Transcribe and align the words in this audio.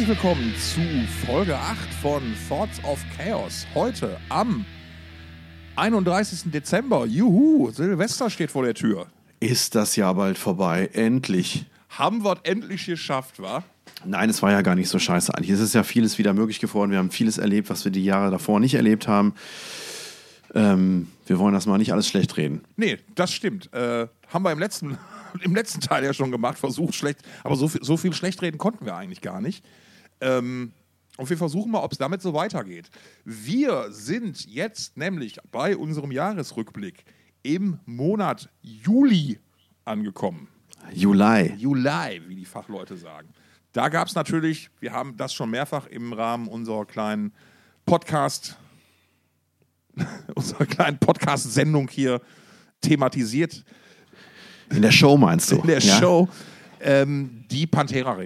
Herzlich 0.00 0.16
willkommen 0.16 0.54
zu 0.56 0.80
Folge 1.26 1.54
8 1.58 1.76
von 2.00 2.22
Thoughts 2.48 2.82
of 2.84 3.04
Chaos. 3.18 3.66
Heute 3.74 4.16
am 4.30 4.64
31. 5.76 6.50
Dezember. 6.50 7.04
Juhu, 7.04 7.70
Silvester 7.70 8.30
steht 8.30 8.50
vor 8.50 8.64
der 8.64 8.72
Tür. 8.72 9.08
Ist 9.40 9.74
das 9.74 9.96
Jahr 9.96 10.14
bald 10.14 10.38
vorbei? 10.38 10.88
Endlich. 10.94 11.66
Haben 11.90 12.24
wir 12.24 12.32
es 12.32 12.50
endlich 12.50 12.86
geschafft, 12.86 13.42
wa? 13.42 13.62
Nein, 14.06 14.30
es 14.30 14.40
war 14.40 14.50
ja 14.52 14.62
gar 14.62 14.74
nicht 14.74 14.88
so 14.88 14.98
scheiße 14.98 15.34
eigentlich. 15.34 15.50
Es 15.50 15.60
ist 15.60 15.74
ja 15.74 15.82
vieles 15.82 16.16
wieder 16.16 16.32
möglich 16.32 16.60
geworden. 16.60 16.92
Wir 16.92 16.98
haben 16.98 17.10
vieles 17.10 17.36
erlebt, 17.36 17.68
was 17.68 17.84
wir 17.84 17.92
die 17.92 18.02
Jahre 18.02 18.30
davor 18.30 18.58
nicht 18.58 18.76
erlebt 18.76 19.06
haben. 19.06 19.34
Ähm, 20.54 21.08
wir 21.26 21.38
wollen 21.38 21.52
das 21.52 21.66
mal 21.66 21.76
nicht 21.76 21.92
alles 21.92 22.08
schlecht 22.08 22.38
reden. 22.38 22.62
Nee, 22.76 22.96
das 23.16 23.34
stimmt. 23.34 23.70
Äh, 23.74 24.06
haben 24.28 24.44
wir 24.44 24.52
im 24.52 24.60
letzten, 24.60 24.96
im 25.42 25.54
letzten 25.54 25.82
Teil 25.82 26.02
ja 26.04 26.14
schon 26.14 26.30
gemacht, 26.30 26.56
versucht 26.56 26.94
schlecht. 26.94 27.20
Aber 27.44 27.56
so 27.56 27.68
viel, 27.68 27.84
so 27.84 27.98
viel 27.98 28.14
schlecht 28.14 28.40
reden 28.40 28.56
konnten 28.56 28.86
wir 28.86 28.96
eigentlich 28.96 29.20
gar 29.20 29.42
nicht. 29.42 29.62
Ähm, 30.20 30.72
und 31.16 31.28
wir 31.28 31.36
versuchen 31.36 31.70
mal, 31.70 31.82
ob 31.82 31.92
es 31.92 31.98
damit 31.98 32.22
so 32.22 32.32
weitergeht. 32.32 32.90
Wir 33.24 33.88
sind 33.90 34.46
jetzt 34.46 34.96
nämlich 34.96 35.38
bei 35.50 35.76
unserem 35.76 36.12
Jahresrückblick 36.12 37.04
im 37.42 37.78
Monat 37.84 38.48
Juli 38.62 39.38
angekommen. 39.84 40.48
Juli. 40.92 41.54
Juli, 41.56 42.22
wie 42.26 42.36
die 42.36 42.44
Fachleute 42.44 42.96
sagen. 42.96 43.28
Da 43.72 43.88
gab 43.88 44.08
es 44.08 44.14
natürlich, 44.14 44.70
wir 44.80 44.92
haben 44.92 45.16
das 45.16 45.32
schon 45.32 45.50
mehrfach 45.50 45.86
im 45.86 46.12
Rahmen 46.12 46.48
unserer 46.48 46.86
kleinen 46.86 47.32
Podcast, 47.86 48.56
unserer 50.34 50.66
kleinen 50.66 50.98
Podcast-Sendung 50.98 51.88
hier 51.88 52.20
thematisiert. 52.80 53.64
In 54.70 54.82
der 54.82 54.90
Show 54.90 55.16
meinst 55.16 55.52
du? 55.52 55.56
In 55.56 55.66
der 55.66 55.80
ja? 55.80 55.98
Show. 56.00 56.28
Ähm, 56.82 57.44
die 57.50 57.66
Pantera 57.66 58.18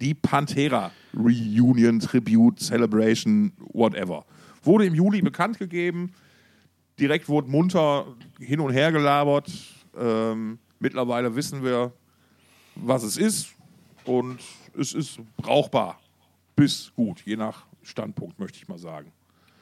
die 0.00 0.14
Pantera 0.14 0.92
Reunion, 1.14 1.98
Tribute, 1.98 2.60
Celebration, 2.60 3.52
whatever. 3.72 4.24
Wurde 4.62 4.86
im 4.86 4.94
Juli 4.94 5.22
bekannt 5.22 5.58
gegeben. 5.58 6.12
Direkt 6.98 7.28
wurde 7.28 7.50
munter 7.50 8.06
hin 8.38 8.60
und 8.60 8.72
her 8.72 8.92
gelabert. 8.92 9.50
Ähm, 9.98 10.58
mittlerweile 10.78 11.34
wissen 11.34 11.64
wir, 11.64 11.92
was 12.76 13.02
es 13.02 13.16
ist. 13.16 13.48
Und 14.04 14.38
es 14.78 14.92
ist 14.92 15.18
brauchbar 15.36 15.98
bis 16.54 16.92
gut, 16.94 17.22
je 17.24 17.36
nach 17.36 17.66
Standpunkt, 17.82 18.38
möchte 18.38 18.58
ich 18.58 18.68
mal 18.68 18.78
sagen. 18.78 19.12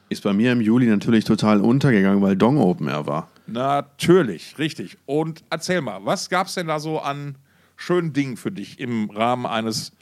Ist 0.09 0.23
bei 0.23 0.33
mir 0.33 0.51
im 0.51 0.61
Juli 0.61 0.87
natürlich 0.87 1.23
total 1.23 1.61
untergegangen, 1.61 2.21
weil 2.21 2.35
Dong 2.35 2.57
Open 2.57 2.87
Air 2.87 3.05
war. 3.05 3.29
Natürlich, 3.47 4.57
richtig. 4.57 4.97
Und 5.05 5.43
erzähl 5.49 5.81
mal, 5.81 6.03
was 6.03 6.29
gab 6.29 6.47
es 6.47 6.55
denn 6.55 6.67
da 6.67 6.79
so 6.79 6.99
an 6.99 7.35
schönen 7.79 8.13
Dingen 8.13 8.37
für 8.37 8.51
dich 8.51 8.79
im 8.79 9.09
Rahmen 9.09 9.45
eines 9.45 9.93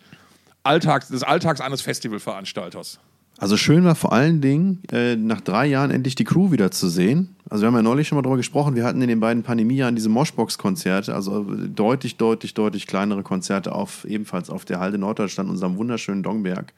Alltags, 0.64 1.08
des 1.08 1.24
Alltags 1.24 1.62
eines 1.62 1.82
Festivalveranstalters? 1.82 3.00
Also 3.40 3.56
schön 3.56 3.84
war 3.84 3.94
vor 3.94 4.14
allen 4.14 4.42
Dingen, 4.42 4.82
äh, 4.92 5.16
nach 5.16 5.42
drei 5.42 5.68
Jahren 5.68 5.92
endlich 5.92 6.16
die 6.16 6.24
Crew 6.24 6.52
wieder 6.52 6.72
zu 6.72 6.90
sehen. 6.90 7.36
Also 7.48 7.62
wir 7.62 7.68
haben 7.68 7.76
ja 7.76 7.84
neulich 7.84 8.08
schon 8.08 8.16
mal 8.16 8.24
darüber 8.24 8.38
gesprochen, 8.38 8.76
wir 8.76 8.84
hatten 8.84 9.00
in 9.00 9.08
den 9.08 9.20
beiden 9.20 9.44
Pandemiejahren 9.44 9.96
diese 9.96 10.10
Moshbox-Konzerte, 10.10 11.14
also 11.14 11.44
deutlich, 11.44 12.18
deutlich, 12.18 12.56
deutlich 12.56 12.88
kleinere 12.88 13.22
Konzerte 13.22 13.74
auf, 13.74 14.06
ebenfalls 14.06 14.50
auf 14.50 14.66
der 14.66 14.80
Halde 14.80 14.98
Norddeutschland, 14.98 15.48
unserem 15.48 15.78
wunderschönen 15.78 16.24
Dongberg. 16.24 16.74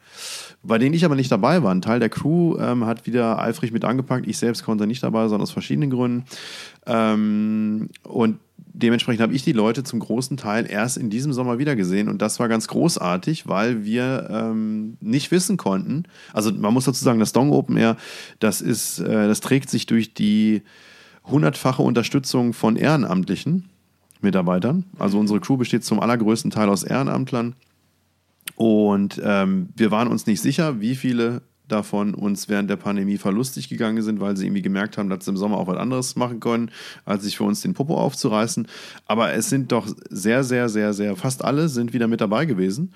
Bei 0.61 0.77
denen 0.77 0.93
ich 0.93 1.05
aber 1.05 1.15
nicht 1.15 1.31
dabei 1.31 1.63
war. 1.63 1.71
Ein 1.71 1.81
Teil 1.81 2.01
der 2.01 2.09
Crew 2.09 2.57
ähm, 2.59 2.85
hat 2.85 3.07
wieder 3.07 3.39
eifrig 3.39 3.71
mit 3.71 3.85
angepackt. 3.85 4.27
Ich 4.27 4.37
selbst 4.37 4.65
konnte 4.65 4.85
nicht 4.85 5.01
dabei 5.01 5.29
sein, 5.29 5.39
aus 5.39 5.51
verschiedenen 5.51 5.89
Gründen. 5.89 6.25
Ähm, 6.85 7.87
und 8.03 8.39
dementsprechend 8.81 9.21
habe 9.21 9.33
ich 9.33 9.43
die 9.43 9.51
Leute 9.51 9.83
zum 9.83 9.99
großen 9.99 10.37
Teil 10.37 10.69
erst 10.69 10.97
in 10.97 11.09
diesem 11.09 11.33
Sommer 11.33 11.59
wiedergesehen 11.59 12.09
und 12.09 12.21
das 12.21 12.39
war 12.39 12.47
ganz 12.47 12.67
großartig, 12.67 13.47
weil 13.47 13.83
wir 13.83 14.27
ähm, 14.31 14.97
nicht 15.01 15.31
wissen 15.31 15.57
konnten. 15.57 16.03
Also 16.33 16.51
man 16.51 16.73
muss 16.73 16.85
dazu 16.85 17.03
sagen, 17.03 17.19
das 17.19 17.33
Dong 17.33 17.51
Open 17.51 17.77
Air, 17.77 17.97
das 18.39 18.61
ist, 18.61 18.99
äh, 18.99 19.27
das 19.27 19.41
trägt 19.41 19.69
sich 19.69 19.85
durch 19.85 20.13
die 20.13 20.63
hundertfache 21.25 21.81
Unterstützung 21.81 22.53
von 22.53 22.75
ehrenamtlichen 22.75 23.69
Mitarbeitern. 24.21 24.85
Also 24.97 25.19
unsere 25.19 25.39
Crew 25.39 25.57
besteht 25.57 25.83
zum 25.83 25.99
allergrößten 25.99 26.51
Teil 26.51 26.69
aus 26.69 26.83
Ehrenamtlern. 26.83 27.55
Und 28.55 29.21
ähm, 29.23 29.69
wir 29.75 29.91
waren 29.91 30.07
uns 30.07 30.25
nicht 30.25 30.41
sicher, 30.41 30.81
wie 30.81 30.95
viele 30.95 31.41
davon 31.71 32.13
uns 32.13 32.49
während 32.49 32.69
der 32.69 32.75
Pandemie 32.75 33.17
verlustig 33.17 33.69
gegangen 33.69 34.01
sind, 34.01 34.19
weil 34.19 34.35
sie 34.37 34.45
irgendwie 34.45 34.61
gemerkt 34.61 34.97
haben, 34.97 35.09
dass 35.09 35.25
sie 35.25 35.31
im 35.31 35.37
Sommer 35.37 35.57
auch 35.57 35.67
was 35.67 35.77
anderes 35.77 36.15
machen 36.15 36.39
können, 36.39 36.71
als 37.05 37.23
sich 37.23 37.37
für 37.37 37.43
uns 37.43 37.61
den 37.61 37.73
Popo 37.73 37.95
aufzureißen. 37.95 38.67
Aber 39.05 39.33
es 39.33 39.49
sind 39.49 39.71
doch 39.71 39.87
sehr, 40.09 40.43
sehr, 40.43 40.69
sehr, 40.69 40.93
sehr, 40.93 41.15
fast 41.15 41.43
alle 41.43 41.69
sind 41.69 41.93
wieder 41.93 42.07
mit 42.07 42.21
dabei 42.21 42.45
gewesen. 42.45 42.93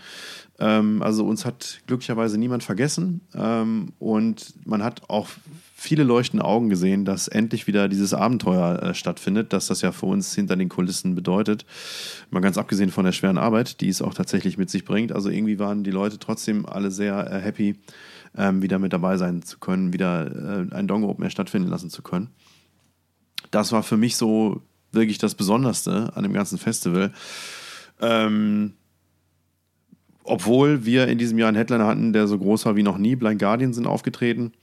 Ähm, 0.60 1.02
also 1.02 1.26
uns 1.26 1.46
hat 1.46 1.82
glücklicherweise 1.88 2.38
niemand 2.38 2.64
vergessen 2.64 3.22
ähm, 3.34 3.94
und 4.00 4.54
man 4.66 4.84
hat 4.84 5.10
auch 5.10 5.30
viele 5.84 6.04
leuchtende 6.06 6.46
Augen 6.46 6.70
gesehen, 6.70 7.04
dass 7.04 7.28
endlich 7.28 7.68
wieder 7.68 7.90
dieses 7.90 8.14
Abenteuer 8.14 8.82
äh, 8.82 8.94
stattfindet, 8.94 9.52
dass 9.52 9.68
das 9.68 9.82
ja 9.82 9.92
für 9.92 10.06
uns 10.06 10.34
hinter 10.34 10.56
den 10.56 10.70
Kulissen 10.70 11.14
bedeutet. 11.14 11.66
Mal 12.30 12.40
ganz 12.40 12.58
abgesehen 12.58 12.90
von 12.90 13.04
der 13.04 13.12
schweren 13.12 13.38
Arbeit, 13.38 13.82
die 13.82 13.90
es 13.90 14.02
auch 14.02 14.14
tatsächlich 14.14 14.58
mit 14.58 14.70
sich 14.70 14.86
bringt. 14.86 15.12
Also 15.12 15.30
irgendwie 15.30 15.60
waren 15.60 15.84
die 15.84 15.92
Leute 15.92 16.20
trotzdem 16.20 16.66
alle 16.66 16.90
sehr 16.90 17.30
äh, 17.30 17.42
happy, 17.42 17.76
ähm, 18.38 18.62
wieder 18.62 18.80
mit 18.80 18.94
dabei 18.94 19.18
sein 19.18 19.44
zu 19.44 19.60
können, 19.60 19.92
wieder 19.92 20.68
äh, 20.72 20.74
ein 20.74 20.88
Dongo 20.88 21.10
Open 21.10 21.26
Air 21.26 21.32
stattfinden 21.32 21.68
lassen 21.68 21.90
zu 21.90 22.02
können. 22.02 22.30
Das 23.52 23.74
war 23.74 23.84
für 23.84 23.98
mich 23.98 24.16
so 24.16 24.62
wirklich 24.94 25.18
das 25.18 25.36
Besonderste 25.36 26.14
an 26.16 26.24
dem 26.24 26.32
ganzen 26.32 26.58
Festival. 26.58 27.12
Ähm, 28.00 28.74
obwohl 30.24 30.86
wir 30.86 31.10
in 31.10 31.18
diesem 31.18 31.38
Jahr 31.38 31.50
einen 31.50 31.58
Headliner 31.58 31.88
hatten, 31.88 32.14
der 32.14 32.28
so 32.28 32.40
groß 32.40 32.66
war 32.68 32.78
wie 32.78 32.84
noch 32.84 32.98
nie. 32.98 33.18
Blind 33.18 33.40
Guardian 33.40 33.74
sind 33.74 33.86
aufgetreten. 33.86 34.54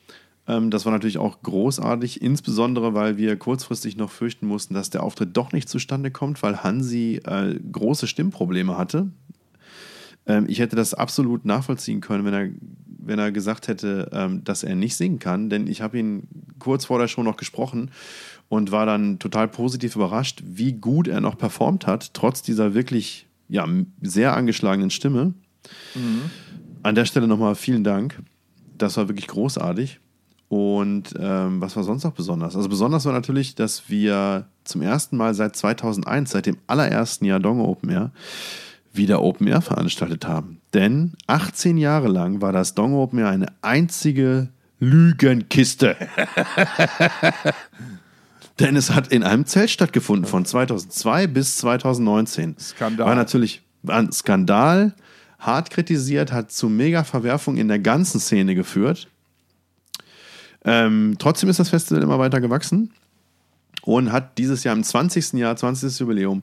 Ähm, 0.46 0.70
das 0.70 0.84
war 0.84 0.92
natürlich 0.92 1.18
auch 1.18 1.42
großartig, 1.42 2.22
insbesondere 2.22 2.94
weil 2.94 3.16
wir 3.16 3.36
kurzfristig 3.36 3.96
noch 3.96 4.10
fürchten 4.10 4.46
mussten, 4.46 4.74
dass 4.74 4.90
der 4.90 5.02
Auftritt 5.02 5.36
doch 5.36 5.52
nicht 5.52 5.68
zustande 5.68 6.10
kommt, 6.10 6.42
weil 6.42 6.62
Hansi 6.62 7.20
äh, 7.24 7.58
große 7.72 8.06
Stimmprobleme 8.06 8.76
hatte. 8.76 9.10
Ähm, 10.26 10.46
ich 10.48 10.58
hätte 10.58 10.76
das 10.76 10.94
absolut 10.94 11.44
nachvollziehen 11.44 12.00
können, 12.00 12.24
wenn 12.24 12.34
er 12.34 12.48
wenn 13.02 13.18
er 13.18 13.32
gesagt 13.32 13.66
hätte, 13.68 14.10
ähm, 14.12 14.44
dass 14.44 14.62
er 14.62 14.76
nicht 14.76 14.94
singen 14.94 15.18
kann, 15.18 15.50
denn 15.50 15.66
ich 15.66 15.80
habe 15.80 15.98
ihn 15.98 16.28
kurz 16.58 16.84
vor 16.84 16.98
der 16.98 17.08
Show 17.08 17.22
noch 17.22 17.38
gesprochen 17.38 17.90
und 18.48 18.72
war 18.72 18.84
dann 18.86 19.18
total 19.18 19.48
positiv 19.48 19.96
überrascht, 19.96 20.42
wie 20.44 20.74
gut 20.74 21.08
er 21.08 21.20
noch 21.20 21.38
performt 21.38 21.86
hat, 21.86 22.14
trotz 22.14 22.42
dieser 22.42 22.74
wirklich 22.74 23.26
ja, 23.48 23.66
sehr 24.02 24.36
angeschlagenen 24.36 24.90
Stimme. 24.90 25.34
Mhm. 25.94 26.30
An 26.82 26.94
der 26.94 27.04
Stelle 27.04 27.26
nochmal 27.26 27.54
vielen 27.54 27.84
Dank. 27.84 28.22
Das 28.76 28.96
war 28.96 29.08
wirklich 29.08 29.26
großartig. 29.26 30.00
Und 30.50 31.14
ähm, 31.16 31.60
was 31.60 31.76
war 31.76 31.84
sonst 31.84 32.02
noch 32.02 32.10
besonders? 32.10 32.56
Also 32.56 32.68
besonders 32.68 33.04
war 33.04 33.12
natürlich, 33.12 33.54
dass 33.54 33.88
wir 33.88 34.46
zum 34.64 34.82
ersten 34.82 35.16
Mal 35.16 35.32
seit 35.32 35.54
2001, 35.54 36.28
seit 36.28 36.46
dem 36.46 36.58
allerersten 36.66 37.24
Jahr 37.24 37.38
Dong 37.38 37.60
Open 37.60 37.88
Air, 37.88 38.10
wieder 38.92 39.22
Open 39.22 39.46
Air 39.46 39.60
veranstaltet 39.60 40.26
haben. 40.26 40.60
Denn 40.74 41.12
18 41.28 41.78
Jahre 41.78 42.08
lang 42.08 42.40
war 42.40 42.50
das 42.50 42.74
Dong 42.74 42.94
Open 42.94 43.20
Air 43.20 43.28
eine 43.28 43.46
einzige 43.62 44.48
Lügenkiste. 44.80 45.96
Denn 48.58 48.74
es 48.74 48.90
hat 48.90 49.06
in 49.06 49.22
einem 49.22 49.46
Zelt 49.46 49.70
stattgefunden 49.70 50.26
von 50.26 50.44
2002 50.44 51.28
bis 51.28 51.58
2019. 51.58 52.56
Skandal. 52.58 53.06
War 53.06 53.14
natürlich 53.14 53.62
ein 53.86 54.10
Skandal, 54.10 54.96
hart 55.38 55.70
kritisiert, 55.70 56.32
hat 56.32 56.50
zu 56.50 56.68
Mega-Verwerfung 56.68 57.56
in 57.56 57.68
der 57.68 57.78
ganzen 57.78 58.18
Szene 58.18 58.56
geführt. 58.56 59.06
Ähm, 60.64 61.16
trotzdem 61.18 61.48
ist 61.48 61.58
das 61.58 61.70
Festival 61.70 62.02
immer 62.02 62.18
weiter 62.18 62.40
gewachsen 62.40 62.90
und 63.82 64.12
hat 64.12 64.38
dieses 64.38 64.64
Jahr 64.64 64.76
im 64.76 64.82
20. 64.82 65.34
Jahr, 65.34 65.56
20. 65.56 65.98
Jubiläum, 65.98 66.42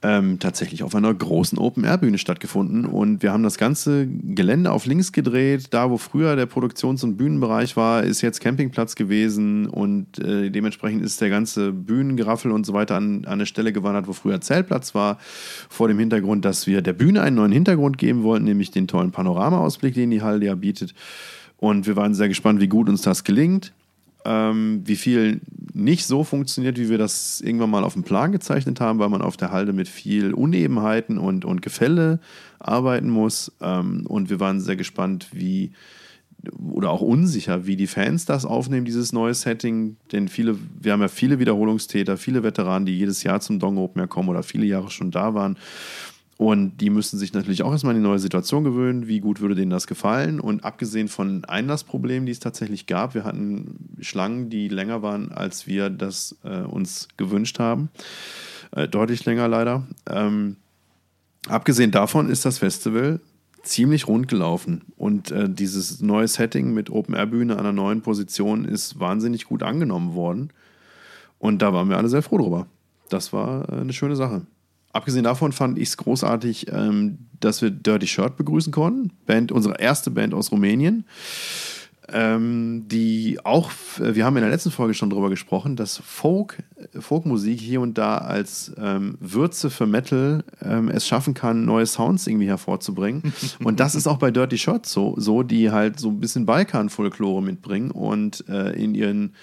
ähm, 0.00 0.38
tatsächlich 0.38 0.84
auf 0.84 0.94
einer 0.94 1.12
großen 1.12 1.58
Open-Air-Bühne 1.58 2.18
stattgefunden. 2.18 2.84
Und 2.84 3.22
wir 3.22 3.32
haben 3.32 3.42
das 3.42 3.58
ganze 3.58 4.06
Gelände 4.06 4.70
auf 4.70 4.86
links 4.86 5.10
gedreht. 5.10 5.68
Da, 5.70 5.90
wo 5.90 5.98
früher 5.98 6.36
der 6.36 6.46
Produktions- 6.46 7.02
und 7.02 7.16
Bühnenbereich 7.16 7.76
war, 7.76 8.04
ist 8.04 8.20
jetzt 8.20 8.40
Campingplatz 8.40 8.94
gewesen. 8.94 9.66
Und 9.66 10.18
äh, 10.20 10.50
dementsprechend 10.50 11.04
ist 11.04 11.20
der 11.20 11.30
ganze 11.30 11.72
Bühnengeraffel 11.72 12.52
und 12.52 12.64
so 12.64 12.74
weiter 12.74 12.94
an, 12.94 13.24
an 13.24 13.32
eine 13.32 13.46
Stelle 13.46 13.72
gewandert, 13.72 14.06
wo 14.06 14.12
früher 14.12 14.40
Zeltplatz 14.40 14.94
war. 14.94 15.18
Vor 15.68 15.88
dem 15.88 15.98
Hintergrund, 15.98 16.44
dass 16.44 16.68
wir 16.68 16.80
der 16.80 16.92
Bühne 16.92 17.22
einen 17.22 17.36
neuen 17.36 17.52
Hintergrund 17.52 17.98
geben 17.98 18.22
wollten, 18.22 18.44
nämlich 18.44 18.70
den 18.70 18.86
tollen 18.86 19.10
Panoramaausblick, 19.10 19.94
den 19.94 20.10
die 20.10 20.22
Halle 20.22 20.46
ja 20.46 20.54
bietet. 20.54 20.94
Und 21.58 21.86
wir 21.86 21.96
waren 21.96 22.14
sehr 22.14 22.28
gespannt, 22.28 22.60
wie 22.60 22.68
gut 22.68 22.88
uns 22.88 23.02
das 23.02 23.24
gelingt 23.24 23.72
ähm, 24.28 24.82
wie 24.84 24.96
viel 24.96 25.40
nicht 25.72 26.06
so 26.06 26.22
funktioniert, 26.24 26.78
wie 26.78 26.90
wir 26.90 26.98
das 26.98 27.40
irgendwann 27.40 27.70
mal 27.70 27.84
auf 27.84 27.94
dem 27.94 28.02
Plan 28.02 28.32
gezeichnet 28.32 28.80
haben, 28.80 28.98
weil 28.98 29.08
man 29.08 29.22
auf 29.22 29.36
der 29.36 29.52
Halde 29.52 29.72
mit 29.72 29.88
viel 29.88 30.34
Unebenheiten 30.34 31.18
und, 31.18 31.44
und 31.44 31.62
Gefälle 31.62 32.20
arbeiten 32.58 33.08
muss. 33.08 33.52
Ähm, 33.60 34.04
und 34.06 34.28
wir 34.28 34.38
waren 34.38 34.60
sehr 34.60 34.76
gespannt, 34.76 35.28
wie 35.32 35.72
oder 36.56 36.90
auch 36.90 37.00
unsicher, 37.00 37.66
wie 37.66 37.74
die 37.74 37.88
Fans 37.88 38.24
das 38.24 38.44
aufnehmen, 38.44 38.84
dieses 38.84 39.12
neue 39.12 39.34
Setting. 39.34 39.96
Denn 40.12 40.28
viele, 40.28 40.56
wir 40.80 40.92
haben 40.92 41.00
ja 41.00 41.08
viele 41.08 41.38
Wiederholungstäter, 41.38 42.16
viele 42.16 42.42
Veteranen, 42.42 42.86
die 42.86 42.96
jedes 42.96 43.22
Jahr 43.22 43.40
zum 43.40 43.58
Dong 43.58 43.76
Open 43.76 44.08
kommen 44.08 44.28
oder 44.28 44.42
viele 44.42 44.66
Jahre 44.66 44.90
schon 44.90 45.10
da 45.10 45.34
waren. 45.34 45.56
Und 46.38 46.76
die 46.80 46.88
müssen 46.88 47.18
sich 47.18 47.32
natürlich 47.32 47.64
auch 47.64 47.72
erstmal 47.72 47.96
an 47.96 48.00
die 48.00 48.08
neue 48.08 48.20
Situation 48.20 48.62
gewöhnen. 48.62 49.08
Wie 49.08 49.18
gut 49.18 49.40
würde 49.40 49.56
denen 49.56 49.72
das 49.72 49.88
gefallen? 49.88 50.38
Und 50.38 50.64
abgesehen 50.64 51.08
von 51.08 51.44
Einlassproblemen, 51.44 52.26
die 52.26 52.32
es 52.32 52.38
tatsächlich 52.38 52.86
gab, 52.86 53.14
wir 53.14 53.24
hatten 53.24 53.96
Schlangen, 54.00 54.48
die 54.48 54.68
länger 54.68 55.02
waren, 55.02 55.32
als 55.32 55.66
wir 55.66 55.90
das 55.90 56.36
äh, 56.44 56.60
uns 56.60 57.08
gewünscht 57.16 57.58
haben. 57.58 57.90
Äh, 58.70 58.86
deutlich 58.86 59.24
länger 59.24 59.48
leider. 59.48 59.84
Ähm, 60.08 60.56
abgesehen 61.48 61.90
davon 61.90 62.30
ist 62.30 62.44
das 62.44 62.58
Festival 62.58 63.18
ziemlich 63.64 64.06
rund 64.06 64.28
gelaufen. 64.28 64.82
Und 64.96 65.32
äh, 65.32 65.50
dieses 65.50 66.00
neue 66.00 66.28
Setting 66.28 66.72
mit 66.72 66.88
Open-Air-Bühne 66.88 67.54
an 67.54 67.60
einer 67.60 67.72
neuen 67.72 68.00
Position 68.02 68.64
ist 68.64 69.00
wahnsinnig 69.00 69.46
gut 69.46 69.64
angenommen 69.64 70.14
worden. 70.14 70.52
Und 71.40 71.62
da 71.62 71.72
waren 71.72 71.88
wir 71.88 71.96
alle 71.96 72.08
sehr 72.08 72.22
froh 72.22 72.38
drüber. 72.38 72.68
Das 73.08 73.32
war 73.32 73.68
äh, 73.68 73.80
eine 73.80 73.92
schöne 73.92 74.14
Sache. 74.14 74.42
Abgesehen 74.92 75.24
davon 75.24 75.52
fand 75.52 75.78
ich 75.78 75.88
es 75.88 75.96
großartig, 75.96 76.72
ähm, 76.72 77.18
dass 77.40 77.62
wir 77.62 77.70
Dirty 77.70 78.06
Shirt 78.06 78.36
begrüßen 78.36 78.72
konnten. 78.72 79.12
Band, 79.26 79.52
unsere 79.52 79.80
erste 79.80 80.10
Band 80.10 80.34
aus 80.34 80.50
Rumänien. 80.50 81.04
Ähm, 82.10 82.84
die 82.88 83.38
auch, 83.44 83.70
wir 83.98 84.24
haben 84.24 84.36
in 84.38 84.42
der 84.42 84.50
letzten 84.50 84.70
Folge 84.70 84.94
schon 84.94 85.10
darüber 85.10 85.28
gesprochen, 85.28 85.76
dass 85.76 85.98
Folk, 85.98 86.62
Folkmusik 86.98 87.60
hier 87.60 87.82
und 87.82 87.98
da 87.98 88.16
als 88.16 88.72
ähm, 88.78 89.18
Würze 89.20 89.68
für 89.68 89.86
Metal 89.86 90.42
ähm, 90.62 90.88
es 90.88 91.06
schaffen 91.06 91.34
kann, 91.34 91.66
neue 91.66 91.84
Sounds 91.84 92.26
irgendwie 92.26 92.48
hervorzubringen. 92.48 93.34
und 93.62 93.78
das 93.78 93.94
ist 93.94 94.06
auch 94.06 94.16
bei 94.16 94.30
Dirty 94.30 94.56
Shot 94.56 94.86
so, 94.86 95.16
so 95.18 95.42
die 95.42 95.70
halt 95.70 96.00
so 96.00 96.08
ein 96.08 96.18
bisschen 96.18 96.46
Balkan-Folklore 96.46 97.42
mitbringen 97.42 97.90
und 97.90 98.42
äh, 98.48 98.70
in 98.70 98.94
ihren 98.94 99.34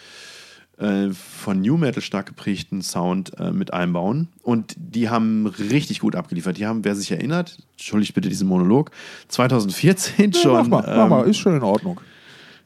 äh, 0.78 1.10
von 1.12 1.62
New 1.62 1.78
Metal 1.78 2.02
stark 2.02 2.26
geprägten 2.26 2.82
Sound 2.82 3.38
äh, 3.40 3.52
mit 3.52 3.74
einbauen. 3.74 4.28
Und 4.44 4.76
die 4.78 5.10
haben 5.10 5.48
richtig 5.48 6.00
gut 6.00 6.16
abgeliefert. 6.16 6.58
Die 6.58 6.66
haben, 6.66 6.84
wer 6.84 6.96
sich 6.96 7.12
erinnert, 7.12 7.58
entschuldigt 7.74 8.14
bitte 8.14 8.30
diesen 8.30 8.48
Monolog, 8.48 8.92
2014 9.30 10.32
ja, 10.32 10.40
schon. 10.40 10.70
Mach 10.70 10.86
mal, 10.86 10.98
mach 10.98 11.10
mal, 11.10 11.24
ähm, 11.24 11.30
ist 11.30 11.38
schon 11.38 11.56
in 11.56 11.64
Ordnung. 11.64 12.02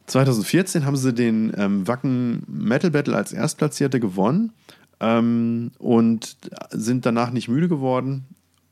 2014 0.07 0.85
haben 0.85 0.97
sie 0.97 1.13
den 1.13 1.53
ähm, 1.55 1.87
Wacken 1.87 2.43
Metal 2.47 2.89
Battle 2.89 3.15
als 3.15 3.31
Erstplatzierte 3.31 3.99
gewonnen 3.99 4.53
ähm, 4.99 5.71
und 5.77 6.37
sind 6.71 7.05
danach 7.05 7.31
nicht 7.31 7.47
müde 7.47 7.69
geworden, 7.69 8.25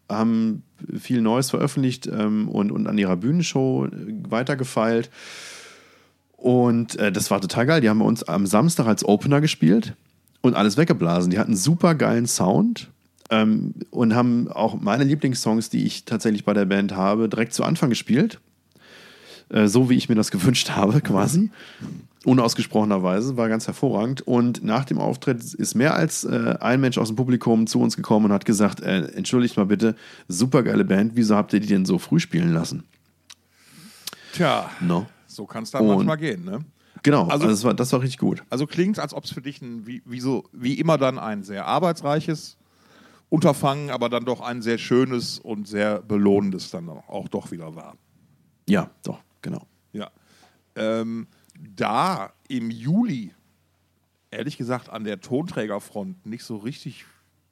haben 0.10 0.64
viel 1.00 1.22
Neues 1.22 1.50
veröffentlicht 1.50 2.08
ähm, 2.08 2.50
und, 2.50 2.72
und 2.72 2.88
an 2.88 2.98
ihrer 2.98 3.18
Bühnenshow 3.18 3.86
äh, 3.86 3.90
weitergefeilt. 4.30 5.10
Und 6.38 6.96
äh, 6.98 7.12
das 7.12 7.30
war 7.32 7.42
total 7.42 7.66
geil. 7.66 7.82
Die 7.82 7.90
haben 7.90 8.02
uns 8.02 8.24
am 8.24 8.46
Samstag 8.46 8.86
als 8.86 9.04
Opener 9.04 9.42
gespielt 9.42 9.96
und 10.42 10.56
alles 10.56 10.78
weggeblasen. 10.78 11.32
Die 11.32 11.40
hatten 11.40 11.56
super 11.56 11.96
geilen 11.96 12.28
Sound 12.28 12.90
ähm, 13.30 13.74
und 13.90 14.16
haben 14.16 14.48
auch 14.50 14.80
meine 14.80 15.04
Lieblingssongs, 15.04 15.70
die 15.70 15.86
ich 15.86 16.06
tatsächlich 16.06 16.46
bei 16.46 16.54
der 16.54 16.66
Band 16.66 16.96
habe, 16.96 17.28
direkt 17.28 17.54
zu 17.54 17.64
Anfang 17.64 17.90
gespielt. 17.90 18.40
Äh, 19.50 19.68
so 19.68 19.90
wie 19.90 19.96
ich 19.96 20.10
mir 20.10 20.16
das 20.16 20.32
gewünscht 20.32 20.70
habe, 20.72 21.02
quasi. 21.02 21.50
Unausgesprochenerweise, 22.24 23.38
war 23.38 23.50
ganz 23.50 23.68
hervorragend. 23.68 24.22
Und 24.22 24.64
nach 24.64 24.86
dem 24.86 25.00
Auftritt 25.00 25.42
ist 25.56 25.76
mehr 25.76 25.96
als 25.96 26.24
äh, 26.24 26.56
ein 26.60 26.82
Mensch 26.82 26.98
aus 26.98 27.08
dem 27.08 27.16
Publikum 27.16 27.68
zu 27.68 27.80
uns 27.80 27.96
gekommen 27.96 28.28
und 28.28 28.34
hat 28.34 28.46
gesagt: 28.46 28.82
äh, 28.82 29.08
Entschuldigt 29.14 29.58
mal 29.58 29.66
bitte, 29.66 29.96
super 30.28 30.62
geile 30.62 30.86
Band, 30.86 31.14
wieso 31.16 31.36
habt 31.36 31.54
ihr 31.54 31.60
die 31.60 31.68
denn 31.68 31.86
so 31.86 31.98
früh 31.98 32.20
spielen 32.20 32.54
lassen? 32.54 32.84
Tja. 34.34 34.70
No. 34.82 35.08
So 35.38 35.46
kann 35.46 35.62
es 35.62 35.70
dann 35.70 35.84
und 35.84 35.98
manchmal 35.98 36.18
gehen, 36.18 36.44
ne? 36.44 36.66
Genau, 37.04 37.26
also, 37.26 37.46
also 37.46 37.48
das, 37.48 37.64
war, 37.64 37.74
das 37.76 37.94
war 37.94 38.02
richtig 38.02 38.18
gut. 38.18 38.44
Also 38.50 38.66
klingt, 38.66 38.98
als 38.98 39.14
ob 39.14 39.24
es 39.24 39.32
für 39.32 39.42
dich 39.42 39.62
ein, 39.62 39.86
wie, 39.86 40.02
wie, 40.04 40.20
so, 40.20 40.46
wie 40.52 40.80
immer 40.80 40.98
dann 40.98 41.20
ein 41.20 41.44
sehr 41.44 41.68
arbeitsreiches 41.68 42.58
Unterfangen, 43.30 43.92
aber 43.92 44.10
dann 44.10 44.26
doch 44.26 44.42
ein 44.42 44.64
sehr 44.64 44.80
schönes 44.80 45.38
und 45.38 45.68
sehr 45.68 46.02
belohnendes 46.02 46.72
dann 46.72 46.90
auch 46.90 47.28
doch 47.28 47.52
wieder 47.52 47.76
war. 47.76 47.98
Ja, 48.68 48.90
doch, 49.04 49.20
genau. 49.44 49.68
Ja. 49.94 50.10
Ähm, 50.76 51.28
da 51.54 52.34
im 52.48 52.72
Juli, 52.72 53.32
ehrlich 54.32 54.58
gesagt, 54.58 54.90
an 54.90 55.04
der 55.04 55.22
Tonträgerfront 55.22 56.26
nicht 56.26 56.46
so 56.46 56.58
richtig 56.58 57.06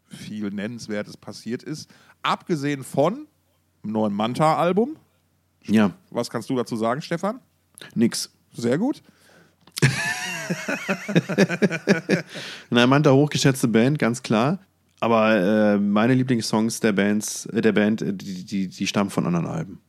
viel 0.07 0.49
Nennenswertes 0.49 1.17
passiert 1.17 1.61
ist, 1.61 1.87
abgesehen 2.23 2.83
von 2.83 3.27
dem 3.83 3.91
neuen 3.91 4.15
Manta-Album. 4.15 4.95
Ja. 5.65 5.91
Was 6.09 6.31
kannst 6.31 6.49
du 6.49 6.55
dazu 6.55 6.75
sagen, 6.77 7.03
Stefan? 7.03 7.41
Nix. 7.93 8.31
Sehr 8.53 8.77
gut. 8.77 9.01
Eine 12.69 12.87
Manta 12.87 13.11
hochgeschätzte 13.11 13.67
Band, 13.67 13.99
ganz 13.99 14.23
klar. 14.23 14.59
Aber 14.99 15.35
äh, 15.35 15.77
meine 15.77 16.13
Lieblingssongs 16.13 16.79
der, 16.79 16.93
Bands, 16.93 17.45
äh, 17.47 17.61
der 17.61 17.73
Band, 17.73 18.01
äh, 18.01 18.13
die, 18.13 18.45
die, 18.45 18.67
die 18.69 18.87
stammen 18.87 19.09
von 19.09 19.25
anderen 19.25 19.47
Alben. 19.47 19.81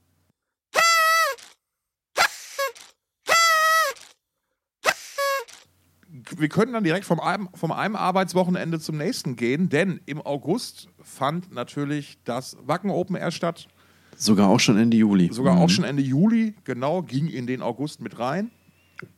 Wir 6.36 6.48
können 6.48 6.72
dann 6.72 6.82
direkt 6.82 7.04
vom 7.04 7.20
einem, 7.20 7.48
vom 7.54 7.70
einem 7.70 7.94
Arbeitswochenende 7.94 8.80
zum 8.80 8.98
nächsten 8.98 9.36
gehen, 9.36 9.68
denn 9.68 10.00
im 10.06 10.20
August 10.20 10.88
fand 11.00 11.52
natürlich 11.52 12.18
das 12.24 12.56
Wacken 12.60 12.90
Open 12.90 13.14
Air 13.14 13.30
statt. 13.30 13.68
Sogar 14.16 14.48
auch 14.48 14.60
schon 14.60 14.78
Ende 14.78 14.96
Juli. 14.96 15.32
Sogar 15.32 15.56
mhm. 15.56 15.60
auch 15.60 15.68
schon 15.68 15.84
Ende 15.84 16.02
Juli, 16.02 16.54
genau, 16.64 17.02
ging 17.02 17.28
in 17.28 17.46
den 17.46 17.62
August 17.62 18.00
mit 18.00 18.18
rein. 18.18 18.50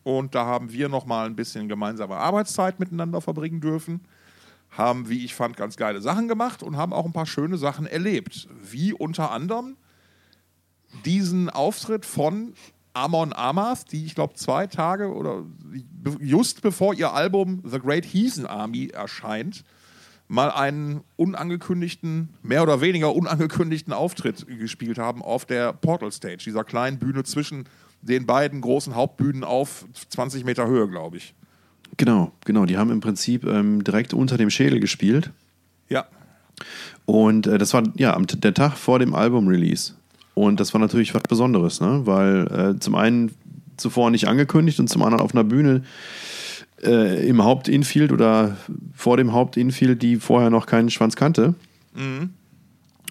Und 0.02 0.34
da 0.34 0.44
haben 0.44 0.72
wir 0.72 0.88
nochmal 0.88 1.26
ein 1.26 1.36
bisschen 1.36 1.68
gemeinsame 1.68 2.16
Arbeitszeit 2.16 2.80
miteinander 2.80 3.20
verbringen 3.20 3.60
dürfen. 3.60 4.00
Haben, 4.70 5.08
wie 5.08 5.24
ich 5.24 5.34
fand, 5.34 5.56
ganz 5.56 5.76
geile 5.76 6.00
Sachen 6.00 6.28
gemacht 6.28 6.62
und 6.62 6.76
haben 6.76 6.92
auch 6.92 7.06
ein 7.06 7.12
paar 7.12 7.26
schöne 7.26 7.56
Sachen 7.56 7.86
erlebt. 7.86 8.48
Wie 8.62 8.92
unter 8.92 9.30
anderem 9.30 9.76
diesen 11.04 11.48
Auftritt 11.48 12.04
von 12.04 12.54
Amon 12.92 13.32
Amarth, 13.32 13.92
die 13.92 14.04
ich 14.04 14.14
glaube 14.14 14.34
zwei 14.34 14.66
Tage 14.66 15.14
oder 15.14 15.44
just 16.20 16.62
bevor 16.62 16.94
ihr 16.94 17.12
Album 17.12 17.62
The 17.64 17.78
Great 17.78 18.04
Heathen 18.04 18.46
Army 18.46 18.88
erscheint, 18.88 19.64
mal 20.28 20.50
einen 20.50 21.00
unangekündigten, 21.16 22.28
mehr 22.42 22.62
oder 22.62 22.80
weniger 22.80 23.14
unangekündigten 23.14 23.92
Auftritt 23.92 24.46
gespielt 24.46 24.98
haben 24.98 25.22
auf 25.22 25.46
der 25.46 25.72
Portal 25.72 26.12
Stage, 26.12 26.44
dieser 26.44 26.64
kleinen 26.64 26.98
Bühne 26.98 27.24
zwischen 27.24 27.64
den 28.02 28.26
beiden 28.26 28.60
großen 28.60 28.94
Hauptbühnen 28.94 29.42
auf 29.42 29.86
20 30.10 30.44
Meter 30.44 30.68
Höhe, 30.68 30.88
glaube 30.88 31.16
ich. 31.16 31.34
Genau, 31.96 32.32
genau. 32.44 32.66
Die 32.66 32.76
haben 32.76 32.90
im 32.90 33.00
Prinzip 33.00 33.44
ähm, 33.44 33.82
direkt 33.82 34.14
unter 34.14 34.36
dem 34.36 34.50
Schädel 34.50 34.78
gespielt. 34.78 35.32
Ja. 35.88 36.06
Und 37.06 37.46
äh, 37.46 37.58
das 37.58 37.72
war 37.74 37.82
ja 37.96 38.16
der 38.18 38.54
Tag 38.54 38.76
vor 38.76 38.98
dem 38.98 39.14
Album-Release. 39.14 39.94
Und 40.34 40.60
das 40.60 40.72
war 40.74 40.80
natürlich 40.80 41.14
was 41.14 41.22
Besonderes, 41.22 41.80
ne? 41.80 42.02
weil 42.04 42.46
äh, 42.76 42.78
zum 42.78 42.94
einen 42.94 43.32
zuvor 43.76 44.10
nicht 44.10 44.28
angekündigt 44.28 44.78
und 44.78 44.88
zum 44.88 45.02
anderen 45.02 45.24
auf 45.24 45.34
einer 45.34 45.44
Bühne 45.44 45.82
äh, 46.82 47.28
im 47.28 47.42
Hauptinfield 47.42 48.12
oder 48.12 48.56
vor 48.94 49.16
dem 49.16 49.32
Hauptinfield, 49.32 50.02
die 50.02 50.16
vorher 50.16 50.50
noch 50.50 50.66
keinen 50.66 50.90
Schwanz 50.90 51.16
kannte. 51.16 51.54
Mhm. 51.94 52.30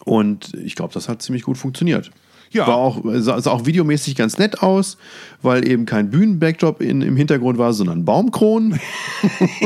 Und 0.05 0.53
ich 0.53 0.75
glaube, 0.75 0.93
das 0.93 1.09
hat 1.09 1.21
ziemlich 1.21 1.43
gut 1.43 1.57
funktioniert. 1.57 2.11
Ja. 2.51 2.65
War 2.65 2.77
auch, 2.77 3.01
sah, 3.15 3.41
sah, 3.41 3.51
auch 3.51 3.65
videomäßig 3.65 4.15
ganz 4.15 4.37
nett 4.37 4.63
aus, 4.63 4.97
weil 5.41 5.67
eben 5.67 5.85
kein 5.85 6.09
Bühnenbackdrop 6.09 6.81
in, 6.81 7.01
im 7.01 7.17
Hintergrund 7.17 7.57
war, 7.57 7.73
sondern 7.73 8.05
Baumkronen. 8.05 8.79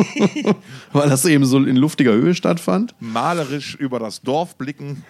weil 0.92 1.10
das 1.10 1.26
eben 1.26 1.46
so 1.46 1.58
in 1.60 1.76
luftiger 1.76 2.14
Höhe 2.14 2.34
stattfand. 2.34 2.96
Malerisch 3.00 3.76
über 3.76 4.00
das 4.00 4.22
Dorf 4.22 4.58
blicken. 4.58 5.04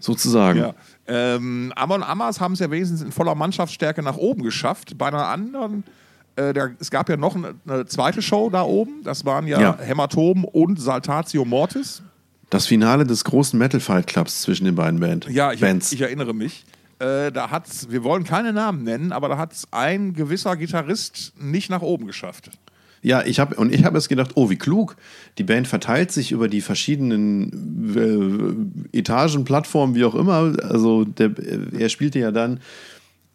Sozusagen. 0.00 0.58
Ja. 0.58 0.74
Ähm, 1.06 1.72
Amon 1.74 2.02
Amas 2.02 2.40
haben 2.40 2.52
es 2.52 2.60
ja 2.60 2.70
wenigstens 2.70 3.00
in 3.00 3.12
voller 3.12 3.34
Mannschaftsstärke 3.34 4.02
nach 4.02 4.16
oben 4.16 4.42
geschafft. 4.42 4.98
Bei 4.98 5.06
einer 5.06 5.28
anderen 5.28 5.84
äh, 6.36 6.52
der, 6.52 6.72
es 6.78 6.90
gab 6.90 7.08
ja 7.08 7.16
noch 7.16 7.34
eine, 7.34 7.54
eine, 7.66 7.86
zweite 7.86 8.22
Show 8.22 8.50
da 8.50 8.62
oben. 8.62 9.02
Das 9.02 9.24
waren 9.24 9.46
ja, 9.46 9.60
ja. 9.60 9.78
Hämatom 9.78 10.44
und 10.44 10.80
Saltatio 10.80 11.44
Mortis. 11.44 12.02
Das 12.50 12.66
Finale 12.66 13.04
des 13.04 13.24
großen 13.24 13.58
Metal 13.58 13.80
Fight 13.80 14.06
Clubs 14.06 14.42
zwischen 14.42 14.66
den 14.66 14.76
beiden 14.76 15.00
Band 15.00 15.26
ja, 15.28 15.52
ich, 15.52 15.60
Bands. 15.60 15.92
ich 15.92 16.00
erinnere 16.00 16.32
mich. 16.32 16.64
Äh, 16.98 17.32
da 17.32 17.50
hat's, 17.50 17.90
wir 17.90 18.04
wollen 18.04 18.24
keine 18.24 18.52
Namen 18.52 18.84
nennen, 18.84 19.12
aber 19.12 19.28
da 19.28 19.38
hat 19.38 19.52
es 19.52 19.66
ein 19.72 20.14
gewisser 20.14 20.56
Gitarrist 20.56 21.32
nicht 21.38 21.68
nach 21.68 21.82
oben 21.82 22.06
geschafft. 22.06 22.50
Ja, 23.02 23.22
ich 23.24 23.38
habe 23.38 23.54
und 23.56 23.72
ich 23.72 23.84
habe 23.84 23.98
es 23.98 24.08
gedacht, 24.08 24.32
oh, 24.34 24.50
wie 24.50 24.56
klug. 24.56 24.96
Die 25.38 25.44
Band 25.44 25.68
verteilt 25.68 26.10
sich 26.10 26.32
über 26.32 26.48
die 26.48 26.60
verschiedenen 26.60 28.72
äh, 28.92 28.98
Etagen, 28.98 29.44
Plattformen, 29.44 29.94
wie 29.94 30.04
auch 30.04 30.14
immer. 30.14 30.54
Also 30.62 31.04
der, 31.04 31.30
er 31.78 31.88
spielte 31.88 32.18
ja 32.18 32.30
dann 32.30 32.60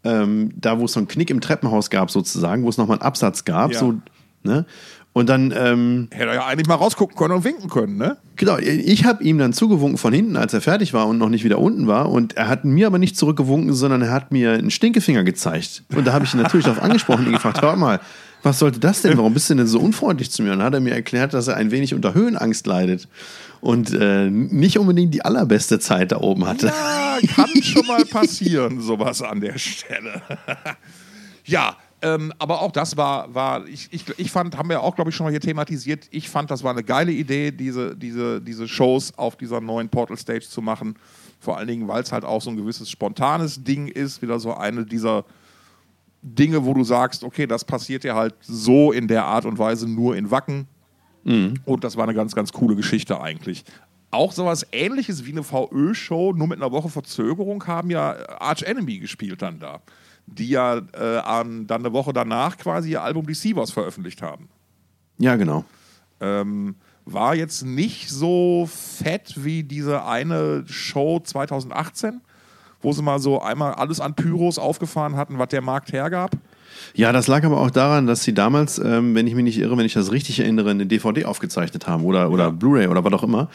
ähm, 0.03 0.51
da 0.55 0.79
wo 0.79 0.86
es 0.86 0.93
so 0.93 1.00
einen 1.00 1.08
Knick 1.08 1.29
im 1.29 1.41
Treppenhaus 1.41 1.89
gab, 1.89 2.12
sozusagen, 2.12 2.63
wo 2.63 2.70
es 2.70 2.77
nochmal 2.77 2.98
einen 2.98 3.05
Absatz 3.05 3.46
gab, 3.46 3.74
ja. 3.74 3.79
so, 3.79 3.96
ne? 4.43 4.65
Und 5.13 5.27
dann. 5.27 5.53
Ähm, 5.55 6.08
Hätte 6.12 6.29
er 6.29 6.36
ja 6.36 6.46
eigentlich 6.46 6.67
mal 6.67 6.75
rausgucken 6.75 7.17
können 7.17 7.34
und 7.34 7.43
winken 7.43 7.70
können, 7.70 7.98
ne? 7.98 8.17
Genau, 8.38 8.58
ich 8.58 9.03
habe 9.03 9.24
ihm 9.24 9.38
dann 9.38 9.51
zugewunken 9.51 9.98
von 9.98 10.13
hinten, 10.13 10.38
als 10.38 10.53
er 10.53 10.62
fertig 10.62 10.93
war 10.93 11.08
und 11.08 11.17
noch 11.17 11.29
nicht 11.29 11.43
wieder 11.43 11.60
unten 11.60 11.86
war. 11.86 12.10
Und 12.10 12.38
er 12.38 12.48
hat 12.48 12.63
mir 12.63 12.88
aber 12.88 12.98
nicht 12.98 13.17
zurückgewunken, 13.17 13.74
sondern 13.74 14.01
er 14.03 14.12
hat 14.12 14.31
mir 14.31 14.53
einen 14.53 14.72
Stinkefinger 14.72 15.24
gezeigt. 15.24 15.84
Und 15.93 16.08
da 16.08 16.13
habe 16.13 16.24
ich 16.24 16.34
ihn 16.34 16.41
natürlich 16.41 16.65
darauf 16.65 16.81
angesprochen 16.81 17.25
und 17.25 17.34
gefragt: 17.34 17.62
Hör 17.62 17.75
mal, 17.75 18.00
Was 18.43 18.60
sollte 18.60 18.79
das 18.79 19.01
denn? 19.01 19.17
Warum 19.17 19.34
bist 19.34 19.50
du 19.50 19.55
denn 19.55 19.67
so 19.67 19.79
unfreundlich 19.79 20.31
zu 20.31 20.41
mir? 20.41 20.53
Und 20.53 20.60
dann 20.60 20.67
hat 20.67 20.74
er 20.74 20.79
mir 20.79 20.93
erklärt, 20.93 21.34
dass 21.34 21.48
er 21.48 21.58
ein 21.58 21.72
wenig 21.72 21.93
unter 21.93 22.13
Höhenangst 22.13 22.65
leidet 22.65 23.08
und 23.62 23.94
äh, 23.94 24.30
nicht 24.30 24.77
unbedingt 24.77 25.13
die 25.13 25.24
allerbeste 25.24 25.80
Zeit 25.80 26.12
da 26.12 26.18
oben 26.18 26.46
hatte. 26.46 26.68
Ja, 26.68 27.18
kann 27.36 27.50
schon 27.62 27.86
mal 27.86 28.03
passieren, 28.06 28.82
sowas 28.82 29.22
an 29.22 29.39
der 29.39 29.58
Stelle. 29.58 30.22
ja, 31.46 31.77
ähm, 32.01 32.34
aber 32.39 32.62
auch 32.62 32.72
das 32.72 32.98
war, 32.98 33.34
war 33.34 33.68
ich, 33.68 33.88
ich, 33.91 34.06
ich 34.18 34.32
fand, 34.32 34.58
haben 34.58 34.70
wir 34.70 34.82
auch, 34.82 34.96
glaube 34.96 35.12
ich, 35.12 35.15
schon 35.15 35.25
mal 35.25 35.30
hier 35.30 35.39
thematisiert, 35.39 36.08
ich 36.10 36.30
fand, 36.30 36.50
das 36.50 36.63
war 36.63 36.72
eine 36.72 36.84
geile 36.84 37.12
Idee, 37.12 37.51
diese, 37.51 37.96
diese, 37.96 38.41
diese 38.41 38.68
Shows 38.68 39.13
auf 39.18 39.36
dieser 39.36 39.62
neuen 39.62 39.89
Portal 39.89 40.18
Stage 40.18 40.48
zu 40.50 40.62
machen. 40.62 40.96
Vor 41.39 41.58
allen 41.58 41.68
Dingen, 41.68 41.88
weil 41.88 42.01
es 42.01 42.12
halt 42.12 42.25
auch 42.25 42.41
so 42.41 42.50
ein 42.50 42.58
gewisses 42.58 42.89
spontanes 42.89 43.63
Ding 43.63 43.88
ist, 43.88 44.22
wieder 44.22 44.39
so 44.39 44.56
eine 44.56 44.86
dieser 44.86 45.25
Dinge, 46.24 46.65
wo 46.65 46.74
du 46.74 46.84
sagst, 46.84 47.24
okay, 47.24 47.46
das 47.48 47.65
passiert 47.65 48.03
ja 48.03 48.15
halt 48.15 48.36
so 48.41 48.91
in 48.91 49.08
der 49.08 49.25
Art 49.25 49.46
und 49.46 49.58
Weise 49.60 49.88
nur 49.88 50.15
in 50.15 50.32
Wacken. 50.32 50.68
Mhm. 51.24 51.56
Und 51.66 51.84
das 51.84 51.98
war 51.98 52.04
eine 52.04 52.13
ganz, 52.13 52.36
ganz 52.36 52.51
coole 52.51 52.75
Geschichte 52.75 53.22
eigentlich. 53.22 53.63
Auch 54.10 54.32
sowas 54.32 54.66
ähnliches 54.72 55.25
wie 55.25 55.32
eine 55.32 55.44
VÖ-Show, 55.44 56.34
nur 56.34 56.48
mit 56.48 56.62
einer 56.62 56.72
Woche 56.72 56.90
Verzögerung, 56.90 57.66
haben 57.66 57.90
ja 57.90 58.16
Arch 58.40 58.63
Enemy 58.63 59.00
gespielt 59.00 59.42
dann 59.42 59.60
da. 59.60 59.82
Die 60.25 60.50
ja 60.50 60.82
äh, 60.94 61.18
an, 61.20 61.68
dann 61.68 61.82
eine 61.82 61.94
Woche 61.94 62.13
danach 62.13 62.58
quasi 62.58 62.92
ihr 62.92 63.01
Album 63.01 63.25
Deceivers 63.25 63.72
veröffentlicht 63.72 64.22
haben. 64.22 64.50
Ja, 65.18 65.36
genau. 65.36 65.66
Ähm, 66.20 66.75
war 67.06 67.36
jetzt 67.36 67.63
nicht 67.63 68.10
so 68.10 68.68
fett 68.70 69.34
wie 69.44 69.63
diese 69.63 70.06
eine 70.06 70.63
Show 70.68 71.20
2018, 71.20 72.22
wo 72.82 72.92
sie 72.94 73.01
mal 73.01 73.20
so 73.20 73.42
einmal 73.42 73.74
alles 73.74 74.00
an 74.00 74.16
Pyros 74.16 74.60
aufgefahren 74.60 75.16
hatten, 75.16 75.40
was 75.40 75.50
der 75.50 75.62
Markt 75.62 75.94
hergab. 75.94 76.32
Ja, 76.94 77.12
das 77.12 77.28
lag 77.28 77.44
aber 77.44 77.60
auch 77.60 77.72
daran, 77.72 78.08
dass 78.08 78.24
sie 78.24 78.34
damals, 78.34 78.80
ähm, 78.80 79.16
wenn 79.16 79.28
ich 79.28 79.36
mich 79.36 79.44
nicht 79.44 79.60
irre, 79.60 79.78
wenn 79.78 79.86
ich 79.86 79.94
das 79.94 80.12
richtig 80.12 80.40
erinnere, 80.40 80.72
eine 80.72 80.86
DVD 80.86 81.26
aufgezeichnet 81.26 81.88
haben 81.88 82.04
oder, 82.04 82.32
oder 82.32 82.46
ja. 82.46 82.50
Blu-ray 82.50 82.88
oder 82.88 83.04
was 83.04 83.14
auch 83.14 83.24
immer. 83.24 83.50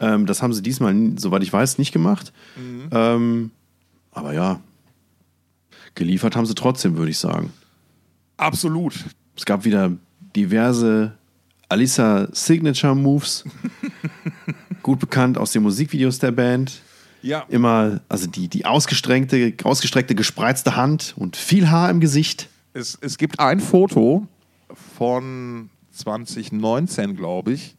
Ähm, 0.00 0.26
das 0.26 0.42
haben 0.42 0.52
sie 0.52 0.62
diesmal, 0.62 0.94
soweit 1.16 1.42
ich 1.42 1.52
weiß, 1.52 1.78
nicht 1.78 1.92
gemacht. 1.92 2.32
Mhm. 2.56 2.88
Ähm, 2.90 3.50
aber 4.12 4.32
ja, 4.32 4.60
geliefert 5.94 6.36
haben 6.36 6.46
sie 6.46 6.54
trotzdem, 6.54 6.96
würde 6.96 7.10
ich 7.10 7.18
sagen. 7.18 7.52
Absolut. 8.36 8.94
Es 9.36 9.44
gab 9.44 9.64
wieder 9.64 9.92
diverse 10.34 11.12
Alisa 11.68 12.28
Signature 12.32 12.94
Moves. 12.94 13.44
gut 14.82 15.00
bekannt 15.00 15.36
aus 15.36 15.52
den 15.52 15.62
Musikvideos 15.62 16.18
der 16.18 16.30
Band. 16.30 16.80
Ja. 17.20 17.44
Immer, 17.48 18.00
also 18.08 18.26
die, 18.26 18.48
die 18.48 18.64
ausgestreckte, 18.64 19.52
ausgestreckte, 19.64 20.14
gespreizte 20.14 20.76
Hand 20.76 21.14
und 21.16 21.36
viel 21.36 21.68
Haar 21.68 21.90
im 21.90 22.00
Gesicht. 22.00 22.48
Es, 22.78 22.96
es 23.00 23.18
gibt 23.18 23.40
ein 23.40 23.58
Foto 23.58 24.28
von 24.96 25.68
2019, 25.90 27.16
glaube 27.16 27.52
ich. 27.52 27.76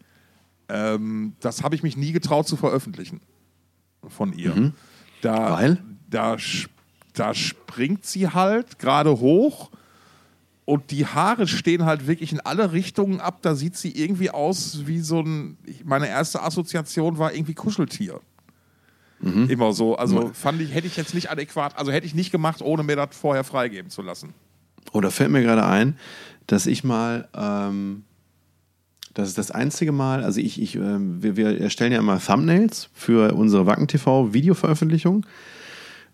Ähm, 0.68 1.34
das 1.40 1.64
habe 1.64 1.76
ich 1.76 1.84
mich 1.84 1.96
nie 1.96 2.12
getraut 2.12 2.50
zu 2.50 2.58
veröffentlichen 2.58 3.22
von 4.06 4.34
ihr. 4.34 4.54
Mhm. 4.54 4.74
Da, 5.22 5.52
Weil? 5.52 5.82
Da, 6.10 6.36
da 7.14 7.34
springt 7.34 8.06
sie 8.06 8.28
halt 8.28 8.78
gerade 8.78 9.20
hoch 9.22 9.72
und 10.66 10.92
die 10.92 11.06
Haare 11.06 11.48
stehen 11.48 11.86
halt 11.86 12.06
wirklich 12.06 12.34
in 12.34 12.42
alle 12.42 12.74
Richtungen 12.74 13.22
ab. 13.22 13.40
Da 13.42 13.56
sieht 13.56 13.78
sie 13.78 13.92
irgendwie 13.92 14.32
aus 14.32 14.86
wie 14.86 15.00
so 15.00 15.22
ein. 15.22 15.58
Meine 15.86 16.10
erste 16.10 16.44
Assoziation 16.44 17.18
war 17.18 17.34
irgendwie 17.34 17.54
Kuscheltier. 17.54 18.20
Mhm. 19.22 19.50
Immer 19.50 19.72
so. 19.72 19.96
Also 19.96 20.32
fand 20.34 20.62
ich, 20.62 20.74
hätte 20.74 20.88
ich 20.88 20.98
jetzt 20.98 21.14
nicht 21.14 21.32
adäquat, 21.32 21.78
also 21.78 21.92
hätte 21.92 22.06
ich 22.06 22.16
nicht 22.16 22.32
gemacht, 22.32 22.62
ohne 22.62 22.84
mir 22.84 22.98
das 22.98 23.16
vorher 23.16 23.46
freigeben 23.46 23.90
zu 23.90 24.02
lassen. 24.02 24.34
Oder 24.92 25.12
fällt 25.12 25.32
mir 25.32 25.42
gerade 25.42 25.66
ein, 25.66 25.98
dass 26.48 26.66
ich 26.66 26.84
mal, 26.84 27.28
ähm, 27.36 28.04
das 29.14 29.30
ist 29.30 29.38
das 29.38 29.52
einzige 29.52 29.92
Mal, 29.92 30.24
also 30.24 30.40
ich, 30.40 30.62
ich 30.62 30.76
ähm, 30.76 31.22
wir, 31.22 31.38
wir, 31.38 31.60
erstellen 31.60 31.92
ja 31.92 32.00
immer 32.00 32.20
Thumbnails 32.20 32.90
für 32.94 33.34
unsere 33.34 33.66
Wacken 33.66 33.88
TV 33.88 34.34
Videoveröffentlichung. 34.34 35.26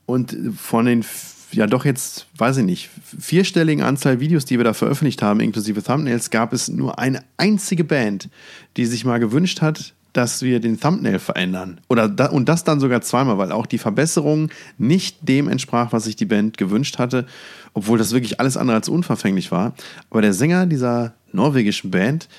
Und 0.06 0.38
von 0.58 0.86
den 0.86 1.04
ja 1.52 1.68
doch 1.68 1.86
jetzt, 1.86 2.28
weiß 2.38 2.58
ich 2.58 2.66
nicht, 2.66 2.90
vierstelligen 3.18 3.84
Anzahl 3.84 4.20
Videos, 4.20 4.46
die 4.46 4.58
wir 4.58 4.64
da 4.64 4.74
veröffentlicht 4.74 5.22
haben, 5.22 5.40
inklusive 5.40 5.82
Thumbnails, 5.82 6.30
gab 6.30 6.54
es 6.54 6.68
nur 6.68 7.00
eine 7.00 7.24
einzige 7.38 7.84
Band, 7.84 8.30
die 8.78 8.86
sich 8.86 9.06
mal 9.06 9.20
gewünscht 9.20 9.62
hat, 9.62 9.94
dass 10.16 10.42
wir 10.42 10.62
den 10.62 10.80
Thumbnail 10.80 11.20
verändern. 11.20 11.82
Oder 11.90 12.08
da, 12.08 12.28
und 12.28 12.48
das 12.48 12.64
dann 12.64 12.80
sogar 12.80 13.02
zweimal, 13.02 13.38
weil 13.38 13.52
auch 13.52 13.66
die 13.66 13.78
Verbesserung 13.78 14.50
nicht 14.78 15.28
dem 15.28 15.50
entsprach, 15.50 15.92
was 15.92 16.06
sich 16.06 16.16
die 16.16 16.26
Band 16.26 16.58
gewünscht 16.58 17.00
hatte, 17.00 17.26
obwohl 17.74 17.98
das 17.98 18.14
wirklich 18.14 18.40
alles 18.40 18.56
andere 18.56 18.78
als 18.78 18.88
unverfänglich 18.88 19.52
war. 19.52 19.74
Aber 20.10 20.22
der 20.22 20.34
Sänger 20.34 20.68
dieser 20.68 21.14
norwegischen 21.34 21.92
Band 21.92 22.30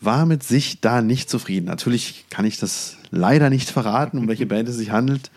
war 0.00 0.24
mit 0.24 0.44
sich 0.44 0.80
da 0.80 1.02
nicht 1.02 1.28
zufrieden. 1.28 1.66
Natürlich 1.66 2.26
kann 2.30 2.44
ich 2.44 2.58
das 2.58 2.96
leider 3.10 3.50
nicht 3.50 3.70
verraten, 3.70 4.18
um 4.18 4.28
welche 4.28 4.46
Band 4.46 4.68
es 4.68 4.76
sich 4.76 4.92
handelt, 4.92 5.32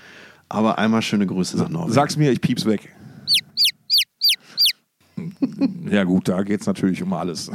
aber 0.48 0.78
einmal 0.78 1.02
schöne 1.02 1.26
Grüße 1.26 1.58
nach 1.58 1.70
Norwegen. 1.70 1.94
Sag's 1.94 2.18
mir, 2.18 2.32
ich 2.32 2.42
piep's 2.42 2.66
weg. 2.66 2.94
Ja, 5.90 6.04
gut, 6.04 6.30
da 6.30 6.44
geht 6.44 6.62
es 6.62 6.68
natürlich 6.68 7.02
um 7.02 7.12
alles. 7.14 7.50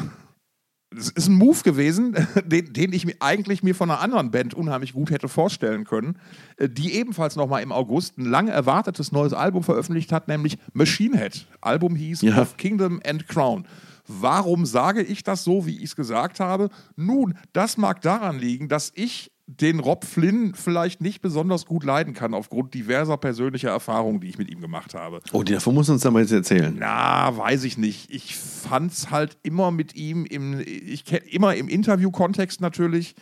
Es 0.96 1.10
ist 1.10 1.28
ein 1.28 1.34
Move 1.34 1.62
gewesen, 1.62 2.14
den, 2.44 2.72
den, 2.72 2.92
ich 2.92 3.06
mir 3.06 3.16
eigentlich 3.20 3.62
mir 3.62 3.74
von 3.74 3.90
einer 3.90 4.00
anderen 4.00 4.30
Band 4.30 4.54
unheimlich 4.54 4.92
gut 4.92 5.10
hätte 5.10 5.28
vorstellen 5.28 5.84
können, 5.84 6.18
äh, 6.56 6.68
die 6.68 6.94
ebenfalls 6.94 7.36
nochmal 7.36 7.62
im 7.62 7.72
August 7.72 8.18
ein 8.18 8.26
lang 8.26 8.48
erwartetes 8.48 9.12
neues 9.12 9.32
Album 9.32 9.62
veröffentlicht 9.62 10.12
hat, 10.12 10.28
nämlich 10.28 10.58
Machine 10.72 11.18
Head. 11.18 11.46
Album 11.60 11.96
hieß 11.96 12.22
ja. 12.22 12.40
Of 12.40 12.56
Kingdom 12.56 13.00
and 13.06 13.28
Crown. 13.28 13.66
Warum 14.06 14.66
sage 14.66 15.02
ich 15.02 15.22
das 15.22 15.44
so, 15.44 15.66
wie 15.66 15.78
ich 15.78 15.84
es 15.84 15.96
gesagt 15.96 16.38
habe? 16.40 16.68
Nun, 16.94 17.34
das 17.52 17.78
mag 17.78 18.02
daran 18.02 18.38
liegen, 18.38 18.68
dass 18.68 18.92
ich 18.94 19.33
den 19.46 19.78
Rob 19.78 20.04
Flynn 20.04 20.54
vielleicht 20.54 21.02
nicht 21.02 21.20
besonders 21.20 21.66
gut 21.66 21.84
leiden 21.84 22.14
kann, 22.14 22.32
aufgrund 22.32 22.72
diverser 22.72 23.18
persönlicher 23.18 23.70
Erfahrungen, 23.70 24.20
die 24.20 24.28
ich 24.28 24.38
mit 24.38 24.50
ihm 24.50 24.60
gemacht 24.60 24.94
habe. 24.94 25.20
Oh, 25.32 25.42
davon 25.42 25.74
muss 25.74 25.90
uns 25.90 26.06
aber 26.06 26.20
jetzt 26.20 26.32
erzählen. 26.32 26.74
Na, 26.78 27.36
weiß 27.36 27.64
ich 27.64 27.76
nicht. 27.76 28.10
Ich 28.10 28.36
fand 28.36 28.92
es 28.92 29.10
halt 29.10 29.36
immer 29.42 29.70
mit 29.70 29.94
ihm 29.96 30.24
im, 30.24 30.60
ich 30.60 31.04
immer 31.30 31.54
im 31.54 31.68
Interview-Kontext 31.68 32.62
natürlich. 32.62 33.14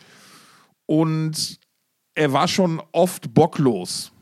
Und 0.85 1.59
er 2.15 2.31
war 2.31 2.47
schon 2.47 2.81
oft 2.93 3.33
bocklos. 3.33 4.13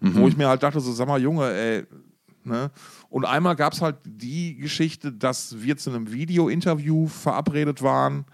Mhm. 0.00 0.14
Wo 0.14 0.28
ich 0.28 0.36
mir 0.36 0.48
halt 0.48 0.62
dachte, 0.62 0.80
so, 0.80 0.92
sag 0.92 1.08
mal, 1.08 1.20
Junge, 1.20 1.52
ey, 1.52 1.84
ne? 2.44 2.70
Und 3.10 3.26
einmal 3.26 3.54
gab 3.54 3.74
es 3.74 3.82
halt 3.82 3.96
die 4.06 4.56
Geschichte, 4.56 5.12
dass 5.12 5.62
wir 5.62 5.76
zu 5.76 5.90
einem 5.90 6.10
Video-Interview 6.10 7.06
verabredet 7.06 7.82
waren 7.82 8.24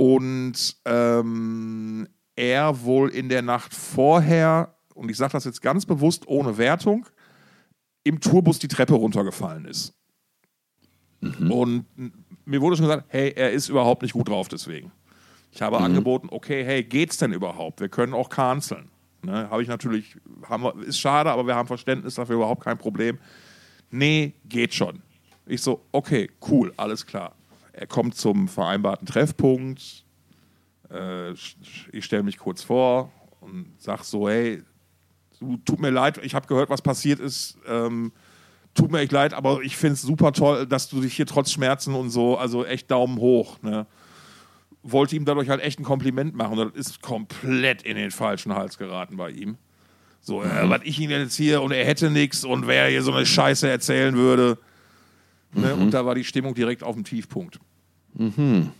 und 0.00 0.76
ähm, 0.86 2.08
er 2.34 2.84
wohl 2.84 3.10
in 3.10 3.28
der 3.28 3.42
Nacht 3.42 3.74
vorher, 3.74 4.74
und 4.94 5.10
ich 5.10 5.18
sage 5.18 5.32
das 5.32 5.44
jetzt 5.44 5.60
ganz 5.60 5.84
bewusst 5.84 6.26
ohne 6.26 6.56
Wertung, 6.56 7.04
im 8.02 8.18
Tourbus 8.18 8.58
die 8.58 8.68
Treppe 8.68 8.94
runtergefallen 8.94 9.66
ist. 9.66 9.92
Mhm. 11.20 11.52
Und 11.52 11.84
mir 12.46 12.62
wurde 12.62 12.76
schon 12.76 12.86
gesagt, 12.86 13.08
hey, 13.08 13.34
er 13.36 13.52
ist 13.52 13.68
überhaupt 13.68 14.00
nicht 14.00 14.14
gut 14.14 14.30
drauf 14.30 14.48
deswegen. 14.48 14.90
Ich 15.52 15.60
habe 15.60 15.78
mhm. 15.78 15.84
angeboten, 15.84 16.28
okay, 16.30 16.64
hey, 16.64 16.82
geht's 16.82 17.18
denn 17.18 17.34
überhaupt? 17.34 17.80
Wir 17.80 17.90
können 17.90 18.14
auch 18.14 18.30
canceln. 18.30 18.90
Ne, 19.22 19.50
habe 19.50 19.62
ich 19.62 19.68
natürlich, 19.68 20.16
haben 20.48 20.62
wir, 20.62 20.82
ist 20.82 20.98
schade, 20.98 21.30
aber 21.30 21.46
wir 21.46 21.56
haben 21.56 21.66
Verständnis 21.66 22.14
dafür, 22.14 22.36
überhaupt 22.36 22.64
kein 22.64 22.78
Problem. 22.78 23.18
Nee, 23.90 24.32
geht 24.46 24.72
schon. 24.72 25.02
Ich 25.44 25.60
so, 25.60 25.84
okay, 25.92 26.30
cool, 26.48 26.72
alles 26.78 27.04
klar 27.04 27.34
er 27.72 27.86
kommt 27.86 28.14
zum 28.14 28.48
vereinbarten 28.48 29.06
Treffpunkt. 29.06 30.04
Äh, 30.90 31.32
ich 31.32 32.04
stelle 32.04 32.22
mich 32.22 32.38
kurz 32.38 32.62
vor 32.62 33.12
und 33.40 33.74
sage 33.78 34.04
so, 34.04 34.28
hey, 34.28 34.62
tut 35.64 35.80
mir 35.80 35.90
leid, 35.90 36.18
ich 36.22 36.34
habe 36.34 36.46
gehört, 36.46 36.70
was 36.70 36.82
passiert 36.82 37.20
ist. 37.20 37.58
Ähm, 37.66 38.12
tut 38.74 38.90
mir 38.90 39.00
echt 39.00 39.12
leid, 39.12 39.34
aber 39.34 39.62
ich 39.62 39.76
finde 39.76 39.94
es 39.94 40.02
super 40.02 40.32
toll, 40.32 40.66
dass 40.66 40.88
du 40.88 41.00
dich 41.00 41.14
hier 41.14 41.26
trotz 41.26 41.50
Schmerzen 41.50 41.94
und 41.94 42.10
so, 42.10 42.36
also 42.36 42.64
echt 42.64 42.90
Daumen 42.90 43.18
hoch. 43.18 43.60
Ne? 43.62 43.86
Wollte 44.82 45.16
ihm 45.16 45.24
dadurch 45.24 45.48
halt 45.48 45.62
echt 45.62 45.78
ein 45.78 45.84
Kompliment 45.84 46.34
machen. 46.34 46.56
Das 46.56 46.72
ist 46.74 47.02
komplett 47.02 47.82
in 47.82 47.96
den 47.96 48.10
falschen 48.10 48.54
Hals 48.54 48.78
geraten 48.78 49.16
bei 49.16 49.30
ihm. 49.30 49.56
So, 50.20 50.42
äh, 50.42 50.64
mhm. 50.64 50.70
was 50.70 50.80
ich 50.84 50.98
ihn 51.00 51.10
jetzt 51.10 51.36
hier 51.36 51.62
und 51.62 51.72
er 51.72 51.84
hätte 51.84 52.10
nichts 52.10 52.44
und 52.44 52.66
wer 52.66 52.88
hier 52.88 53.02
so 53.02 53.12
eine 53.12 53.24
Scheiße 53.24 53.68
erzählen 53.68 54.14
würde. 54.14 54.58
Ne? 55.52 55.74
Mhm. 55.74 55.82
Und 55.82 55.90
da 55.94 56.04
war 56.06 56.14
die 56.14 56.24
Stimmung 56.24 56.54
direkt 56.54 56.82
auf 56.82 56.94
dem 56.94 57.04
Tiefpunkt. 57.04 57.58
Mhm. 58.14 58.70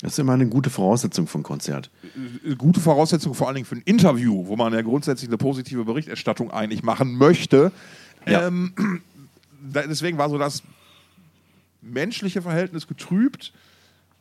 Das 0.00 0.14
ist 0.14 0.18
immer 0.18 0.32
eine 0.32 0.48
gute 0.48 0.68
Voraussetzung 0.68 1.28
für 1.28 1.38
ein 1.38 1.44
Konzert. 1.44 1.90
Äh, 2.44 2.56
gute 2.56 2.80
Voraussetzung 2.80 3.34
vor 3.34 3.46
allen 3.46 3.54
Dingen 3.54 3.66
für 3.66 3.76
ein 3.76 3.82
Interview, 3.82 4.46
wo 4.46 4.56
man 4.56 4.72
ja 4.72 4.82
grundsätzlich 4.82 5.30
eine 5.30 5.38
positive 5.38 5.84
Berichterstattung 5.84 6.50
eigentlich 6.50 6.82
machen 6.82 7.16
möchte. 7.16 7.70
Ja. 8.26 8.48
Ähm, 8.48 8.72
deswegen 9.60 10.18
war 10.18 10.28
so 10.28 10.38
das 10.38 10.62
menschliche 11.80 12.42
Verhältnis 12.42 12.86
getrübt. 12.86 13.52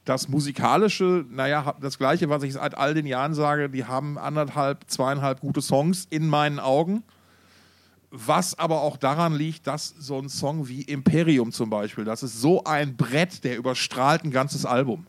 Das 0.06 0.30
musikalische, 0.30 1.26
naja, 1.30 1.76
das 1.80 1.98
gleiche, 1.98 2.30
was 2.30 2.44
ich 2.44 2.54
seit 2.54 2.76
all 2.78 2.94
den 2.94 3.06
Jahren 3.06 3.34
sage, 3.34 3.70
die 3.70 3.86
haben 3.86 4.18
anderthalb, 4.18 4.90
zweieinhalb 4.90 5.42
gute 5.42 5.62
Songs 5.62 6.08
in 6.10 6.28
meinen 6.28 6.60
Augen. 6.60 7.04
Was 8.14 8.60
aber 8.60 8.82
auch 8.82 8.98
daran 8.98 9.34
liegt, 9.34 9.68
dass 9.68 9.96
so 9.98 10.20
ein 10.20 10.28
Song 10.28 10.68
wie 10.68 10.82
Imperium 10.82 11.54
zum 11.54 11.70
Beispiel, 11.70 12.04
das 12.04 12.24
ist 12.24 12.42
so 12.42 12.64
ein 12.66 12.98
Brett, 12.98 13.46
der 13.46 13.58
überstrahlt 13.58 14.26
ein 14.26 14.32
ganzes 14.32 14.66
Album. 14.66 15.08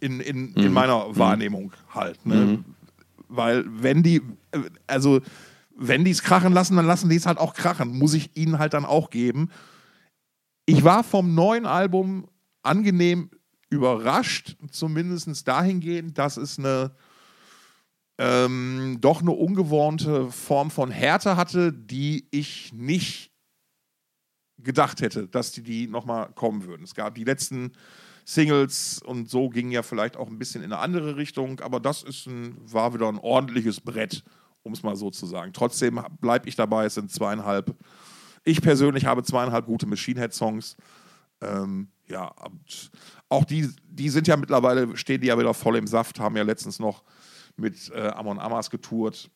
In, 0.00 0.20
in, 0.20 0.54
in 0.54 0.72
meiner 0.72 1.16
Wahrnehmung 1.16 1.72
halt. 1.92 2.24
Ne? 2.24 2.62
Weil 3.28 3.64
wenn 3.66 4.02
die, 4.02 4.22
äh, 4.52 4.60
also 4.86 5.20
wenn 5.74 6.04
die 6.04 6.10
es 6.10 6.22
krachen 6.22 6.52
lassen, 6.52 6.76
dann 6.76 6.86
lassen 6.86 7.08
die 7.08 7.16
es 7.16 7.26
halt 7.26 7.38
auch 7.38 7.54
krachen. 7.54 7.98
Muss 7.98 8.14
ich 8.14 8.36
ihnen 8.36 8.58
halt 8.58 8.74
dann 8.74 8.84
auch 8.84 9.10
geben. 9.10 9.50
Ich 10.66 10.84
war 10.84 11.02
vom 11.02 11.34
neuen 11.34 11.66
Album 11.66 12.28
angenehm 12.62 13.30
überrascht, 13.70 14.56
zumindest 14.70 15.48
dahingehend, 15.48 16.18
dass 16.18 16.36
es 16.36 16.58
eine 16.58 16.92
ähm, 18.18 18.98
doch 19.00 19.20
eine 19.20 19.30
ungewohnte 19.30 20.30
Form 20.30 20.70
von 20.70 20.90
Härte 20.90 21.36
hatte, 21.36 21.72
die 21.72 22.26
ich 22.30 22.72
nicht 22.72 23.30
gedacht 24.58 25.00
hätte, 25.00 25.28
dass 25.28 25.52
die, 25.52 25.62
die 25.62 25.86
nochmal 25.86 26.30
kommen 26.34 26.64
würden. 26.64 26.82
Es 26.82 26.94
gab 26.94 27.14
die 27.14 27.24
letzten 27.24 27.72
Singles 28.24 29.00
und 29.02 29.30
so 29.30 29.48
ging 29.48 29.70
ja 29.70 29.82
vielleicht 29.82 30.16
auch 30.16 30.28
ein 30.28 30.38
bisschen 30.38 30.62
in 30.62 30.72
eine 30.72 30.82
andere 30.82 31.16
Richtung, 31.16 31.60
aber 31.60 31.78
das 31.80 32.02
ist 32.02 32.26
ein, 32.26 32.56
war 32.60 32.92
wieder 32.92 33.08
ein 33.08 33.18
ordentliches 33.18 33.80
Brett, 33.80 34.24
um 34.64 34.72
es 34.72 34.82
mal 34.82 34.96
so 34.96 35.10
zu 35.10 35.24
sagen. 35.24 35.52
Trotzdem 35.52 36.00
bleibe 36.20 36.48
ich 36.48 36.56
dabei, 36.56 36.86
es 36.86 36.94
sind 36.94 37.12
zweieinhalb. 37.12 37.74
Ich 38.44 38.60
persönlich 38.60 39.06
habe 39.06 39.22
zweieinhalb 39.22 39.66
gute 39.66 39.86
Machine 39.86 40.20
Head 40.20 40.34
Songs. 40.34 40.76
Ähm, 41.40 41.88
ja, 42.08 42.34
auch 43.28 43.44
die, 43.44 43.70
die 43.84 44.08
sind 44.08 44.26
ja 44.26 44.36
mittlerweile, 44.36 44.96
stehen 44.96 45.20
die 45.20 45.28
ja 45.28 45.38
wieder 45.38 45.54
voll 45.54 45.76
im 45.76 45.86
Saft, 45.86 46.18
haben 46.18 46.36
ja 46.36 46.42
letztens 46.42 46.80
noch 46.80 47.04
mit 47.58 47.90
äh, 47.94 48.08
Amon 48.08 48.38
Amas 48.38 48.70
getourt 48.70 49.30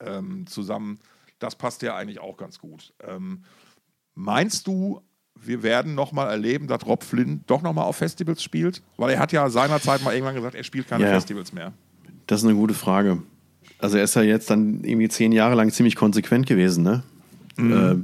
ähm, 0.00 0.46
zusammen. 0.46 0.98
Das 1.38 1.54
passt 1.54 1.82
ja 1.82 1.96
eigentlich 1.96 2.20
auch 2.20 2.36
ganz 2.36 2.58
gut. 2.58 2.92
Ähm, 3.06 3.44
meinst 4.14 4.66
du, 4.66 5.02
wir 5.38 5.62
werden 5.62 5.94
nochmal 5.94 6.28
erleben, 6.28 6.66
dass 6.66 6.86
Rob 6.86 7.02
Flynn 7.02 7.42
doch 7.46 7.62
nochmal 7.62 7.84
auf 7.84 7.96
Festivals 7.96 8.42
spielt? 8.42 8.82
Weil 8.96 9.10
er 9.10 9.18
hat 9.20 9.32
ja 9.32 9.48
seinerzeit 9.48 10.02
mal 10.02 10.12
irgendwann 10.12 10.34
gesagt, 10.34 10.54
er 10.54 10.64
spielt 10.64 10.88
keine 10.88 11.04
Ja. 11.04 11.12
Festivals 11.12 11.52
mehr. 11.52 11.72
Das 12.26 12.40
ist 12.40 12.46
eine 12.46 12.56
gute 12.56 12.74
Frage. 12.74 13.22
Also 13.78 13.96
er 13.96 14.04
ist 14.04 14.14
ja 14.14 14.22
jetzt 14.22 14.50
dann 14.50 14.84
irgendwie 14.84 15.08
zehn 15.08 15.32
Jahre 15.32 15.54
lang 15.54 15.70
ziemlich 15.70 15.96
konsequent 15.96 16.46
gewesen, 16.46 16.84
ne? 16.84 17.02
Äh, 17.58 17.96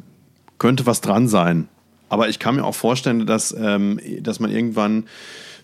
könnte 0.58 0.86
was 0.86 1.00
dran 1.00 1.28
sein. 1.28 1.68
Aber 2.08 2.28
ich 2.28 2.38
kann 2.38 2.56
mir 2.56 2.64
auch 2.64 2.74
vorstellen, 2.74 3.26
dass, 3.26 3.54
ähm, 3.58 4.00
dass 4.20 4.40
man 4.40 4.50
irgendwann, 4.50 5.06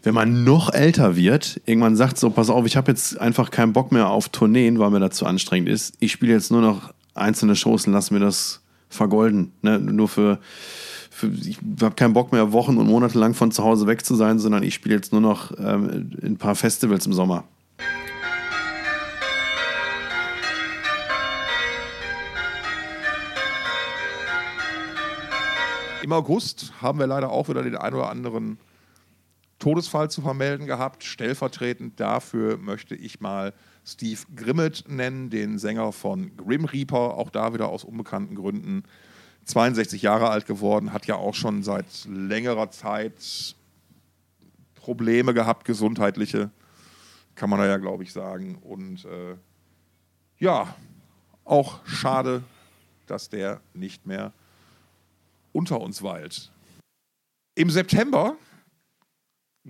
wenn 0.03 0.15
man 0.15 0.43
noch 0.43 0.73
älter 0.73 1.17
wird, 1.17 1.61
irgendwann 1.65 1.95
sagt 1.95 2.19
so, 2.19 2.31
pass 2.31 2.51
auf, 2.51 2.67
ich 2.67 2.77
habe 2.77 2.91
jetzt 2.91 3.21
einfach 3.21 3.51
keinen 3.51 3.73
Bock 3.73 3.93
mehr 3.93 4.09
auf 4.09 4.29
Tourneen, 4.29 4.79
weil 4.79 4.91
mir 4.91 5.01
das 5.01 5.17
zu 5.17 5.27
anstrengend 5.27 5.69
ist. 5.69 5.95
Ich 6.01 6.11
spiele 6.11 6.33
jetzt 6.33 6.51
nur 6.51 6.61
noch 6.61 6.93
einzelne 7.15 7.55
Shows 7.55 7.87
und 7.87 7.93
lass 7.93 8.11
mir 8.11 8.19
das 8.19 8.63
vergolden. 8.89 9.53
Ne? 9.63 9.79
Nur 9.79 10.09
für, 10.09 10.41
für 11.11 11.29
ich 11.29 11.59
habe 11.81 11.95
keinen 11.95 12.15
Bock 12.15 12.33
mehr, 12.33 12.53
Wochen 12.53 12.79
und 12.79 12.87
Monate 12.87 13.17
lang 13.19 13.35
von 13.35 13.53
zu 13.53 13.63
Hause 13.63 13.87
weg 13.87 14.05
zu 14.05 14.17
sein, 14.17 14.41
sondern 14.41 14.65
ich 14.65 14.75
spiele 14.75 14.97
jetzt 14.97 15.13
nur 15.13 15.21
noch 15.21 15.53
ähm, 15.59 16.11
ein 16.23 16.37
paar 16.37 16.57
Festivals 16.57 17.07
im 17.07 17.13
Sommer. 17.13 17.45
Im 26.03 26.13
August 26.13 26.73
haben 26.83 26.99
wir 26.99 27.07
leider 27.07 27.31
auch 27.31 27.49
wieder 27.49 27.63
den 27.63 27.77
ein 27.77 27.95
oder 27.95 28.11
anderen 28.11 28.59
Todesfall 29.63 30.11
zu 30.11 30.23
vermelden 30.23 30.67
gehabt. 30.67 31.05
Stellvertretend 31.05 32.01
dafür 32.01 32.59
möchte 32.59 32.97
ich 32.97 33.21
mal 33.21 33.55
Steve 33.87 34.19
Grimmett 34.35 34.87
nennen, 34.89 35.31
den 35.31 35.57
Sänger 35.57 35.93
von 35.93 36.37
Grim 36.37 36.65
Reaper, 36.65 37.17
auch 37.17 37.31
da 37.31 37.55
wieder 37.55 37.69
aus 37.69 37.85
unbekannten 37.85 38.35
Gründen 38.35 38.83
62 39.45 40.03
Jahre 40.03 40.31
alt 40.31 40.47
geworden, 40.47 40.93
hat 40.93 41.07
ja 41.07 41.15
auch 41.15 41.37
schon 41.37 41.63
seit 41.63 41.87
längerer 42.07 42.73
Zeit 42.73 43.55
Probleme 44.75 45.33
gehabt, 45.33 45.65
gesundheitliche, 45.65 46.51
kann 47.37 47.49
man 47.49 47.61
da 47.61 47.67
ja, 47.67 47.77
glaube 47.77 48.03
ich, 48.03 48.13
sagen. 48.13 48.57
Und 48.57 49.05
äh, 49.05 49.37
ja, 50.39 50.75
auch 51.45 51.87
schade, 51.87 52.43
dass 53.07 53.29
der 53.29 53.61
nicht 53.75 54.07
mehr 54.07 54.33
unter 55.53 55.81
uns 55.81 56.03
weilt. 56.03 56.51
Im 57.55 57.71
September 57.71 58.37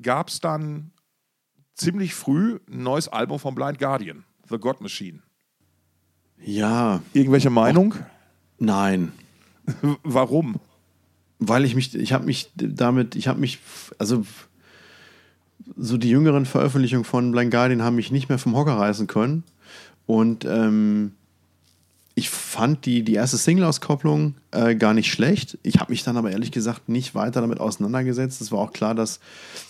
gab 0.01 0.29
es 0.29 0.41
dann 0.41 0.91
ziemlich 1.75 2.15
früh 2.15 2.59
ein 2.71 2.83
neues 2.83 3.09
Album 3.09 3.39
von 3.39 3.55
Blind 3.55 3.79
Guardian, 3.79 4.25
The 4.49 4.59
God 4.59 4.81
Machine. 4.81 5.21
Ja, 6.45 7.03
Irgendwelche 7.13 7.51
Meinung? 7.51 7.95
nein. 8.59 9.13
Warum? 10.03 10.57
Weil 11.39 11.65
ich 11.65 11.75
mich, 11.75 11.95
ich 11.95 12.13
habe 12.13 12.25
mich 12.25 12.51
damit, 12.57 13.15
ich 13.17 13.29
habe 13.29 13.39
mich, 13.41 13.59
also 13.99 14.25
so 15.77 15.97
die 15.97 16.11
jüngeren 16.11 16.47
Veröffentlichungen 16.47 17.05
von 17.05 17.31
Blind 17.33 17.51
Guardian 17.53 17.83
haben 17.83 17.97
mich 17.97 18.11
nicht 18.11 18.29
mehr 18.29 18.39
vom 18.39 18.57
Hocker 18.57 18.75
reißen 18.77 19.07
können. 19.07 19.45
Und 20.07 20.45
ähm, 20.45 21.13
ich 22.15 22.29
fand 22.29 22.85
die, 22.85 23.03
die 23.03 23.15
erste 23.15 23.39
Single-Auskopplung 23.39 24.35
äh, 24.51 24.75
gar 24.75 24.93
nicht 24.93 25.11
schlecht. 25.11 25.59
Ich 25.63 25.81
habe 25.81 25.91
mich 25.91 26.05
dann 26.05 26.19
aber 26.19 26.31
ehrlich 26.31 26.53
gesagt 26.53 26.89
nicht 26.89 27.15
weiter 27.15 27.41
damit 27.41 27.59
auseinandergesetzt. 27.59 28.41
Es 28.43 28.53
war 28.53 28.59
auch 28.59 28.73
klar, 28.73 28.95
dass 28.95 29.19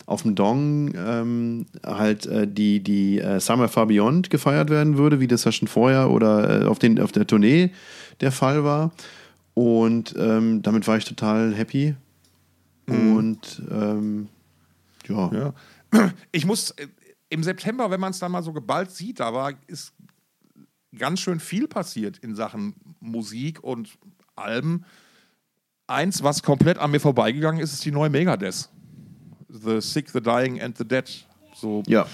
auf 0.07 0.22
dem 0.22 0.35
Dong 0.35 0.92
ähm, 0.96 1.66
halt 1.87 2.26
äh, 2.26 2.48
die, 2.48 2.81
die 2.81 3.20
äh, 3.20 3.38
Summer 3.38 3.68
Far 3.68 3.87
Beyond 3.87 4.28
gefeiert 4.31 4.70
werden 4.70 4.98
würde, 4.98 5.20
wie 5.20 5.28
das 5.28 5.44
ja 5.44 5.52
schon 5.52 5.68
vorher 5.68 6.11
oder 6.11 6.62
äh, 6.62 6.66
auf, 6.66 6.81
den, 6.81 7.00
auf 7.00 7.12
der 7.12 7.26
Tournee 7.26 7.70
der 8.20 8.33
Fall 8.33 8.64
war. 8.64 8.90
Und 9.55 10.14
ähm, 10.18 10.62
damit 10.62 10.88
war 10.88 10.96
ich 10.96 11.05
total 11.05 11.55
happy. 11.55 11.94
Und 12.87 13.62
ähm, 13.70 14.28
ja. 15.09 15.31
Ja. 15.33 15.55
Ich 16.33 16.46
muss 16.46 16.70
äh, 16.72 16.88
im 17.28 17.42
September, 17.42 17.90
wenn 17.90 18.00
man 18.00 18.11
es 18.11 18.18
dann 18.18 18.33
mal 18.33 18.42
so 18.42 18.52
geballt 18.52 18.90
sieht, 18.90 19.20
da 19.20 19.33
war 19.33 19.52
ist 19.66 19.92
ganz 20.96 21.20
schön 21.20 21.40
viel 21.40 21.68
passiert 21.68 22.18
in 22.18 22.35
Sachen 22.35 22.74
Musik 23.00 23.62
und 23.62 23.98
Alben. 24.37 24.85
Eins, 25.87 26.22
was 26.22 26.42
komplett 26.42 26.78
an 26.78 26.90
mir 26.90 27.00
vorbeigegangen 27.00 27.61
ist, 27.61 27.72
ist 27.72 27.85
die 27.85 27.90
neue 27.90 28.11
Megadeth. 28.11 28.68
The 29.48 29.81
Sick, 29.81 30.11
The 30.11 30.20
Dying 30.20 30.61
and 30.61 30.78
The 30.78 30.87
Dead. 30.87 31.26
So, 31.55 31.83
Ja, 31.87 32.07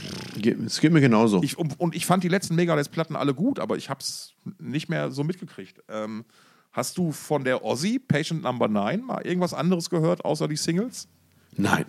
es 0.67 0.81
geht 0.81 0.93
mir 0.93 1.01
genauso. 1.01 1.43
ich, 1.43 1.57
und, 1.57 1.79
und 1.79 1.95
ich 1.95 2.05
fand 2.07 2.25
die 2.25 2.29
letzten 2.29 2.55
Megadeth-Platten 2.57 3.14
alle 3.17 3.35
gut, 3.35 3.61
aber 3.61 3.77
ich 3.77 3.88
habe 3.88 4.01
es 4.01 4.35
nicht 4.59 4.88
mehr 4.88 5.11
so 5.11 5.23
mitgekriegt. 5.25 5.81
Ähm, 5.88 6.25
hast 6.73 6.99
du 6.99 7.12
von 7.12 7.45
der 7.45 7.64
Ozzy, 7.64 7.99
Patient 8.01 8.43
Number 8.43 8.69
9, 8.69 9.01
mal 9.03 9.25
irgendwas 9.25 9.55
anderes 9.55 9.91
gehört, 9.91 10.25
außer 10.25 10.49
die 10.49 10.57
Singles? 10.57 11.09
Nein. 11.57 11.87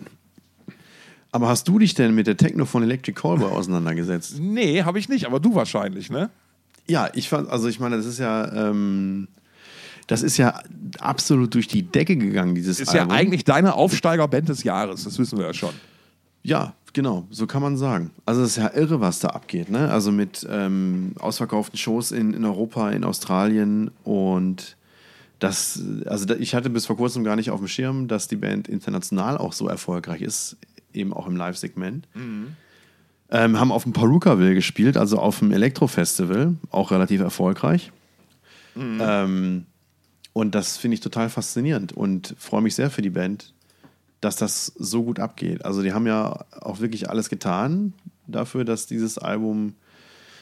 Aber 1.32 1.48
hast 1.48 1.66
du 1.68 1.78
dich 1.78 1.94
denn 1.94 2.14
mit 2.14 2.26
der 2.26 2.36
Techno 2.36 2.64
von 2.64 2.82
Electric 2.82 3.20
Callboy 3.20 3.50
auseinandergesetzt? 3.50 4.38
Nee, 4.38 4.82
habe 4.84 4.98
ich 4.98 5.08
nicht, 5.08 5.26
aber 5.26 5.40
du 5.40 5.54
wahrscheinlich, 5.54 6.10
ne? 6.10 6.30
Ja, 6.90 7.08
ich 7.14 7.28
fand, 7.28 7.48
also 7.48 7.68
ich 7.68 7.78
meine, 7.78 7.96
das 7.96 8.06
ist 8.06 8.18
ja, 8.18 8.52
ähm, 8.52 9.28
das 10.08 10.24
ist 10.24 10.38
ja 10.38 10.60
absolut 10.98 11.54
durch 11.54 11.68
die 11.68 11.82
Decke 11.82 12.16
gegangen, 12.16 12.56
dieses 12.56 12.80
Ist 12.80 12.92
ja 12.92 13.02
Album. 13.02 13.16
eigentlich 13.16 13.44
deine 13.44 13.74
Aufsteigerband 13.74 14.48
des 14.48 14.64
Jahres, 14.64 15.04
das 15.04 15.16
wissen 15.20 15.38
wir 15.38 15.46
ja 15.46 15.54
schon. 15.54 15.72
Ja, 16.42 16.74
genau, 16.92 17.28
so 17.30 17.46
kann 17.46 17.62
man 17.62 17.76
sagen. 17.76 18.10
Also 18.26 18.42
es 18.42 18.50
ist 18.50 18.56
ja 18.56 18.72
irre, 18.74 19.00
was 19.00 19.20
da 19.20 19.28
abgeht, 19.28 19.70
ne? 19.70 19.88
Also 19.88 20.10
mit 20.10 20.44
ähm, 20.50 21.12
ausverkauften 21.20 21.78
Shows 21.78 22.10
in, 22.10 22.34
in 22.34 22.44
Europa, 22.44 22.90
in 22.90 23.04
Australien 23.04 23.92
und 24.02 24.76
das, 25.38 25.80
also 26.06 26.24
da, 26.26 26.34
ich 26.34 26.56
hatte 26.56 26.70
bis 26.70 26.86
vor 26.86 26.96
kurzem 26.96 27.22
gar 27.22 27.36
nicht 27.36 27.50
auf 27.52 27.60
dem 27.60 27.68
Schirm, 27.68 28.08
dass 28.08 28.26
die 28.26 28.36
Band 28.36 28.66
international 28.66 29.38
auch 29.38 29.52
so 29.52 29.68
erfolgreich 29.68 30.22
ist, 30.22 30.56
eben 30.92 31.12
auch 31.12 31.28
im 31.28 31.36
Live-Segment. 31.36 32.08
Ähm, 33.32 33.60
haben 33.60 33.70
auf 33.70 33.84
dem 33.84 33.92
Perukaville 33.92 34.54
gespielt, 34.54 34.96
also 34.96 35.18
auf 35.18 35.38
dem 35.38 35.52
Elektro-Festival, 35.52 36.56
auch 36.70 36.90
relativ 36.90 37.20
erfolgreich. 37.20 37.92
Ähm, 38.76 39.66
und 40.32 40.54
das 40.54 40.76
finde 40.76 40.94
ich 40.94 41.00
total 41.00 41.28
faszinierend 41.28 41.92
und 41.92 42.34
freue 42.38 42.62
mich 42.62 42.74
sehr 42.74 42.90
für 42.90 43.02
die 43.02 43.10
Band, 43.10 43.52
dass 44.20 44.36
das 44.36 44.66
so 44.78 45.02
gut 45.02 45.18
abgeht. 45.18 45.64
Also 45.64 45.82
die 45.82 45.92
haben 45.92 46.06
ja 46.06 46.44
auch 46.60 46.80
wirklich 46.80 47.10
alles 47.10 47.28
getan 47.28 47.94
dafür, 48.26 48.64
dass 48.64 48.86
dieses 48.86 49.18
Album 49.18 49.74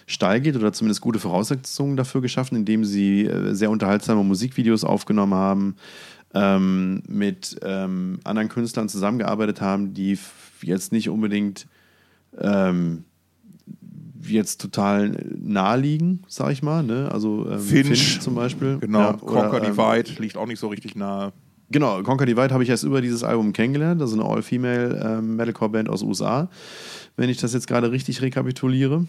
steil 0.07 0.41
geht 0.41 0.57
oder 0.57 0.73
zumindest 0.73 1.01
gute 1.01 1.19
Voraussetzungen 1.19 1.97
dafür 1.97 2.21
geschaffen, 2.21 2.57
indem 2.57 2.85
sie 2.85 3.27
äh, 3.27 3.55
sehr 3.55 3.71
unterhaltsame 3.71 4.25
Musikvideos 4.25 4.85
aufgenommen 4.85 5.35
haben, 5.35 5.77
ähm, 6.35 7.03
mit 7.07 7.59
ähm, 7.63 8.21
anderen 8.25 8.49
Künstlern 8.49 8.89
zusammengearbeitet 8.89 9.61
haben, 9.61 9.95
die 9.95 10.19
jetzt 10.63 10.93
nicht 10.93 11.09
unbedingt 11.09 11.67
ähm, 12.37 13.05
jetzt 14.23 14.61
total 14.61 15.11
nahe 15.39 15.79
liegen, 15.79 16.23
sag 16.29 16.53
ich 16.53 16.63
mal. 16.63 16.83
Ne? 16.83 17.11
Also 17.13 17.49
ähm, 17.51 17.61
Finch. 17.61 18.21
zum 18.21 18.35
Beispiel. 18.35 18.79
Genau, 18.79 19.01
Ja, 19.01 19.13
Conquer 19.15 19.63
ähm, 19.63 19.75
Divide 19.75 20.21
liegt 20.21 20.37
auch 20.37 20.47
nicht 20.47 20.59
so 20.59 20.69
richtig 20.69 20.95
nahe. 20.97 21.33
Genau, 21.71 22.03
Conquer 22.03 22.27
Divide 22.27 22.53
habe 22.53 22.63
ich 22.63 22.71
erst 22.71 22.85
über 22.85 23.01
dieses 23.01 23.23
Album 23.23 23.53
kennengelernt. 23.53 24.01
Das 24.01 24.11
ist 24.11 24.19
eine 24.19 24.29
All-Female 24.29 25.19
ähm, 25.19 25.37
Metalcore-Band 25.37 25.89
aus 25.89 26.03
USA, 26.03 26.49
wenn 27.17 27.29
ich 27.29 27.39
das 27.39 27.53
jetzt 27.53 27.67
gerade 27.67 27.91
richtig 27.91 28.23
rekapituliere. 28.23 29.07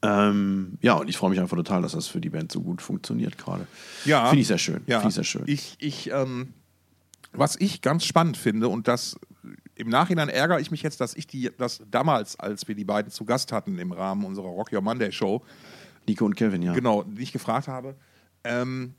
Ähm, 0.00 0.78
ja, 0.80 0.94
und 0.94 1.08
ich 1.08 1.16
freue 1.16 1.30
mich 1.30 1.40
einfach 1.40 1.56
total, 1.56 1.82
dass 1.82 1.92
das 1.92 2.06
für 2.06 2.20
die 2.20 2.30
Band 2.30 2.52
so 2.52 2.60
gut 2.60 2.80
funktioniert 2.80 3.36
gerade. 3.36 3.66
Ja. 4.04 4.26
Finde 4.26 4.42
ich 4.42 4.46
sehr 4.46 4.58
schön. 4.58 4.82
Ja, 4.86 5.00
Finde 5.00 5.08
ich 5.08 5.14
sehr 5.16 5.24
schön. 5.24 5.42
Ich, 5.46 5.76
ich, 5.80 6.10
ähm, 6.12 6.52
was 7.32 7.56
ich 7.56 7.82
ganz 7.82 8.04
spannend 8.04 8.36
finde 8.36 8.68
und 8.68 8.86
das 8.86 9.18
im 9.74 9.88
Nachhinein 9.88 10.28
ärgere 10.28 10.60
ich 10.60 10.70
mich 10.70 10.82
jetzt, 10.82 11.00
dass 11.00 11.14
ich 11.14 11.26
die, 11.26 11.50
das 11.56 11.82
damals, 11.90 12.38
als 12.38 12.66
wir 12.68 12.74
die 12.74 12.84
beiden 12.84 13.10
zu 13.10 13.24
Gast 13.24 13.52
hatten 13.52 13.78
im 13.78 13.92
Rahmen 13.92 14.24
unserer 14.24 14.48
Rock 14.48 14.72
Your 14.72 14.80
Monday 14.80 15.12
Show, 15.12 15.44
Nico 16.06 16.24
und 16.24 16.34
Kevin, 16.34 16.62
ja. 16.62 16.72
genau, 16.72 17.02
nicht 17.02 17.32
gefragt 17.32 17.68
habe. 17.68 17.96
Ähm, 18.44 18.94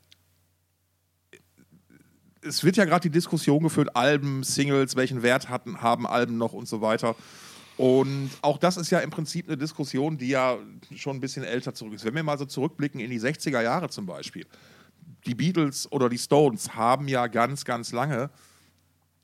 es 2.42 2.64
wird 2.64 2.78
ja 2.78 2.86
gerade 2.86 3.02
die 3.02 3.10
Diskussion 3.10 3.64
geführt, 3.64 3.96
Alben, 3.96 4.44
Singles, 4.44 4.96
welchen 4.96 5.24
Wert 5.24 5.50
hatten, 5.50 5.82
haben 5.82 6.08
Alben 6.08 6.38
noch 6.38 6.54
und 6.54 6.68
so 6.68 6.82
weiter. 6.82 7.16
Und 7.78 8.30
auch 8.42 8.58
das 8.58 8.78
ist 8.78 8.90
ja 8.90 9.00
im 9.00 9.10
Prinzip 9.10 9.48
eine 9.48 9.58
Diskussion, 9.58 10.18
die 10.18 10.28
ja 10.28 10.58
schon 10.96 11.18
ein 11.18 11.20
bisschen 11.22 11.44
älter 11.44 11.74
zurück 11.74 11.94
ist. 11.94 12.04
Wenn 12.04 12.16
wir 12.16 12.24
mal 12.24 12.38
so 12.38 12.46
zurückblicken 12.46 13.00
in 13.00 13.10
die 13.10 13.20
60er 13.20 13.62
Jahre 13.62 13.90
zum 13.90 14.06
Beispiel, 14.06 14.46
die 15.26 15.36
Beatles 15.36 15.92
oder 15.92 16.10
die 16.10 16.18
Stones 16.18 16.76
haben 16.76 17.08
ja 17.08 17.28
ganz, 17.28 17.66
ganz 17.66 17.92
lange 17.92 18.30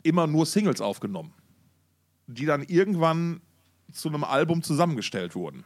immer 0.05 0.27
nur 0.27 0.45
Singles 0.45 0.81
aufgenommen, 0.81 1.33
die 2.27 2.45
dann 2.45 2.61
irgendwann 2.63 3.41
zu 3.91 4.09
einem 4.09 4.23
Album 4.23 4.61
zusammengestellt 4.61 5.35
wurden. 5.35 5.63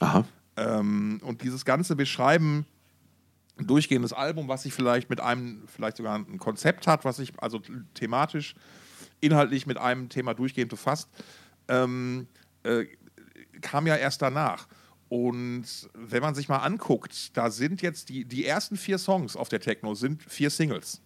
Aha. 0.00 0.24
Ähm, 0.56 1.20
und 1.22 1.42
dieses 1.42 1.64
ganze 1.64 1.94
Beschreiben, 1.94 2.66
ein 3.56 3.66
durchgehendes 3.66 4.12
Album, 4.12 4.48
was 4.48 4.64
sich 4.64 4.72
vielleicht 4.72 5.10
mit 5.10 5.20
einem, 5.20 5.62
vielleicht 5.66 5.96
sogar 5.96 6.16
ein 6.16 6.38
Konzept 6.38 6.86
hat, 6.86 7.04
was 7.04 7.16
sich 7.16 7.32
also 7.38 7.60
thematisch, 7.94 8.54
inhaltlich 9.20 9.66
mit 9.66 9.78
einem 9.78 10.08
Thema 10.08 10.34
durchgehend 10.34 10.70
befasst, 10.70 11.08
ähm, 11.68 12.26
äh, 12.62 12.86
kam 13.60 13.86
ja 13.86 13.96
erst 13.96 14.22
danach. 14.22 14.66
Und 15.08 15.88
wenn 15.94 16.22
man 16.22 16.34
sich 16.34 16.48
mal 16.48 16.58
anguckt, 16.58 17.36
da 17.36 17.50
sind 17.50 17.80
jetzt 17.82 18.08
die, 18.08 18.24
die 18.24 18.44
ersten 18.44 18.76
vier 18.76 18.98
Songs 18.98 19.36
auf 19.36 19.48
der 19.48 19.60
Techno 19.60 19.94
sind 19.94 20.22
vier 20.22 20.50
Singles. 20.50 21.00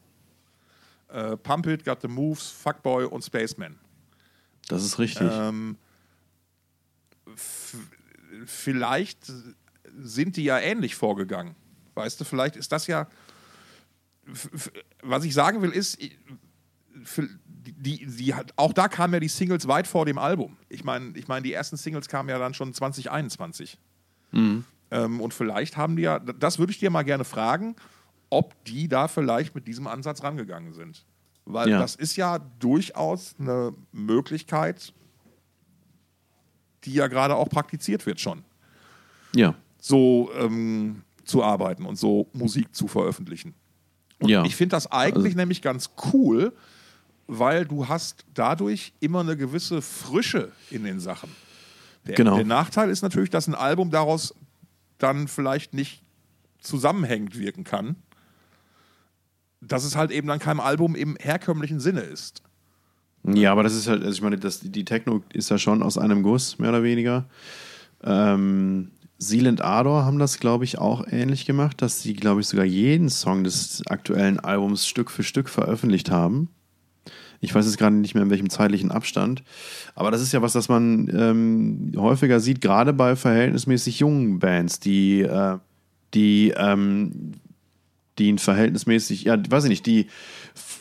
Äh, 1.12 1.36
Pump 1.36 1.66
It, 1.66 1.84
Got 1.84 2.00
the 2.00 2.08
Moves, 2.08 2.48
Fuckboy 2.48 3.04
und 3.04 3.22
Spaceman. 3.22 3.78
Das 4.68 4.84
ist 4.84 4.98
richtig. 4.98 5.28
Ähm, 5.30 5.76
vielleicht 8.46 9.30
sind 9.98 10.36
die 10.36 10.44
ja 10.44 10.58
ähnlich 10.58 10.94
vorgegangen. 10.94 11.54
Weißt 11.94 12.20
du, 12.20 12.24
vielleicht 12.24 12.56
ist 12.56 12.72
das 12.72 12.86
ja. 12.86 13.08
Was 15.02 15.24
ich 15.24 15.34
sagen 15.34 15.62
will, 15.62 15.70
ist, 15.70 15.98
die, 17.44 18.06
die, 18.06 18.34
hat, 18.34 18.52
auch 18.56 18.72
da 18.72 18.88
kamen 18.88 19.14
ja 19.14 19.20
die 19.20 19.28
Singles 19.28 19.66
weit 19.68 19.86
vor 19.86 20.06
dem 20.06 20.16
Album. 20.16 20.56
Ich 20.68 20.84
meine, 20.84 21.16
ich 21.18 21.28
mein, 21.28 21.42
die 21.42 21.52
ersten 21.52 21.76
Singles 21.76 22.08
kamen 22.08 22.28
ja 22.28 22.38
dann 22.38 22.54
schon 22.54 22.72
2021. 22.72 23.78
Ähm, 24.90 25.20
und 25.20 25.34
vielleicht 25.34 25.76
haben 25.76 25.96
die 25.96 26.02
ja, 26.02 26.18
das 26.18 26.58
würde 26.58 26.72
ich 26.72 26.78
dir 26.78 26.90
mal 26.90 27.02
gerne 27.02 27.24
fragen, 27.24 27.76
ob 28.32 28.64
die 28.64 28.88
da 28.88 29.08
vielleicht 29.08 29.54
mit 29.54 29.66
diesem 29.68 29.86
Ansatz 29.86 30.22
rangegangen 30.22 30.72
sind. 30.72 31.04
Weil 31.44 31.68
Ja. 31.68 31.78
das 31.78 31.94
ist 31.96 32.16
ja 32.16 32.38
durchaus 32.38 33.34
eine 33.38 33.74
Möglichkeit, 33.92 34.94
die 36.84 36.94
ja 36.94 37.08
gerade 37.08 37.36
auch 37.36 37.48
praktiziert 37.48 38.06
wird 38.06 38.20
schon, 38.20 38.42
ja. 39.34 39.54
so 39.78 40.30
ähm, 40.38 41.02
zu 41.24 41.42
arbeiten 41.44 41.84
und 41.84 41.96
so 41.96 42.28
Musik 42.32 42.74
zu 42.74 42.88
veröffentlichen. 42.88 43.54
Und 44.20 44.30
Ja. 44.30 44.44
ich 44.44 44.56
finde 44.56 44.76
das 44.76 44.90
eigentlich 44.90 45.36
nämlich 45.36 45.60
ganz 45.62 45.90
cool, 46.12 46.52
weil 47.26 47.66
du 47.66 47.88
hast 47.88 48.24
dadurch 48.34 48.92
immer 49.00 49.20
eine 49.20 49.36
gewisse 49.36 49.82
Frische 49.82 50.52
in 50.70 50.84
den 50.84 51.00
Sachen. 51.00 51.30
Der, 52.06 52.14
Genau. 52.14 52.36
der 52.36 52.44
Nachteil 52.46 52.88
ist 52.90 53.02
natürlich, 53.02 53.30
dass 53.30 53.46
ein 53.46 53.54
Album 53.54 53.90
daraus 53.90 54.34
dann 54.98 55.28
vielleicht 55.28 55.74
nicht 55.74 56.02
zusammenhängend 56.60 57.38
wirken 57.38 57.64
kann. 57.64 57.96
Dass 59.62 59.84
es 59.84 59.96
halt 59.96 60.10
eben 60.10 60.28
dann 60.28 60.38
kein 60.38 60.60
Album 60.60 60.94
im 60.94 61.16
herkömmlichen 61.18 61.80
Sinne 61.80 62.00
ist. 62.00 62.42
Ja, 63.24 63.52
aber 63.52 63.62
das 63.62 63.74
ist 63.74 63.86
halt, 63.86 64.02
also 64.02 64.12
ich 64.12 64.22
meine, 64.22 64.36
das, 64.36 64.60
die 64.60 64.84
Techno 64.84 65.22
ist 65.32 65.50
ja 65.50 65.58
schon 65.58 65.82
aus 65.82 65.96
einem 65.96 66.22
Guss, 66.22 66.58
mehr 66.58 66.70
oder 66.70 66.82
weniger. 66.82 67.26
Ähm, 68.02 68.90
Seal 69.18 69.46
and 69.46 69.62
Ardor 69.62 70.04
haben 70.04 70.18
das, 70.18 70.40
glaube 70.40 70.64
ich, 70.64 70.78
auch 70.78 71.06
ähnlich 71.08 71.46
gemacht, 71.46 71.80
dass 71.80 72.02
sie, 72.02 72.14
glaube 72.14 72.40
ich, 72.40 72.48
sogar 72.48 72.64
jeden 72.64 73.08
Song 73.08 73.44
des 73.44 73.82
aktuellen 73.86 74.40
Albums 74.40 74.88
Stück 74.88 75.10
für 75.10 75.22
Stück 75.22 75.48
veröffentlicht 75.48 76.10
haben. 76.10 76.48
Ich 77.40 77.54
weiß 77.54 77.64
jetzt 77.66 77.78
gerade 77.78 77.94
nicht 77.94 78.14
mehr 78.14 78.24
in 78.24 78.30
welchem 78.30 78.50
zeitlichen 78.50 78.90
Abstand. 78.90 79.44
Aber 79.94 80.10
das 80.10 80.22
ist 80.22 80.32
ja 80.32 80.42
was, 80.42 80.52
das 80.52 80.68
man 80.68 81.08
ähm, 81.14 81.92
häufiger 81.96 82.40
sieht, 82.40 82.60
gerade 82.60 82.92
bei 82.92 83.14
verhältnismäßig 83.14 84.00
jungen 84.00 84.40
Bands, 84.40 84.80
die, 84.80 85.22
äh, 85.22 85.58
die, 86.14 86.52
ähm, 86.56 87.32
die 88.18 88.32
ein 88.32 88.38
verhältnismäßig, 88.38 89.24
ja, 89.24 89.36
weiß 89.36 89.64
ich 89.64 89.70
nicht, 89.70 89.86
die 89.86 90.06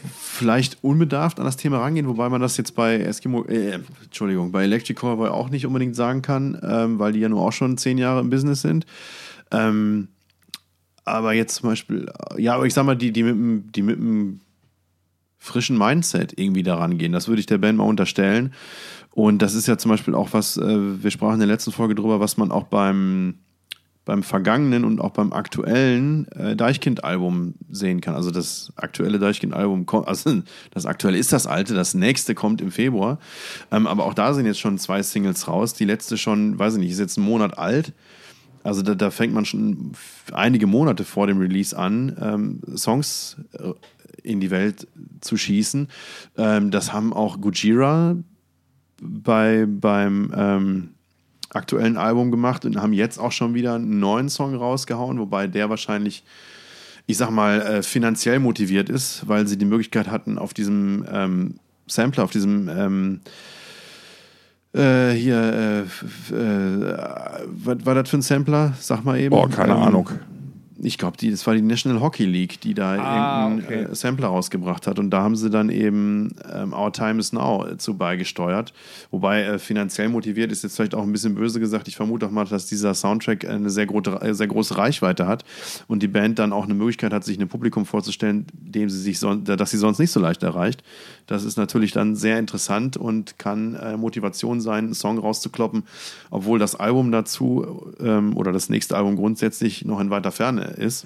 vielleicht 0.04 0.84
unbedarft 0.84 1.39
an 1.39 1.46
das 1.46 1.58
Thema 1.58 1.80
rangehen, 1.80 2.08
wobei 2.08 2.30
man 2.30 2.41
das 2.41 2.58
jetzt 2.58 2.76
bei 2.76 2.98
Eskimo, 2.98 3.46
äh, 3.46 3.80
Entschuldigung, 4.04 4.52
bei 4.52 4.63
Electric 4.63 5.00
Callboy 5.00 5.30
auch 5.30 5.50
nicht 5.50 5.65
unbedingt 5.65 5.96
sagen 5.96 6.22
kann, 6.22 6.60
ähm, 6.63 7.00
weil 7.00 7.13
die 7.13 7.20
ja 7.20 7.30
nur 7.30 7.41
auch 7.41 7.54
schon 7.54 7.78
zehn 7.78 7.98
Jahre 7.98 8.22
im 8.22 8.30
Business 8.30 8.62
sind. 8.62 8.86
Ähm, 9.52 10.08
aber 11.06 11.34
jetzt 11.34 11.56
zum 11.56 11.70
Beispiel, 11.70 12.12
äh, 12.36 12.41
ja, 12.41 12.56
aber 12.56 12.65
ich 12.65 12.74
sag 12.74 12.86
mal, 12.86 12.96
die, 12.96 13.12
die 13.12 13.24
mit 13.24 13.34
dem, 13.34 13.72
die 13.72 13.82
mit 13.82 13.98
dem 13.98 14.41
frischen 15.38 15.78
Mindset 15.78 16.38
irgendwie 16.38 16.63
daran 16.63 17.00
gehen. 17.00 17.12
Das 17.12 17.28
würde 17.28 17.39
ich 17.39 17.48
der 17.48 17.58
Band 17.58 17.78
mal 17.80 17.86
unterstellen. 17.86 18.54
Und 19.10 19.41
das 19.41 19.56
ist 19.56 19.67
ja 19.67 19.78
zum 19.78 19.89
Beispiel 19.89 20.13
auch 20.13 20.30
was, 20.34 20.58
äh, 20.58 21.04
wir 21.04 21.12
sprachen 21.12 21.34
in 21.34 21.39
der 21.39 21.48
letzten 21.48 21.72
Folge 21.72 21.96
drüber, 21.96 22.20
was 22.20 22.38
man 22.38 22.52
auch 22.52 22.65
beim, 22.65 23.39
beim 24.03 24.23
vergangenen 24.23 24.83
und 24.83 24.99
auch 24.99 25.11
beim 25.11 25.31
aktuellen 25.31 26.27
äh, 26.31 26.55
Deichkind-Album 26.55 27.53
sehen 27.69 28.01
kann. 28.01 28.15
Also 28.15 28.31
das 28.31 28.73
aktuelle 28.75 29.19
Deichkind-Album 29.19 29.85
kommt, 29.85 30.07
also 30.07 30.41
das 30.71 30.85
aktuelle 30.85 31.17
ist 31.17 31.31
das 31.31 31.45
alte, 31.45 31.75
das 31.75 31.93
nächste 31.93 32.33
kommt 32.33 32.61
im 32.61 32.71
Februar. 32.71 33.19
Ähm, 33.71 33.85
aber 33.85 34.05
auch 34.05 34.15
da 34.15 34.33
sind 34.33 34.47
jetzt 34.47 34.59
schon 34.59 34.79
zwei 34.79 35.03
Singles 35.03 35.47
raus. 35.47 35.73
Die 35.75 35.85
letzte 35.85 36.17
schon, 36.17 36.57
weiß 36.57 36.73
ich 36.73 36.79
nicht, 36.79 36.91
ist 36.91 36.99
jetzt 36.99 37.17
einen 37.17 37.27
Monat 37.27 37.57
alt. 37.57 37.93
Also 38.63 38.81
da, 38.81 38.95
da 38.95 39.11
fängt 39.11 39.33
man 39.33 39.45
schon 39.45 39.91
einige 40.33 40.67
Monate 40.67 41.03
vor 41.03 41.27
dem 41.27 41.37
Release 41.39 41.77
an, 41.77 42.15
ähm, 42.19 42.61
Songs 42.75 43.37
äh, 43.53 43.73
in 44.23 44.39
die 44.39 44.51
Welt 44.51 44.87
zu 45.21 45.37
schießen. 45.37 45.87
Ähm, 46.37 46.71
das 46.71 46.93
haben 46.93 47.13
auch 47.13 47.39
Gujira 47.39 48.15
bei, 49.01 49.65
beim 49.67 50.31
ähm, 50.35 50.89
aktuellen 51.53 51.97
Album 51.97 52.31
gemacht 52.31 52.65
und 52.65 52.77
haben 52.77 52.93
jetzt 52.93 53.19
auch 53.19 53.31
schon 53.31 53.53
wieder 53.53 53.75
einen 53.75 53.99
neuen 53.99 54.29
Song 54.29 54.55
rausgehauen, 54.55 55.19
wobei 55.19 55.47
der 55.47 55.69
wahrscheinlich, 55.69 56.23
ich 57.07 57.17
sag 57.17 57.29
mal, 57.29 57.61
äh, 57.61 57.83
finanziell 57.83 58.39
motiviert 58.39 58.89
ist, 58.89 59.27
weil 59.27 59.47
sie 59.47 59.57
die 59.57 59.65
Möglichkeit 59.65 60.09
hatten, 60.09 60.37
auf 60.37 60.53
diesem 60.53 61.05
ähm, 61.11 61.55
Sampler, 61.87 62.23
auf 62.23 62.31
diesem 62.31 62.69
ähm, 62.69 63.19
äh, 64.73 65.11
hier, 65.11 65.85
äh, 66.31 66.33
äh, 66.33 66.97
was 67.45 67.85
war 67.85 67.95
das 67.95 68.09
für 68.09 68.17
ein 68.17 68.21
Sampler? 68.21 68.73
Sag 68.79 69.03
mal 69.03 69.19
eben. 69.19 69.31
Boah, 69.31 69.49
keine 69.49 69.73
Ähm, 69.73 69.81
Ahnung. 69.81 70.09
Ich 70.84 70.98
glaube, 70.98 71.15
das 71.22 71.46
war 71.46 71.54
die 71.54 71.62
National 71.62 72.02
Hockey 72.02 72.26
League, 72.26 72.60
die 72.62 72.74
da 72.74 72.94
Ah, 72.94 73.44
irgendeinen 73.44 73.86
okay. 73.86 73.91
äh, 73.91 73.96
Sampler 73.96 74.28
rausgebracht 74.28 74.88
hat. 74.88 74.98
Und 74.98 75.12
da 75.12 75.22
haben 75.22 75.36
sie 75.36 75.52
dann 75.52 75.70
eben 75.70 76.34
ähm, 76.52 76.74
Our 76.74 76.91
Time 76.91 77.20
is 77.20 77.34
Now 77.34 77.67
äh, 77.67 77.78
zu 77.78 77.96
beigesteuert. 77.98 78.74
Wobei 79.12 79.44
äh, 79.44 79.60
finanziell 79.60 80.10
motiviert 80.10 80.52
ist 80.52 80.63
jetzt 80.63 80.76
vielleicht 80.76 80.96
auch 80.96 81.04
ein 81.04 81.12
bisschen 81.12 81.36
böse 81.36 81.60
gesagt. 81.60 81.88
Ich 81.88 81.96
vermute 81.96 82.26
auch 82.26 82.32
mal, 82.32 82.46
dass 82.46 82.65
dieser 82.65 82.96
Soundtrack 82.96 83.46
eine 83.46 83.70
sehr, 83.70 83.86
große, 83.86 84.22
äh, 84.22 84.34
sehr 84.34 84.48
große 84.48 84.76
Reichweite 84.78 85.28
hat 85.28 85.46
und 85.88 86.02
die 86.02 86.08
Band 86.08 86.39
dann 86.39 86.52
auch 86.52 86.63
eine 86.63 86.74
Möglichkeit 86.74 87.13
hat, 87.13 87.24
sich 87.24 87.39
ein 87.39 87.48
Publikum 87.48 87.86
vorzustellen, 87.86 88.48
dem 88.54 88.89
sie 88.89 89.00
sich 89.00 89.20
son 89.20 89.44
das 89.44 89.70
sie 89.70 89.78
sonst 89.78 90.00
nicht 90.00 90.12
so 90.12 90.20
leicht 90.20 90.41
erreicht. 90.41 90.84
Das 91.28 91.44
ist 91.44 91.58
natürlich 91.58 91.91
dann 91.91 92.15
sehr 92.15 92.39
interessant 92.39 92.98
und 92.98 93.38
kann 93.38 93.76
äh, 93.76 93.98
Motivation 93.98 94.62
sein, 94.62 94.86
einen 94.86 94.94
Song 94.96 95.20
rauszukloppen, 95.20 95.84
obwohl 96.32 96.58
das 96.58 96.76
Album 96.76 97.12
dazu 97.12 97.94
ähm, 98.00 98.36
oder 98.36 98.52
das 98.52 98.70
nächste 98.70 98.98
Album 98.98 99.15
grundsätzlich 99.15 99.86
noch 99.86 100.00
in 100.00 100.10
weiter 100.10 100.32
Ferne 100.32 100.70
ist. 100.77 101.05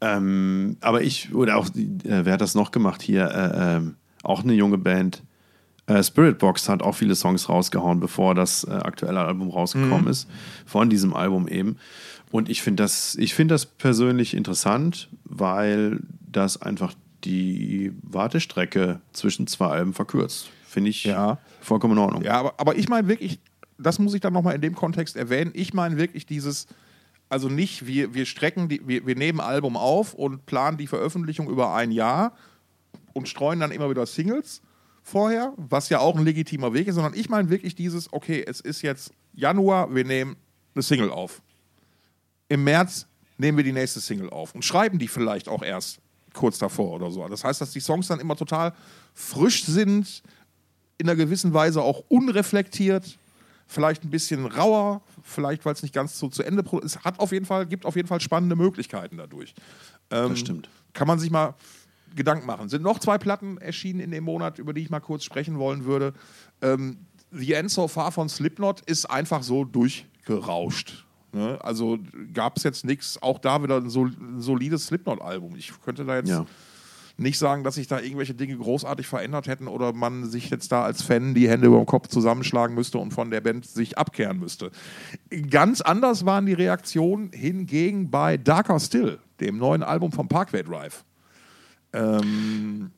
Ähm, 0.00 0.76
aber 0.80 1.02
ich, 1.02 1.32
oder 1.34 1.56
auch, 1.56 1.66
äh, 1.68 2.24
wer 2.24 2.32
hat 2.32 2.40
das 2.40 2.54
noch 2.54 2.70
gemacht 2.72 3.02
hier? 3.02 3.28
Äh, 3.30 3.76
ähm, 3.76 3.96
auch 4.22 4.42
eine 4.42 4.52
junge 4.52 4.78
Band. 4.78 5.22
Äh, 5.86 6.02
Spirit 6.02 6.38
Box 6.38 6.68
hat 6.68 6.82
auch 6.82 6.94
viele 6.94 7.14
Songs 7.14 7.48
rausgehauen, 7.48 8.00
bevor 8.00 8.34
das 8.34 8.64
äh, 8.64 8.70
aktuelle 8.70 9.20
Album 9.20 9.50
rausgekommen 9.50 10.06
ist. 10.08 10.28
Von 10.66 10.90
diesem 10.90 11.14
Album 11.14 11.46
eben. 11.48 11.76
Und 12.30 12.48
ich 12.48 12.62
finde 12.62 12.82
das, 12.82 13.14
ich 13.16 13.34
finde 13.34 13.54
das 13.54 13.66
persönlich 13.66 14.34
interessant, 14.34 15.08
weil 15.24 16.00
das 16.30 16.60
einfach 16.60 16.94
die 17.24 17.92
Wartestrecke 18.02 19.00
zwischen 19.12 19.46
zwei 19.46 19.66
Alben 19.68 19.92
verkürzt. 19.92 20.50
Finde 20.66 20.90
ich 20.90 21.04
Ja. 21.04 21.38
vollkommen 21.60 21.92
in 21.94 21.98
Ordnung. 21.98 22.22
Ja, 22.22 22.40
aber, 22.40 22.54
aber 22.58 22.76
ich 22.76 22.88
meine 22.88 23.06
wirklich, 23.06 23.38
das 23.78 23.98
muss 23.98 24.14
ich 24.14 24.20
dann 24.20 24.32
nochmal 24.32 24.54
in 24.56 24.60
dem 24.60 24.74
Kontext 24.74 25.14
erwähnen, 25.16 25.50
ich 25.54 25.74
meine 25.74 25.96
wirklich 25.98 26.26
dieses, 26.26 26.66
also 27.32 27.48
nicht, 27.48 27.86
wir, 27.86 28.12
wir 28.12 28.26
strecken, 28.26 28.68
die, 28.68 28.86
wir, 28.86 29.06
wir 29.06 29.16
nehmen 29.16 29.40
Album 29.40 29.74
auf 29.78 30.12
und 30.12 30.44
planen 30.44 30.76
die 30.76 30.86
Veröffentlichung 30.86 31.48
über 31.48 31.74
ein 31.74 31.90
Jahr 31.90 32.36
und 33.14 33.26
streuen 33.26 33.58
dann 33.58 33.70
immer 33.70 33.88
wieder 33.88 34.04
Singles 34.04 34.60
vorher, 35.02 35.54
was 35.56 35.88
ja 35.88 35.98
auch 36.00 36.14
ein 36.14 36.26
legitimer 36.26 36.74
Weg 36.74 36.88
ist, 36.88 36.96
sondern 36.96 37.14
ich 37.14 37.30
meine 37.30 37.48
wirklich 37.48 37.74
dieses, 37.74 38.12
okay, 38.12 38.44
es 38.46 38.60
ist 38.60 38.82
jetzt 38.82 39.12
Januar, 39.32 39.94
wir 39.94 40.04
nehmen 40.04 40.36
eine 40.74 40.82
Single 40.82 41.10
auf. 41.10 41.40
Im 42.50 42.64
März 42.64 43.06
nehmen 43.38 43.56
wir 43.56 43.64
die 43.64 43.72
nächste 43.72 44.00
Single 44.00 44.28
auf 44.28 44.54
und 44.54 44.62
schreiben 44.62 44.98
die 44.98 45.08
vielleicht 45.08 45.48
auch 45.48 45.62
erst 45.62 46.00
kurz 46.34 46.58
davor 46.58 46.96
oder 46.96 47.10
so. 47.10 47.26
Das 47.28 47.44
heißt, 47.44 47.62
dass 47.62 47.70
die 47.70 47.80
Songs 47.80 48.08
dann 48.08 48.20
immer 48.20 48.36
total 48.36 48.74
frisch 49.14 49.64
sind, 49.64 50.22
in 50.98 51.08
einer 51.08 51.16
gewissen 51.16 51.54
Weise 51.54 51.80
auch 51.80 52.04
unreflektiert, 52.08 53.16
vielleicht 53.72 54.04
ein 54.04 54.10
bisschen 54.10 54.46
rauer, 54.46 55.02
vielleicht 55.22 55.64
weil 55.64 55.72
es 55.72 55.82
nicht 55.82 55.94
ganz 55.94 56.18
so 56.18 56.28
zu 56.28 56.42
Ende 56.42 56.64
es 56.84 56.98
hat 57.04 57.18
auf 57.18 57.32
jeden 57.32 57.46
Fall 57.46 57.66
gibt 57.66 57.86
auf 57.86 57.96
jeden 57.96 58.08
Fall 58.08 58.20
spannende 58.20 58.56
Möglichkeiten 58.56 59.16
dadurch. 59.16 59.54
Ähm, 60.10 60.30
das 60.30 60.38
stimmt. 60.38 60.68
Kann 60.92 61.08
man 61.08 61.18
sich 61.18 61.30
mal 61.30 61.54
Gedanken 62.14 62.46
machen. 62.46 62.68
Sind 62.68 62.82
noch 62.82 62.98
zwei 62.98 63.18
Platten 63.18 63.58
erschienen 63.58 64.00
in 64.00 64.10
dem 64.10 64.24
Monat, 64.24 64.58
über 64.58 64.72
die 64.72 64.82
ich 64.82 64.90
mal 64.90 65.00
kurz 65.00 65.24
sprechen 65.24 65.58
wollen 65.58 65.84
würde. 65.84 66.12
Ähm, 66.60 66.98
The 67.30 67.54
End 67.54 67.70
So 67.70 67.88
Far 67.88 68.12
von 68.12 68.28
Slipknot 68.28 68.82
ist 68.82 69.06
einfach 69.06 69.42
so 69.42 69.64
durchgerauscht. 69.64 71.06
Ne? 71.32 71.58
Also 71.62 71.98
gab 72.34 72.58
es 72.58 72.62
jetzt 72.62 72.84
nichts, 72.84 73.20
auch 73.22 73.38
da 73.38 73.62
wieder 73.62 73.78
ein, 73.78 73.88
sol 73.88 74.12
ein 74.20 74.40
solides 74.40 74.86
Slipknot-Album. 74.86 75.56
Ich 75.56 75.72
könnte 75.82 76.04
da 76.04 76.16
jetzt 76.16 76.28
ja. 76.28 76.44
Nicht 77.22 77.38
sagen, 77.38 77.64
dass 77.64 77.76
sich 77.76 77.86
da 77.86 78.00
irgendwelche 78.00 78.34
Dinge 78.34 78.56
großartig 78.56 79.06
verändert 79.06 79.46
hätten 79.46 79.68
oder 79.68 79.92
man 79.92 80.28
sich 80.28 80.50
jetzt 80.50 80.72
da 80.72 80.82
als 80.84 81.02
Fan 81.02 81.34
die 81.34 81.48
Hände 81.48 81.68
über 81.68 81.78
den 81.78 81.86
Kopf 81.86 82.08
zusammenschlagen 82.08 82.74
müsste 82.74 82.98
und 82.98 83.12
von 83.12 83.30
der 83.30 83.40
Band 83.40 83.66
sich 83.66 83.98
abkehren 83.98 84.38
müsste. 84.38 84.70
Ganz 85.50 85.80
anders 85.80 86.26
waren 86.26 86.46
die 86.46 86.52
Reaktionen 86.52 87.32
hingegen 87.32 88.10
bei 88.10 88.36
Darker 88.36 88.78
Still, 88.80 89.18
dem 89.40 89.58
neuen 89.58 89.82
Album 89.82 90.12
von 90.12 90.28
Parkway 90.28 90.62
Drive. 90.62 91.04
Ähm, 91.92 92.90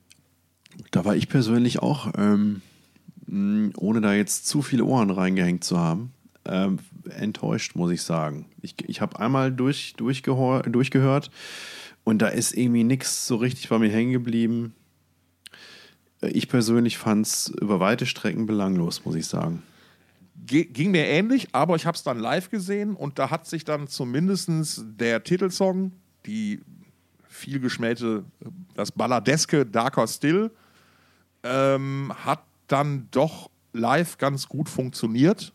da 0.90 1.04
war 1.04 1.14
ich 1.16 1.28
persönlich 1.28 1.80
auch, 1.80 2.12
ähm, 2.16 2.62
ohne 3.76 4.00
da 4.00 4.12
jetzt 4.12 4.46
zu 4.46 4.62
viele 4.62 4.84
Ohren 4.84 5.10
reingehängt 5.10 5.64
zu 5.64 5.78
haben, 5.78 6.12
ähm, 6.44 6.78
enttäuscht, 7.10 7.74
muss 7.74 7.90
ich 7.90 8.02
sagen. 8.02 8.46
Ich, 8.60 8.74
ich 8.86 9.00
habe 9.00 9.18
einmal 9.18 9.52
durch, 9.52 9.94
durchgehört 9.96 11.30
und 12.04 12.20
da 12.20 12.28
ist 12.28 12.52
irgendwie 12.56 12.84
nichts 12.84 13.26
so 13.26 13.36
richtig 13.36 13.68
bei 13.68 13.78
mir 13.78 13.90
hängen 13.90 14.12
geblieben. 14.12 14.74
Ich 16.20 16.48
persönlich 16.48 16.96
fand 16.98 17.26
es 17.26 17.48
über 17.60 17.80
weite 17.80 18.06
Strecken 18.06 18.46
belanglos, 18.46 19.04
muss 19.04 19.14
ich 19.14 19.26
sagen. 19.26 19.62
Ging 20.46 20.90
mir 20.90 21.06
ähnlich, 21.06 21.48
aber 21.52 21.76
ich 21.76 21.86
habe 21.86 21.96
es 21.96 22.02
dann 22.02 22.18
live 22.18 22.50
gesehen 22.50 22.94
und 22.94 23.18
da 23.18 23.30
hat 23.30 23.46
sich 23.46 23.64
dann 23.64 23.88
zumindest 23.88 24.84
der 24.98 25.22
Titelsong, 25.22 25.92
die 26.26 26.60
viel 27.28 27.60
geschmähte, 27.60 28.24
das 28.74 28.92
balladeske 28.92 29.64
Darker 29.64 30.06
Still, 30.06 30.50
ähm, 31.42 32.12
hat 32.24 32.42
dann 32.68 33.08
doch 33.10 33.50
live 33.72 34.18
ganz 34.18 34.48
gut 34.48 34.68
funktioniert 34.68 35.52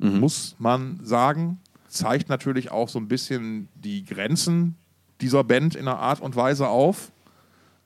mhm. 0.00 0.20
muss 0.20 0.56
man 0.58 0.98
sagen. 1.02 1.60
Zeigt 1.88 2.28
natürlich 2.28 2.70
auch 2.70 2.88
so 2.88 2.98
ein 2.98 3.08
bisschen 3.08 3.68
die 3.74 4.04
Grenzen 4.04 4.76
dieser 5.20 5.44
Band 5.44 5.74
in 5.74 5.88
einer 5.88 5.98
Art 5.98 6.20
und 6.20 6.36
Weise 6.36 6.68
auf. 6.68 7.10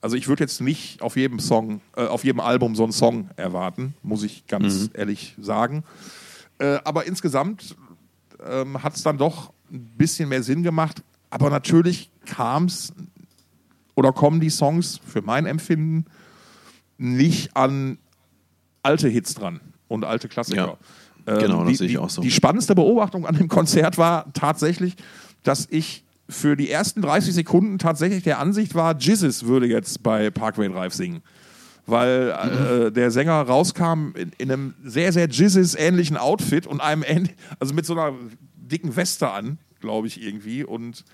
Also 0.01 0.15
ich 0.15 0.27
würde 0.27 0.43
jetzt 0.43 0.61
nicht 0.61 1.01
auf 1.01 1.15
jedem 1.15 1.39
Song, 1.39 1.81
äh, 1.95 2.05
auf 2.05 2.23
jedem 2.23 2.39
Album 2.39 2.75
so 2.75 2.83
einen 2.83 2.91
Song 2.91 3.29
erwarten, 3.37 3.95
muss 4.03 4.23
ich 4.23 4.45
ganz 4.47 4.83
mhm. 4.83 4.89
ehrlich 4.93 5.35
sagen. 5.41 5.83
Äh, 6.59 6.79
aber 6.83 7.05
insgesamt 7.07 7.75
ähm, 8.45 8.81
hat 8.83 8.95
es 8.95 9.03
dann 9.03 9.17
doch 9.17 9.51
ein 9.71 9.83
bisschen 9.97 10.29
mehr 10.29 10.43
Sinn 10.43 10.63
gemacht. 10.63 11.03
Aber 11.29 11.49
natürlich 11.49 12.11
kam 12.25 12.65
es 12.65 12.93
oder 13.95 14.11
kommen 14.11 14.39
die 14.39 14.49
Songs 14.49 14.99
für 15.05 15.21
mein 15.21 15.45
Empfinden 15.45 16.05
nicht 16.97 17.55
an 17.57 17.97
alte 18.83 19.09
Hits 19.09 19.33
dran 19.33 19.59
und 19.87 20.05
alte 20.05 20.27
Klassiker. 20.29 20.77
Ja. 21.25 21.33
Ähm, 21.33 21.39
genau, 21.39 21.59
das 21.61 21.69
die, 21.69 21.75
sehe 21.75 21.87
ich 21.87 21.97
auch 21.97 22.09
so. 22.09 22.21
Die 22.21 22.31
spannendste 22.31 22.75
Beobachtung 22.75 23.25
an 23.25 23.35
dem 23.35 23.47
Konzert 23.47 23.97
war 23.97 24.31
tatsächlich, 24.33 24.95
dass 25.43 25.67
ich 25.69 26.04
für 26.27 26.55
die 26.55 26.69
ersten 26.69 27.01
30 27.01 27.33
Sekunden 27.33 27.77
tatsächlich 27.77 28.23
der 28.23 28.39
Ansicht 28.39 28.75
war, 28.75 28.97
Jizzes 28.97 29.45
würde 29.45 29.67
jetzt 29.67 30.01
bei 30.01 30.29
Parkway 30.31 30.69
Drive 30.69 30.93
singen. 30.93 31.21
Weil 31.85 32.33
äh, 32.35 32.89
mhm. 32.89 32.93
der 32.95 33.11
Sänger 33.11 33.41
rauskam 33.41 34.11
in, 34.15 34.31
in 34.39 34.51
einem 34.51 34.73
sehr, 34.83 35.13
sehr 35.13 35.27
Jizzes-ähnlichen 35.29 36.17
Outfit 36.17 36.65
und 36.65 36.81
einem, 36.81 37.29
also 37.59 37.75
mit 37.75 37.85
so 37.85 37.93
einer 37.93 38.15
dicken 38.55 38.95
Weste 38.95 39.29
an, 39.29 39.59
glaube 39.81 40.07
ich, 40.07 40.21
irgendwie. 40.21 40.63
Und 40.63 41.05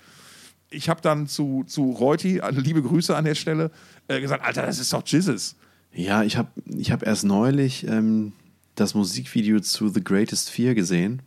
ich 0.70 0.88
habe 0.88 1.02
dann 1.02 1.26
zu, 1.26 1.64
zu 1.66 1.90
Reuti, 1.90 2.40
liebe 2.50 2.82
Grüße 2.82 3.14
an 3.14 3.26
der 3.26 3.34
Stelle, 3.34 3.70
äh, 4.08 4.20
gesagt: 4.20 4.42
Alter, 4.44 4.62
das 4.62 4.78
ist 4.78 4.92
doch 4.94 5.02
Jizzes. 5.06 5.56
Ja, 5.92 6.22
ich 6.22 6.38
habe 6.38 6.48
ich 6.64 6.90
hab 6.90 7.02
erst 7.02 7.24
neulich 7.24 7.86
ähm, 7.86 8.32
das 8.74 8.94
Musikvideo 8.94 9.60
zu 9.60 9.88
The 9.88 10.02
Greatest 10.02 10.50
Fear 10.50 10.74
gesehen. 10.74 11.20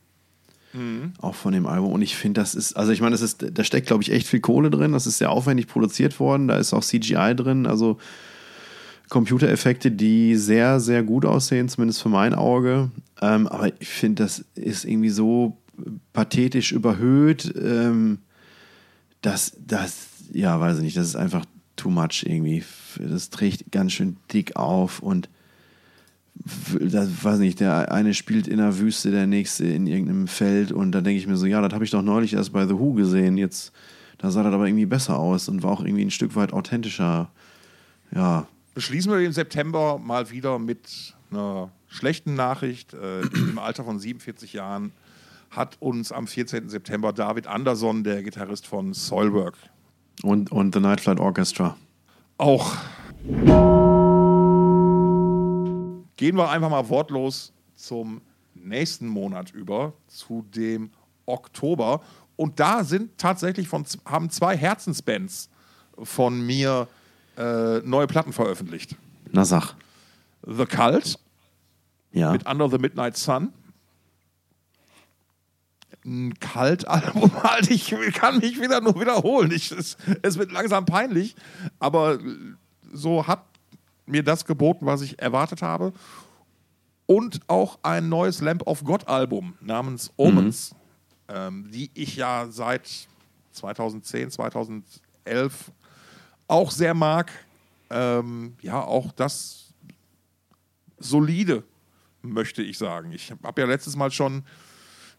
Mhm. 0.75 1.13
Auch 1.21 1.35
von 1.35 1.53
dem 1.53 1.65
Album. 1.65 1.91
Und 1.91 2.01
ich 2.01 2.15
finde, 2.15 2.41
das 2.41 2.55
ist, 2.55 2.73
also 2.73 2.91
ich 2.91 3.01
meine, 3.01 3.17
da 3.17 3.63
steckt, 3.63 3.87
glaube 3.87 4.03
ich, 4.03 4.11
echt 4.11 4.27
viel 4.27 4.41
Kohle 4.41 4.69
drin. 4.69 4.91
Das 4.91 5.07
ist 5.07 5.17
sehr 5.17 5.31
aufwendig 5.31 5.67
produziert 5.67 6.19
worden. 6.19 6.47
Da 6.47 6.57
ist 6.57 6.73
auch 6.73 6.83
CGI 6.83 7.35
drin, 7.35 7.65
also 7.65 7.97
Computereffekte, 9.09 9.91
die 9.91 10.35
sehr, 10.35 10.79
sehr 10.79 11.03
gut 11.03 11.25
aussehen, 11.25 11.69
zumindest 11.69 12.01
für 12.01 12.09
mein 12.09 12.33
Auge. 12.33 12.91
Ähm, 13.21 13.47
aber 13.47 13.71
ich 13.79 13.87
finde, 13.87 14.23
das 14.23 14.43
ist 14.55 14.85
irgendwie 14.85 15.09
so 15.09 15.57
pathetisch 16.13 16.71
überhöht, 16.71 17.53
ähm, 17.61 18.19
dass 19.21 19.55
das, 19.59 20.07
ja, 20.31 20.59
weiß 20.59 20.77
ich 20.77 20.83
nicht, 20.83 20.97
das 20.97 21.07
ist 21.07 21.15
einfach 21.15 21.45
too 21.75 21.89
much 21.89 22.23
irgendwie. 22.25 22.63
Das 22.99 23.29
trägt 23.29 23.71
ganz 23.71 23.93
schön 23.93 24.17
dick 24.31 24.55
auf 24.55 24.99
und 24.99 25.29
das 26.79 27.23
weiß 27.23 27.39
nicht, 27.39 27.59
der 27.59 27.91
eine 27.91 28.13
spielt 28.13 28.47
in 28.47 28.57
der 28.57 28.77
Wüste, 28.77 29.11
der 29.11 29.25
nächste 29.25 29.65
in 29.65 29.87
irgendeinem 29.87 30.27
Feld 30.27 30.71
und 30.71 30.91
da 30.91 31.01
denke 31.01 31.17
ich 31.17 31.27
mir 31.27 31.37
so, 31.37 31.45
ja, 31.45 31.61
das 31.61 31.73
habe 31.73 31.83
ich 31.83 31.91
doch 31.91 32.01
neulich 32.01 32.33
erst 32.33 32.51
bei 32.53 32.67
The 32.67 32.77
Who 32.77 32.93
gesehen. 32.93 33.37
Jetzt, 33.37 33.71
da 34.17 34.29
sah 34.31 34.43
das 34.43 34.53
aber 34.53 34.67
irgendwie 34.67 34.85
besser 34.85 35.17
aus 35.17 35.47
und 35.49 35.63
war 35.63 35.71
auch 35.71 35.83
irgendwie 35.83 36.03
ein 36.03 36.11
Stück 36.11 36.35
weit 36.35 36.53
authentischer. 36.53 37.31
Ja. 38.13 38.47
Beschließen 38.73 39.11
wir 39.11 39.19
den 39.19 39.31
September 39.31 39.97
mal 39.97 40.29
wieder 40.29 40.59
mit 40.59 41.15
einer 41.31 41.71
schlechten 41.87 42.35
Nachricht. 42.35 42.93
Äh, 42.93 43.21
Im 43.21 43.57
Alter 43.57 43.83
von 43.83 43.99
47 43.99 44.53
Jahren 44.53 44.91
hat 45.49 45.77
uns 45.79 46.11
am 46.11 46.27
14. 46.27 46.69
September 46.69 47.13
David 47.13 47.47
Anderson, 47.47 48.03
der 48.03 48.21
Gitarrist 48.21 48.67
von 48.67 48.93
Soilwork. 48.93 49.55
Und, 50.21 50.51
und 50.51 50.75
The 50.75 50.81
Night 50.81 51.01
Flight 51.01 51.19
Orchestra. 51.19 51.77
Auch 52.37 52.75
Gehen 56.17 56.37
wir 56.37 56.49
einfach 56.49 56.69
mal 56.69 56.87
wortlos 56.89 57.51
zum 57.75 58.21
nächsten 58.53 59.07
Monat 59.07 59.51
über, 59.51 59.93
zu 60.07 60.45
dem 60.55 60.91
Oktober. 61.25 62.01
Und 62.35 62.59
da 62.59 62.83
sind 62.83 63.17
tatsächlich 63.17 63.67
von, 63.67 63.85
haben 64.05 64.29
zwei 64.29 64.57
Herzensbands 64.57 65.49
von 65.97 66.45
mir 66.45 66.87
äh, 67.37 67.79
neue 67.79 68.07
Platten 68.07 68.33
veröffentlicht. 68.33 68.95
Na 69.31 69.45
sag. 69.45 69.75
The 70.45 70.65
Cult 70.65 71.19
ja. 72.11 72.31
mit 72.31 72.45
Under 72.45 72.69
the 72.69 72.77
Midnight 72.77 73.17
Sun. 73.17 73.53
Ein 76.05 76.33
Kaltalbum 76.39 77.31
halt, 77.43 77.69
ich 77.71 77.89
kann 78.13 78.37
mich 78.37 78.61
wieder 78.61 78.79
nur 78.79 78.99
wiederholen. 78.99 79.51
Ich, 79.51 79.71
es, 79.71 79.97
es 80.21 80.37
wird 80.37 80.51
langsam 80.51 80.85
peinlich, 80.85 81.35
aber 81.79 82.19
so 82.93 83.25
hat 83.25 83.43
mir 84.05 84.23
das 84.23 84.45
geboten, 84.45 84.85
was 84.85 85.01
ich 85.01 85.19
erwartet 85.19 85.61
habe. 85.61 85.93
Und 87.07 87.41
auch 87.47 87.79
ein 87.83 88.09
neues 88.09 88.41
Lamp 88.41 88.65
of 88.65 88.83
God 88.83 89.07
Album 89.07 89.55
namens 89.61 90.11
Omens, 90.17 90.73
mhm. 91.27 91.35
ähm, 91.35 91.71
die 91.71 91.91
ich 91.93 92.15
ja 92.15 92.47
seit 92.49 93.07
2010, 93.51 94.31
2011 94.31 95.71
auch 96.47 96.71
sehr 96.71 96.93
mag. 96.93 97.31
Ähm, 97.91 98.55
ja, 98.61 98.81
auch 98.81 99.11
das 99.11 99.73
solide, 100.97 101.63
möchte 102.23 102.63
ich 102.63 102.77
sagen. 102.77 103.11
Ich 103.11 103.31
habe 103.43 103.61
ja 103.61 103.67
letztes 103.67 103.95
Mal 103.95 104.11
schon 104.11 104.43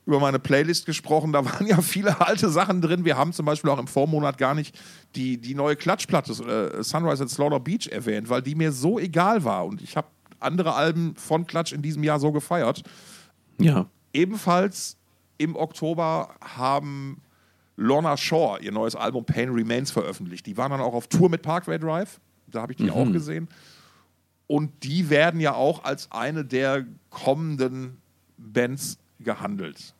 über 0.06 0.20
meine 0.20 0.38
Playlist 0.38 0.86
gesprochen. 0.86 1.32
Da 1.32 1.44
waren 1.44 1.66
ja 1.66 1.82
viele 1.82 2.20
alte 2.20 2.48
Sachen 2.48 2.80
drin. 2.80 3.04
Wir 3.04 3.16
haben 3.16 3.32
zum 3.32 3.44
Beispiel 3.44 3.70
auch 3.70 3.78
im 3.78 3.88
Vormonat 3.88 4.38
gar 4.38 4.54
nicht 4.54 4.78
die, 5.14 5.38
die 5.38 5.54
neue 5.54 5.76
Klatschplatte 5.76 6.32
äh, 6.78 6.82
Sunrise 6.82 7.24
at 7.24 7.30
Slaughter 7.30 7.60
Beach 7.60 7.88
erwähnt, 7.88 8.28
weil 8.28 8.42
die 8.42 8.54
mir 8.54 8.72
so 8.72 8.98
egal 8.98 9.44
war. 9.44 9.66
Und 9.66 9.82
ich 9.82 9.96
habe 9.96 10.08
andere 10.38 10.74
Alben 10.74 11.16
von 11.16 11.46
Klatsch 11.46 11.72
in 11.72 11.82
diesem 11.82 12.02
Jahr 12.04 12.20
so 12.20 12.32
gefeiert. 12.32 12.82
Ja. 13.58 13.86
Ebenfalls 14.12 14.96
im 15.38 15.56
Oktober 15.56 16.34
haben 16.40 17.20
Lorna 17.76 18.16
Shore 18.16 18.60
ihr 18.62 18.72
neues 18.72 18.94
Album 18.96 19.24
Pain 19.24 19.50
Remains 19.50 19.90
veröffentlicht. 19.90 20.46
Die 20.46 20.56
waren 20.56 20.70
dann 20.70 20.80
auch 20.80 20.94
auf 20.94 21.08
Tour 21.08 21.28
mit 21.28 21.42
Parkway 21.42 21.78
Drive. 21.78 22.20
Da 22.46 22.62
habe 22.62 22.72
ich 22.72 22.76
die 22.78 22.84
mhm. 22.84 22.90
auch 22.90 23.12
gesehen. 23.12 23.48
Und 24.46 24.84
die 24.84 25.10
werden 25.10 25.40
ja 25.40 25.54
auch 25.54 25.84
als 25.84 26.10
eine 26.12 26.44
der 26.44 26.86
kommenden 27.10 28.00
Bands 28.38 28.98
gehandelt. 29.18 29.95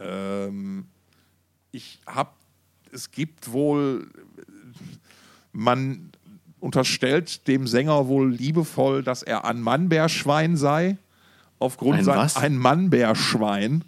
Ähm, 0.00 0.86
ich 1.70 2.00
habe, 2.06 2.30
es 2.92 3.10
gibt 3.10 3.52
wohl, 3.52 4.08
man 5.52 6.10
unterstellt 6.60 7.46
dem 7.46 7.66
Sänger 7.66 8.08
wohl 8.08 8.32
liebevoll, 8.32 9.02
dass 9.02 9.22
er 9.22 9.44
ein 9.44 9.60
Mannbärschwein 9.60 10.56
sei. 10.56 10.98
Aufgrund 11.60 11.98
ein 11.98 12.04
sein, 12.04 12.30
ein 12.36 12.56
Mannbärschwein. 12.56 13.84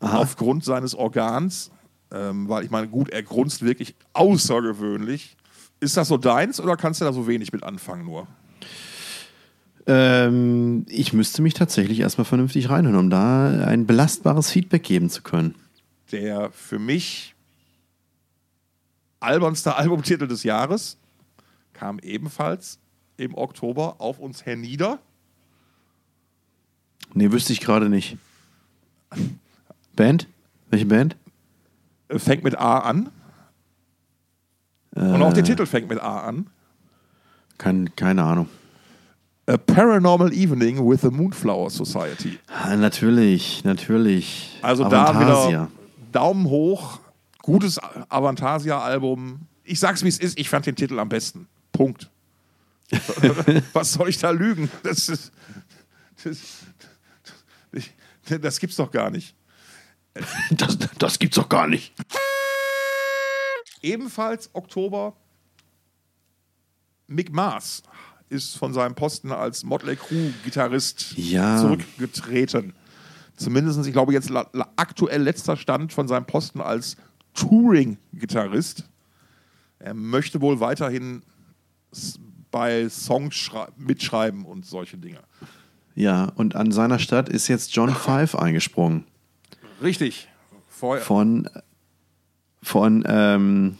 aufgrund 0.00 0.64
seines 0.64 0.94
Organs. 0.94 1.70
Ähm, 2.12 2.48
weil 2.48 2.64
ich 2.64 2.70
meine, 2.70 2.88
gut, 2.88 3.10
er 3.10 3.22
grunzt 3.22 3.62
wirklich 3.62 3.94
außergewöhnlich. 4.12 5.36
Ist 5.80 5.96
das 5.96 6.08
so 6.08 6.16
deins 6.16 6.60
oder 6.60 6.76
kannst 6.76 7.00
du 7.00 7.04
da 7.04 7.12
so 7.12 7.26
wenig 7.26 7.52
mit 7.52 7.62
anfangen 7.62 8.04
nur? 8.04 8.26
Ähm, 9.86 10.86
ich 10.88 11.12
müsste 11.12 11.42
mich 11.42 11.54
tatsächlich 11.54 12.00
erstmal 12.00 12.24
vernünftig 12.24 12.70
reinhören, 12.70 12.96
um 12.98 13.10
da 13.10 13.66
ein 13.66 13.86
belastbares 13.86 14.50
Feedback 14.50 14.82
geben 14.82 15.10
zu 15.10 15.22
können. 15.22 15.54
Der 16.10 16.50
für 16.52 16.78
mich 16.78 17.34
albernste 19.20 19.74
Albumtitel 19.76 20.26
des 20.26 20.42
Jahres 20.42 20.96
kam 21.72 21.98
ebenfalls 21.98 22.78
im 23.16 23.34
Oktober 23.36 23.96
auf 23.98 24.18
uns 24.18 24.46
hernieder. 24.46 24.98
Nee, 27.12 27.30
wüsste 27.30 27.52
ich 27.52 27.60
gerade 27.60 27.88
nicht. 27.88 28.16
Band? 29.94 30.26
Welche 30.70 30.86
Band? 30.86 31.16
Äh, 32.08 32.18
Fängt 32.18 32.42
mit 32.42 32.58
A 32.58 32.78
an. 32.78 33.10
Und 34.92 35.22
auch 35.22 35.32
der 35.32 35.42
Titel 35.42 35.66
fängt 35.66 35.88
mit 35.88 35.98
A 36.00 36.20
an. 36.20 36.46
Kein, 37.58 37.94
keine 37.96 38.22
Ahnung. 38.22 38.48
A 39.46 39.58
Paranormal 39.58 40.32
Evening 40.32 40.88
with 40.88 41.02
the 41.02 41.10
Moonflower 41.10 41.68
Society. 41.68 42.38
Ah, 42.48 42.76
natürlich, 42.76 43.62
natürlich. 43.62 44.58
Also 44.62 44.88
da 44.88 45.04
Avantasia. 45.04 45.48
wieder 45.48 45.70
Daumen 46.12 46.46
hoch, 46.46 47.00
gutes 47.42 47.78
Avantasia-Album. 48.08 49.46
Ich 49.64 49.80
sag's 49.80 50.02
wie 50.02 50.08
es 50.08 50.18
ist, 50.18 50.38
ich 50.38 50.48
fand 50.48 50.64
den 50.64 50.76
Titel 50.76 50.98
am 50.98 51.10
besten. 51.10 51.46
Punkt. 51.72 52.10
Was 53.74 53.92
soll 53.92 54.08
ich 54.08 54.18
da 54.18 54.30
lügen? 54.30 54.70
Das 54.82 55.08
ist. 55.08 55.32
Das, 56.22 56.38
ich, 57.72 57.92
das 58.40 58.58
gibt's 58.58 58.76
doch 58.76 58.90
gar 58.90 59.10
nicht. 59.10 59.34
Das, 60.52 60.78
das 60.98 61.18
gibt's 61.18 61.36
doch 61.36 61.48
gar 61.48 61.66
nicht. 61.66 61.92
Ebenfalls 63.82 64.48
Oktober. 64.54 65.14
Mick 67.06 67.30
Mars 67.32 67.82
ist 68.34 68.56
von 68.58 68.74
seinem 68.74 68.94
Posten 68.94 69.32
als 69.32 69.64
Motley 69.64 69.96
Crue-Gitarrist 69.96 71.14
Ja. 71.16 71.58
zurückgetreten. 71.60 72.74
Zumindest, 73.36 73.84
ich 73.86 73.92
glaube, 73.92 74.12
jetzt 74.12 74.30
aktuell 74.76 75.22
letzter 75.22 75.56
Stand 75.56 75.92
von 75.92 76.06
seinem 76.08 76.26
Posten 76.26 76.60
als 76.60 76.96
Touring-Gitarrist. 77.34 78.84
Er 79.78 79.94
möchte 79.94 80.40
wohl 80.40 80.60
weiterhin 80.60 81.22
bei 82.50 82.88
Songs 82.88 83.34
schrei- 83.34 83.68
mitschreiben 83.76 84.44
und 84.44 84.64
solche 84.66 84.96
Dinge. 84.98 85.20
Ja, 85.94 86.24
und 86.36 86.54
an 86.56 86.72
seiner 86.72 86.98
Stadt 86.98 87.28
ist 87.28 87.48
jetzt 87.48 87.74
John 87.74 87.90
Five 87.94 88.34
eingesprungen. 88.36 89.04
Richtig. 89.82 90.28
Vorher, 90.68 91.04
Von, 91.04 91.48
von 92.62 93.04
ähm, 93.06 93.76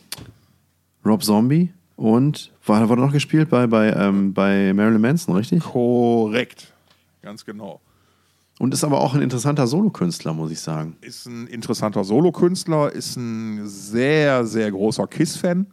Rob 1.04 1.22
Zombie 1.24 1.72
und 1.96 2.52
war, 2.66 2.88
wurde 2.88 3.00
noch 3.02 3.12
gespielt 3.12 3.50
bei, 3.50 3.66
bei, 3.66 3.92
ähm, 3.92 4.32
bei 4.34 4.72
Marilyn 4.74 5.00
Manson, 5.00 5.34
richtig? 5.36 5.62
korrekt. 5.62 6.72
Ganz 7.22 7.44
genau. 7.44 7.80
Und 8.58 8.72
ist 8.72 8.84
aber 8.84 9.00
auch 9.00 9.14
ein 9.14 9.22
interessanter 9.22 9.66
Solokünstler, 9.66 10.32
muss 10.32 10.50
ich 10.52 10.60
sagen. 10.60 10.96
Ist 11.00 11.26
ein 11.26 11.46
interessanter 11.48 12.04
Solokünstler, 12.04 12.92
ist 12.92 13.16
ein 13.16 13.66
sehr, 13.66 14.44
sehr 14.46 14.70
großer 14.70 15.06
Kiss-Fan, 15.08 15.66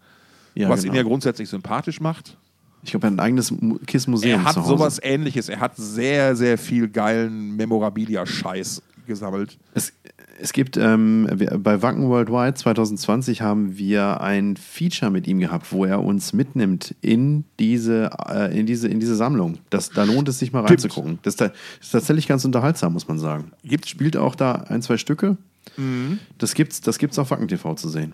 Ja, 0.55 0.67
was 0.69 0.81
genau. 0.81 0.93
ihn 0.93 0.97
ja 0.97 1.03
grundsätzlich 1.03 1.47
sympathisch 1.49 1.99
macht. 2.01 2.37
Ich 2.83 2.89
glaube, 2.91 3.05
er 3.05 3.11
hat 3.11 3.17
ein 3.17 3.19
eigenes 3.19 3.51
Mu- 3.51 3.77
KISS-Museum 3.85 4.39
Er 4.39 4.43
hat 4.43 4.55
sowas 4.65 4.99
ähnliches. 5.03 5.49
Er 5.49 5.59
hat 5.59 5.75
sehr, 5.77 6.35
sehr 6.35 6.57
viel 6.57 6.87
geilen 6.89 7.55
Memorabilia-Scheiß 7.55 8.81
gesammelt. 9.05 9.59
Es, 9.75 9.93
es 10.41 10.53
gibt 10.53 10.75
ähm, 10.77 11.27
bei 11.59 11.81
Wacken 11.81 12.07
Worldwide 12.09 12.55
2020 12.55 13.41
haben 13.41 13.77
wir 13.77 14.21
ein 14.21 14.57
Feature 14.57 15.11
mit 15.11 15.27
ihm 15.27 15.39
gehabt, 15.39 15.71
wo 15.71 15.85
er 15.85 16.03
uns 16.03 16.33
mitnimmt 16.33 16.95
in 17.01 17.45
diese, 17.59 18.09
äh, 18.27 18.57
in 18.59 18.65
diese, 18.65 18.87
in 18.87 18.99
diese 18.99 19.15
Sammlung. 19.15 19.59
Das, 19.69 19.89
da 19.91 20.03
lohnt 20.03 20.27
es 20.29 20.39
sich 20.39 20.51
mal 20.51 20.65
reinzugucken. 20.65 21.19
Das, 21.23 21.33
ist 21.33 21.37
ta- 21.37 21.51
ist 21.79 21.91
tatsächlich 21.91 22.27
ganz 22.27 22.43
unterhaltsam, 22.45 22.93
muss 22.93 23.07
man 23.07 23.19
sagen. 23.19 23.51
Gibt- 23.63 23.87
Spielt 23.87 24.17
auch 24.17 24.35
da 24.35 24.53
ein, 24.69 24.81
zwei 24.81 24.97
Stücke. 24.97 25.37
Mhm. 25.77 26.19
Das 26.37 26.53
gibt's, 26.55 26.81
das 26.81 26.97
gibt's 26.97 27.19
auf 27.19 27.29
Wacken 27.31 27.47
TV 27.47 27.75
zu 27.75 27.87
sehen. 27.89 28.13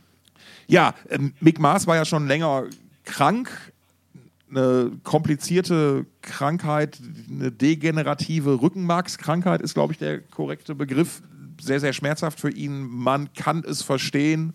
Ja, 0.68 0.94
ähm, 1.10 1.34
Mick 1.40 1.60
Mars 1.60 1.88
war 1.88 1.96
ja 1.96 2.04
schon 2.06 2.28
länger 2.28 2.66
krank. 3.06 3.50
Eine 4.50 4.92
komplizierte 5.04 6.06
Krankheit, 6.22 7.00
eine 7.30 7.52
degenerative 7.52 8.62
Rückenmarkskrankheit 8.62 9.62
ist, 9.62 9.74
glaube 9.74 9.92
ich, 9.94 10.00
der 10.00 10.20
korrekte 10.22 10.74
Begriff. 10.74 11.22
Sehr, 11.62 11.80
sehr 11.80 11.94
schmerzhaft 11.94 12.40
für 12.40 12.50
ihn. 12.52 12.88
Man 12.88 13.34
kann 13.34 13.64
es 13.68 13.82
verstehen. 13.82 14.54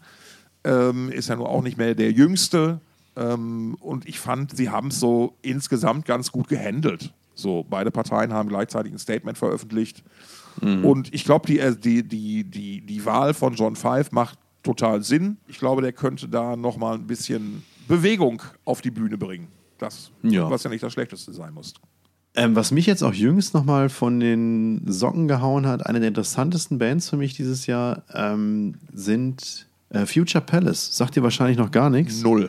Ähm, 0.64 1.10
ist 1.10 1.28
ja 1.28 1.36
nur 1.36 1.48
auch 1.48 1.62
nicht 1.62 1.76
mehr 1.78 1.94
der 1.94 2.12
Jüngste. 2.12 2.80
Ähm, 3.16 3.76
und 3.80 4.08
ich 4.08 4.18
fand, 4.20 4.56
sie 4.56 4.70
haben 4.70 4.88
es 4.88 5.00
so 5.00 5.34
insgesamt 5.42 6.04
ganz 6.06 6.30
gut 6.32 6.48
gehandelt. 6.48 7.12
So, 7.34 7.64
beide 7.68 7.90
Parteien 7.90 8.32
haben 8.32 8.48
gleichzeitig 8.48 8.92
ein 8.92 8.98
Statement 8.98 9.38
veröffentlicht. 9.38 10.02
Und 10.60 11.12
ich 11.14 11.24
glaube, 11.24 11.46
die, 11.46 11.58
äh, 11.60 11.74
die, 11.74 12.02
die, 12.06 12.44
die, 12.44 12.82
die 12.82 13.04
Wahl 13.06 13.32
von 13.32 13.54
John 13.54 13.74
Five 13.74 14.12
macht 14.12 14.38
total 14.62 15.02
Sinn. 15.02 15.38
Ich 15.46 15.58
glaube, 15.58 15.80
der 15.80 15.92
könnte 15.94 16.28
da 16.28 16.56
nochmal 16.56 16.96
ein 16.96 17.06
bisschen 17.06 17.62
Bewegung 17.88 18.42
auf 18.66 18.82
die 18.82 18.90
Bühne 18.90 19.16
bringen. 19.16 19.48
Das, 19.78 20.10
Ja. 20.22 20.50
was 20.50 20.62
ja 20.62 20.68
nicht 20.70 20.82
das 20.82 20.92
Schlechteste 20.92 21.32
sein 21.32 21.54
muss. 21.54 21.72
Ähm, 22.34 22.56
was 22.56 22.70
mich 22.70 22.86
jetzt 22.86 23.02
auch 23.02 23.12
jüngst 23.12 23.52
nochmal 23.52 23.90
von 23.90 24.18
den 24.18 24.82
Socken 24.86 25.28
gehauen 25.28 25.66
hat, 25.66 25.84
eine 25.86 26.00
der 26.00 26.08
interessantesten 26.08 26.78
Bands 26.78 27.10
für 27.10 27.18
mich 27.18 27.34
dieses 27.34 27.66
Jahr 27.66 28.04
ähm, 28.14 28.76
sind 28.92 29.66
äh, 29.90 30.06
Future 30.06 30.42
Palace. 30.42 30.96
Sagt 30.96 31.16
ihr 31.16 31.22
wahrscheinlich 31.22 31.58
noch 31.58 31.70
gar 31.70 31.90
nichts. 31.90 32.22
Null. 32.22 32.48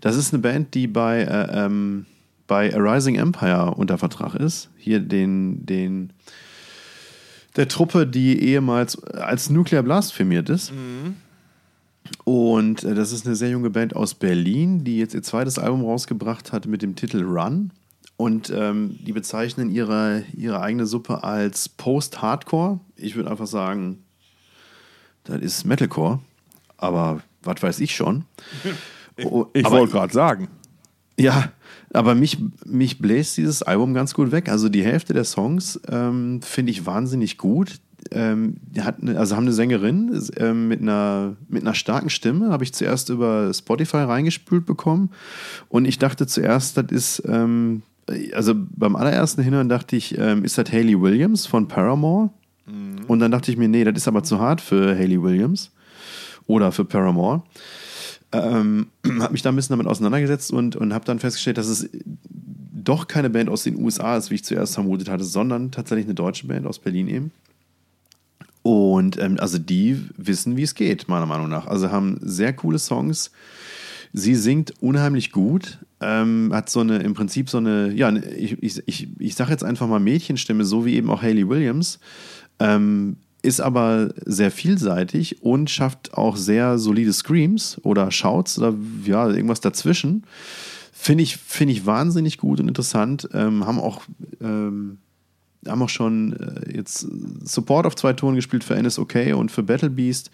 Das 0.00 0.16
ist 0.16 0.32
eine 0.32 0.42
Band, 0.42 0.74
die 0.74 0.86
bei, 0.86 1.22
äh, 1.22 1.64
ähm, 1.64 2.06
bei 2.46 2.72
A 2.72 2.78
Rising 2.78 3.16
Empire 3.16 3.74
unter 3.74 3.98
Vertrag 3.98 4.36
ist. 4.36 4.70
Hier 4.76 5.00
den, 5.00 5.66
den 5.66 6.12
der 7.56 7.68
Truppe, 7.68 8.06
die 8.06 8.40
ehemals 8.40 9.02
als 9.04 9.50
Nuclear 9.50 9.82
Blast 9.82 10.12
firmiert 10.12 10.48
ist. 10.50 10.72
Und 12.24 12.84
äh, 12.84 12.94
das 12.94 13.12
ist 13.12 13.26
eine 13.26 13.34
sehr 13.34 13.50
junge 13.50 13.70
Band 13.70 13.96
aus 13.96 14.14
Berlin, 14.14 14.84
die 14.84 14.98
jetzt 14.98 15.14
ihr 15.14 15.22
zweites 15.22 15.58
Album 15.58 15.84
rausgebracht 15.84 16.52
hat 16.52 16.66
mit 16.66 16.82
dem 16.82 16.94
Titel 16.94 17.22
Run. 17.22 17.70
Und 18.16 18.50
ähm, 18.50 18.98
die 19.04 19.12
bezeichnen 19.12 19.70
ihre, 19.70 20.24
ihre 20.34 20.60
eigene 20.60 20.86
Suppe 20.86 21.24
als 21.24 21.68
Post-Hardcore. 21.68 22.78
Ich 22.96 23.16
würde 23.16 23.30
einfach 23.30 23.46
sagen, 23.46 24.04
das 25.24 25.40
ist 25.40 25.64
Metalcore. 25.64 26.20
Aber 26.76 27.22
was 27.42 27.62
weiß 27.62 27.80
ich 27.80 27.94
schon. 27.94 28.24
Oh, 29.22 29.46
Ich 29.52 29.70
wollte 29.70 29.92
gerade 29.92 30.12
sagen. 30.12 30.48
ja, 31.16 31.52
aber 31.92 32.16
mich, 32.16 32.38
mich 32.66 32.98
bläst 32.98 33.36
dieses 33.36 33.62
Album 33.62 33.94
ganz 33.94 34.12
gut 34.12 34.32
weg. 34.32 34.48
Also 34.48 34.68
die 34.68 34.82
Hälfte 34.84 35.14
der 35.14 35.22
Songs 35.22 35.80
ähm, 35.88 36.42
finde 36.42 36.72
ich 36.72 36.84
wahnsinnig 36.84 37.38
gut. 37.38 37.76
Ähm, 38.10 38.56
hat 38.80 39.00
eine, 39.00 39.16
also 39.16 39.36
haben 39.36 39.44
eine 39.44 39.52
Sängerin 39.52 40.20
ähm, 40.36 40.66
mit, 40.66 40.82
einer, 40.82 41.36
mit 41.48 41.62
einer 41.62 41.74
starken 41.74 42.10
Stimme, 42.10 42.50
habe 42.50 42.64
ich 42.64 42.74
zuerst 42.74 43.08
über 43.08 43.54
Spotify 43.54 43.98
reingespült 43.98 44.66
bekommen. 44.66 45.10
Und 45.68 45.84
ich 45.84 46.00
dachte 46.00 46.26
zuerst, 46.26 46.76
das 46.76 46.86
ist, 46.90 47.22
ähm, 47.28 47.82
also 48.32 48.54
beim 48.54 48.96
allerersten 48.96 49.42
Hinhören 49.42 49.68
dachte 49.68 49.96
ich, 49.96 50.16
ähm, 50.18 50.44
ist 50.44 50.58
das 50.58 50.70
Hayley 50.70 51.00
Williams 51.00 51.46
von 51.46 51.68
Paramore? 51.68 52.30
Und 53.08 53.18
dann 53.18 53.30
dachte 53.30 53.50
ich 53.50 53.58
mir, 53.58 53.68
nee, 53.68 53.84
das 53.84 53.94
ist 53.96 54.08
aber 54.08 54.22
zu 54.22 54.38
hart 54.38 54.60
für 54.60 54.96
Hayley 54.96 55.22
Williams 55.22 55.70
oder 56.46 56.72
für 56.72 56.84
Paramore 56.84 57.42
ähm, 58.34 58.88
habe 59.20 59.32
mich 59.32 59.42
da 59.42 59.50
ein 59.50 59.56
bisschen 59.56 59.74
damit 59.74 59.86
auseinandergesetzt 59.86 60.52
und, 60.52 60.76
und 60.76 60.92
habe 60.92 61.04
dann 61.04 61.18
festgestellt, 61.18 61.58
dass 61.58 61.68
es 61.68 61.88
doch 62.34 63.06
keine 63.08 63.30
Band 63.30 63.48
aus 63.48 63.62
den 63.62 63.82
USA 63.82 64.16
ist, 64.16 64.30
wie 64.30 64.34
ich 64.34 64.44
zuerst 64.44 64.74
vermutet 64.74 65.08
hatte, 65.08 65.24
sondern 65.24 65.70
tatsächlich 65.70 66.06
eine 66.06 66.14
deutsche 66.14 66.46
Band 66.46 66.66
aus 66.66 66.78
Berlin 66.78 67.08
eben. 67.08 67.32
Und 68.62 69.18
ähm, 69.18 69.36
also 69.38 69.58
die 69.58 70.02
wissen, 70.16 70.56
wie 70.56 70.62
es 70.62 70.74
geht, 70.74 71.08
meiner 71.08 71.26
Meinung 71.26 71.48
nach. 71.48 71.66
Also 71.66 71.90
haben 71.90 72.18
sehr 72.20 72.52
coole 72.52 72.78
Songs. 72.78 73.30
Sie 74.16 74.36
singt 74.36 74.80
unheimlich 74.80 75.32
gut, 75.32 75.80
ähm, 76.00 76.50
hat 76.52 76.70
so 76.70 76.78
eine, 76.78 76.98
im 76.98 77.14
Prinzip 77.14 77.50
so 77.50 77.58
eine, 77.58 77.92
ja, 77.92 78.12
ne, 78.12 78.24
ich, 78.36 78.62
ich, 78.62 78.80
ich, 78.86 79.08
ich 79.18 79.34
sage 79.34 79.50
jetzt 79.50 79.64
einfach 79.64 79.88
mal 79.88 79.98
Mädchenstimme, 79.98 80.64
so 80.64 80.86
wie 80.86 80.94
eben 80.94 81.10
auch 81.10 81.20
Hayley 81.20 81.48
Williams. 81.48 81.98
Ähm, 82.60 83.16
ist 83.42 83.60
aber 83.60 84.14
sehr 84.24 84.52
vielseitig 84.52 85.42
und 85.42 85.68
schafft 85.68 86.14
auch 86.14 86.36
sehr 86.36 86.78
solide 86.78 87.12
Screams 87.12 87.80
oder 87.82 88.12
Shouts 88.12 88.56
oder 88.56 88.76
ja, 89.04 89.28
irgendwas 89.28 89.60
dazwischen. 89.60 90.22
Finde 90.92 91.24
ich, 91.24 91.36
finde 91.36 91.72
ich 91.72 91.84
wahnsinnig 91.84 92.38
gut 92.38 92.60
und 92.60 92.68
interessant. 92.68 93.28
Ähm, 93.34 93.66
haben 93.66 93.80
auch, 93.80 94.02
ähm, 94.40 94.98
haben 95.66 95.82
auch 95.82 95.88
schon 95.88 96.34
äh, 96.34 96.76
jetzt 96.76 97.04
Support 97.42 97.84
auf 97.84 97.96
zwei 97.96 98.12
Tonen 98.12 98.36
gespielt 98.36 98.62
für 98.62 98.80
NSOK 98.80 99.34
und 99.34 99.50
für 99.50 99.64
Battle 99.64 99.90
Beast. 99.90 100.30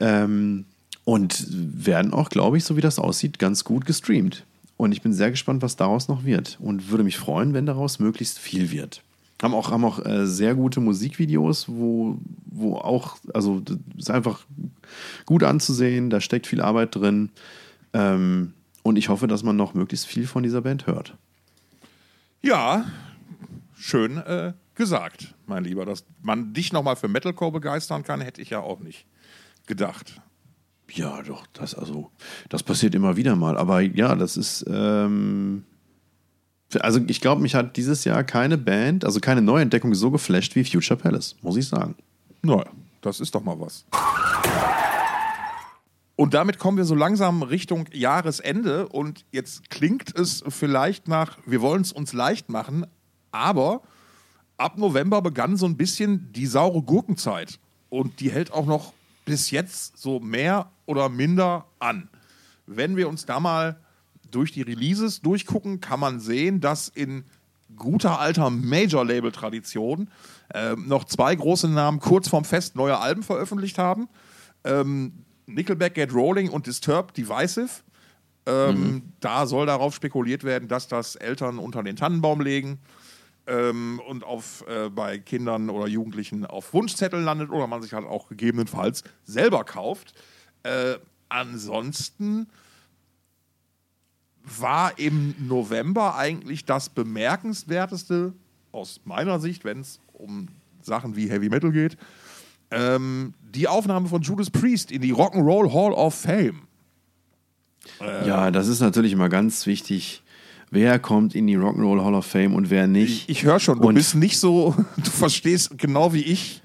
Ähm, 0.00 0.64
und 1.04 1.46
werden 1.50 2.12
auch, 2.12 2.28
glaube 2.28 2.56
ich, 2.56 2.64
so 2.64 2.76
wie 2.76 2.80
das 2.80 2.98
aussieht, 2.98 3.38
ganz 3.38 3.64
gut 3.64 3.86
gestreamt. 3.86 4.44
Und 4.76 4.92
ich 4.92 5.02
bin 5.02 5.12
sehr 5.12 5.30
gespannt, 5.30 5.62
was 5.62 5.76
daraus 5.76 6.08
noch 6.08 6.24
wird. 6.24 6.58
Und 6.60 6.90
würde 6.90 7.04
mich 7.04 7.16
freuen, 7.16 7.54
wenn 7.54 7.66
daraus 7.66 7.98
möglichst 7.98 8.38
viel 8.38 8.70
wird. 8.70 9.02
Haben 9.42 9.54
auch, 9.54 9.70
haben 9.70 9.84
auch 9.84 10.04
äh, 10.04 10.26
sehr 10.26 10.54
gute 10.54 10.80
Musikvideos, 10.80 11.68
wo, 11.68 12.18
wo 12.46 12.76
auch, 12.76 13.16
also 13.34 13.62
ist 13.96 14.10
einfach 14.10 14.46
gut 15.26 15.42
anzusehen, 15.42 16.10
da 16.10 16.20
steckt 16.20 16.46
viel 16.46 16.60
Arbeit 16.60 16.94
drin. 16.94 17.30
Ähm, 17.92 18.54
und 18.82 18.96
ich 18.96 19.08
hoffe, 19.08 19.26
dass 19.26 19.42
man 19.42 19.56
noch 19.56 19.74
möglichst 19.74 20.06
viel 20.06 20.26
von 20.26 20.42
dieser 20.42 20.62
Band 20.62 20.86
hört. 20.86 21.16
Ja, 22.40 22.84
schön 23.76 24.16
äh, 24.18 24.52
gesagt, 24.74 25.34
mein 25.46 25.64
Lieber. 25.64 25.86
Dass 25.86 26.04
man 26.22 26.54
dich 26.54 26.72
nochmal 26.72 26.96
für 26.96 27.08
Metalcore 27.08 27.52
begeistern 27.52 28.02
kann, 28.02 28.20
hätte 28.20 28.40
ich 28.40 28.50
ja 28.50 28.60
auch 28.60 28.80
nicht 28.80 29.06
gedacht. 29.66 30.20
Ja, 30.94 31.22
doch, 31.22 31.46
das 31.52 31.74
also, 31.74 32.10
das 32.48 32.62
passiert 32.62 32.94
immer 32.94 33.16
wieder 33.16 33.34
mal. 33.34 33.56
Aber 33.56 33.80
ja, 33.80 34.14
das 34.14 34.36
ist, 34.36 34.64
ähm, 34.68 35.64
also 36.80 37.00
ich 37.06 37.20
glaube, 37.20 37.40
mich 37.40 37.54
hat 37.54 37.76
dieses 37.76 38.04
Jahr 38.04 38.24
keine 38.24 38.58
Band, 38.58 39.04
also 39.04 39.20
keine 39.20 39.42
Neuentdeckung 39.42 39.94
so 39.94 40.10
geflasht 40.10 40.54
wie 40.54 40.64
Future 40.64 40.98
Palace, 40.98 41.36
muss 41.42 41.56
ich 41.56 41.68
sagen. 41.68 41.94
Naja, 42.42 42.66
das 43.00 43.20
ist 43.20 43.34
doch 43.34 43.42
mal 43.42 43.58
was. 43.58 43.84
Und 46.14 46.34
damit 46.34 46.58
kommen 46.58 46.76
wir 46.76 46.84
so 46.84 46.94
langsam 46.94 47.42
Richtung 47.42 47.86
Jahresende 47.92 48.88
und 48.88 49.24
jetzt 49.32 49.70
klingt 49.70 50.16
es 50.16 50.44
vielleicht 50.46 51.08
nach, 51.08 51.38
wir 51.46 51.62
wollen 51.62 51.82
es 51.82 51.92
uns 51.92 52.12
leicht 52.12 52.48
machen, 52.48 52.86
aber 53.30 53.82
ab 54.58 54.76
November 54.78 55.22
begann 55.22 55.56
so 55.56 55.66
ein 55.66 55.76
bisschen 55.76 56.32
die 56.32 56.46
saure 56.46 56.82
Gurkenzeit 56.82 57.58
und 57.88 58.20
die 58.20 58.30
hält 58.30 58.52
auch 58.52 58.66
noch 58.66 58.92
bis 59.24 59.50
jetzt 59.50 59.98
so 59.98 60.20
mehr 60.20 60.70
oder 60.86 61.08
minder 61.08 61.66
an. 61.78 62.08
Wenn 62.66 62.96
wir 62.96 63.08
uns 63.08 63.26
da 63.26 63.40
mal 63.40 63.80
durch 64.30 64.52
die 64.52 64.62
Releases 64.62 65.20
durchgucken, 65.20 65.80
kann 65.80 66.00
man 66.00 66.20
sehen, 66.20 66.60
dass 66.60 66.88
in 66.88 67.24
guter 67.76 68.18
alter 68.18 68.50
Major-Label-Tradition 68.50 70.10
äh, 70.54 70.74
noch 70.76 71.04
zwei 71.04 71.34
große 71.34 71.68
Namen 71.68 72.00
kurz 72.00 72.28
vorm 72.28 72.44
Fest 72.44 72.76
neue 72.76 72.98
Alben 72.98 73.22
veröffentlicht 73.22 73.78
haben. 73.78 74.08
Ähm, 74.64 75.24
Nickelback, 75.46 75.94
Get 75.94 76.14
Rolling 76.14 76.50
und 76.50 76.66
Disturbed 76.66 77.16
Divisive. 77.16 77.82
Ähm, 78.44 78.80
mhm. 78.80 79.02
Da 79.20 79.46
soll 79.46 79.66
darauf 79.66 79.94
spekuliert 79.94 80.44
werden, 80.44 80.68
dass 80.68 80.88
das 80.88 81.14
Eltern 81.16 81.58
unter 81.58 81.82
den 81.82 81.96
Tannenbaum 81.96 82.40
legen 82.40 82.78
ähm, 83.46 84.00
und 84.06 84.24
auf, 84.24 84.64
äh, 84.68 84.88
bei 84.88 85.18
Kindern 85.18 85.70
oder 85.70 85.86
Jugendlichen 85.86 86.44
auf 86.46 86.74
Wunschzetteln 86.74 87.24
landet 87.24 87.50
oder 87.50 87.66
man 87.66 87.82
sich 87.82 87.92
halt 87.92 88.06
auch 88.06 88.28
gegebenenfalls 88.28 89.04
selber 89.24 89.64
kauft. 89.64 90.14
Äh, 90.62 90.94
ansonsten 91.28 92.46
war 94.44 94.98
im 94.98 95.34
November 95.38 96.16
eigentlich 96.16 96.64
das 96.64 96.88
bemerkenswerteste 96.88 98.32
aus 98.72 99.00
meiner 99.04 99.38
Sicht, 99.40 99.64
wenn 99.64 99.80
es 99.80 100.00
um 100.12 100.48
Sachen 100.82 101.16
wie 101.16 101.30
Heavy 101.30 101.48
Metal 101.48 101.70
geht, 101.70 101.96
ähm, 102.70 103.34
die 103.54 103.68
Aufnahme 103.68 104.08
von 104.08 104.22
Judas 104.22 104.50
Priest 104.50 104.90
in 104.90 105.02
die 105.02 105.12
Rock'n'Roll 105.12 105.72
Hall 105.72 105.92
of 105.92 106.14
Fame. 106.14 106.62
Äh, 108.00 108.26
ja, 108.26 108.50
das 108.50 108.68
ist 108.68 108.80
natürlich 108.80 109.12
immer 109.12 109.28
ganz 109.28 109.66
wichtig. 109.66 110.22
Wer 110.70 110.98
kommt 110.98 111.34
in 111.34 111.46
die 111.46 111.56
Rock'n'Roll 111.56 112.02
Hall 112.02 112.14
of 112.14 112.26
Fame 112.26 112.54
und 112.54 112.70
wer 112.70 112.86
nicht? 112.86 113.28
Ich, 113.28 113.38
ich 113.38 113.42
höre 113.44 113.60
schon, 113.60 113.80
du 113.80 113.88
und 113.88 113.94
bist 113.94 114.14
nicht 114.14 114.38
so, 114.38 114.74
du 114.96 115.10
verstehst 115.10 115.76
genau 115.76 116.14
wie 116.14 116.22
ich 116.22 116.62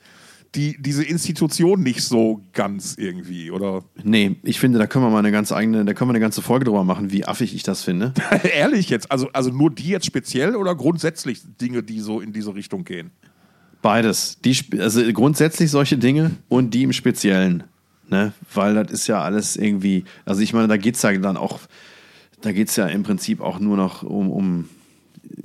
die, 0.55 0.77
diese 0.79 1.03
Institution 1.03 1.81
nicht 1.81 2.01
so 2.01 2.41
ganz 2.53 2.95
irgendwie, 2.97 3.51
oder? 3.51 3.83
Nee, 4.03 4.37
ich 4.43 4.59
finde, 4.59 4.79
da 4.79 4.87
können 4.87 5.05
wir 5.05 5.09
mal 5.09 5.19
eine 5.19 5.31
ganz 5.31 5.51
eigene, 5.51 5.85
da 5.85 5.93
können 5.93 6.09
wir 6.09 6.13
eine 6.13 6.19
ganze 6.19 6.41
Folge 6.41 6.65
drüber 6.65 6.83
machen, 6.83 7.11
wie 7.11 7.25
affig 7.25 7.53
ich 7.53 7.63
das 7.63 7.83
finde. 7.83 8.13
Ehrlich 8.55 8.89
jetzt, 8.89 9.11
also, 9.11 9.29
also 9.33 9.49
nur 9.49 9.71
die 9.71 9.89
jetzt 9.89 10.05
speziell 10.05 10.55
oder 10.55 10.75
grundsätzlich 10.75 11.41
Dinge, 11.61 11.83
die 11.83 11.99
so 11.99 12.19
in 12.21 12.33
diese 12.33 12.55
Richtung 12.55 12.83
gehen? 12.83 13.11
Beides. 13.81 14.39
Die, 14.43 14.57
also 14.79 15.01
grundsätzlich 15.13 15.69
solche 15.69 15.97
Dinge 15.97 16.31
und 16.49 16.73
die 16.73 16.83
im 16.83 16.93
Speziellen. 16.93 17.63
Ne? 18.09 18.33
Weil 18.53 18.73
das 18.75 18.91
ist 18.91 19.07
ja 19.07 19.21
alles 19.21 19.57
irgendwie, 19.57 20.05
also 20.25 20.41
ich 20.41 20.53
meine, 20.53 20.67
da 20.67 20.77
geht 20.77 20.95
es 20.95 21.01
ja 21.01 21.15
dann 21.17 21.37
auch, 21.37 21.59
da 22.41 22.51
geht 22.51 22.69
es 22.69 22.75
ja 22.75 22.87
im 22.87 23.03
Prinzip 23.03 23.41
auch 23.41 23.59
nur 23.59 23.77
noch 23.77 24.03
um, 24.03 24.31
um, 24.31 24.69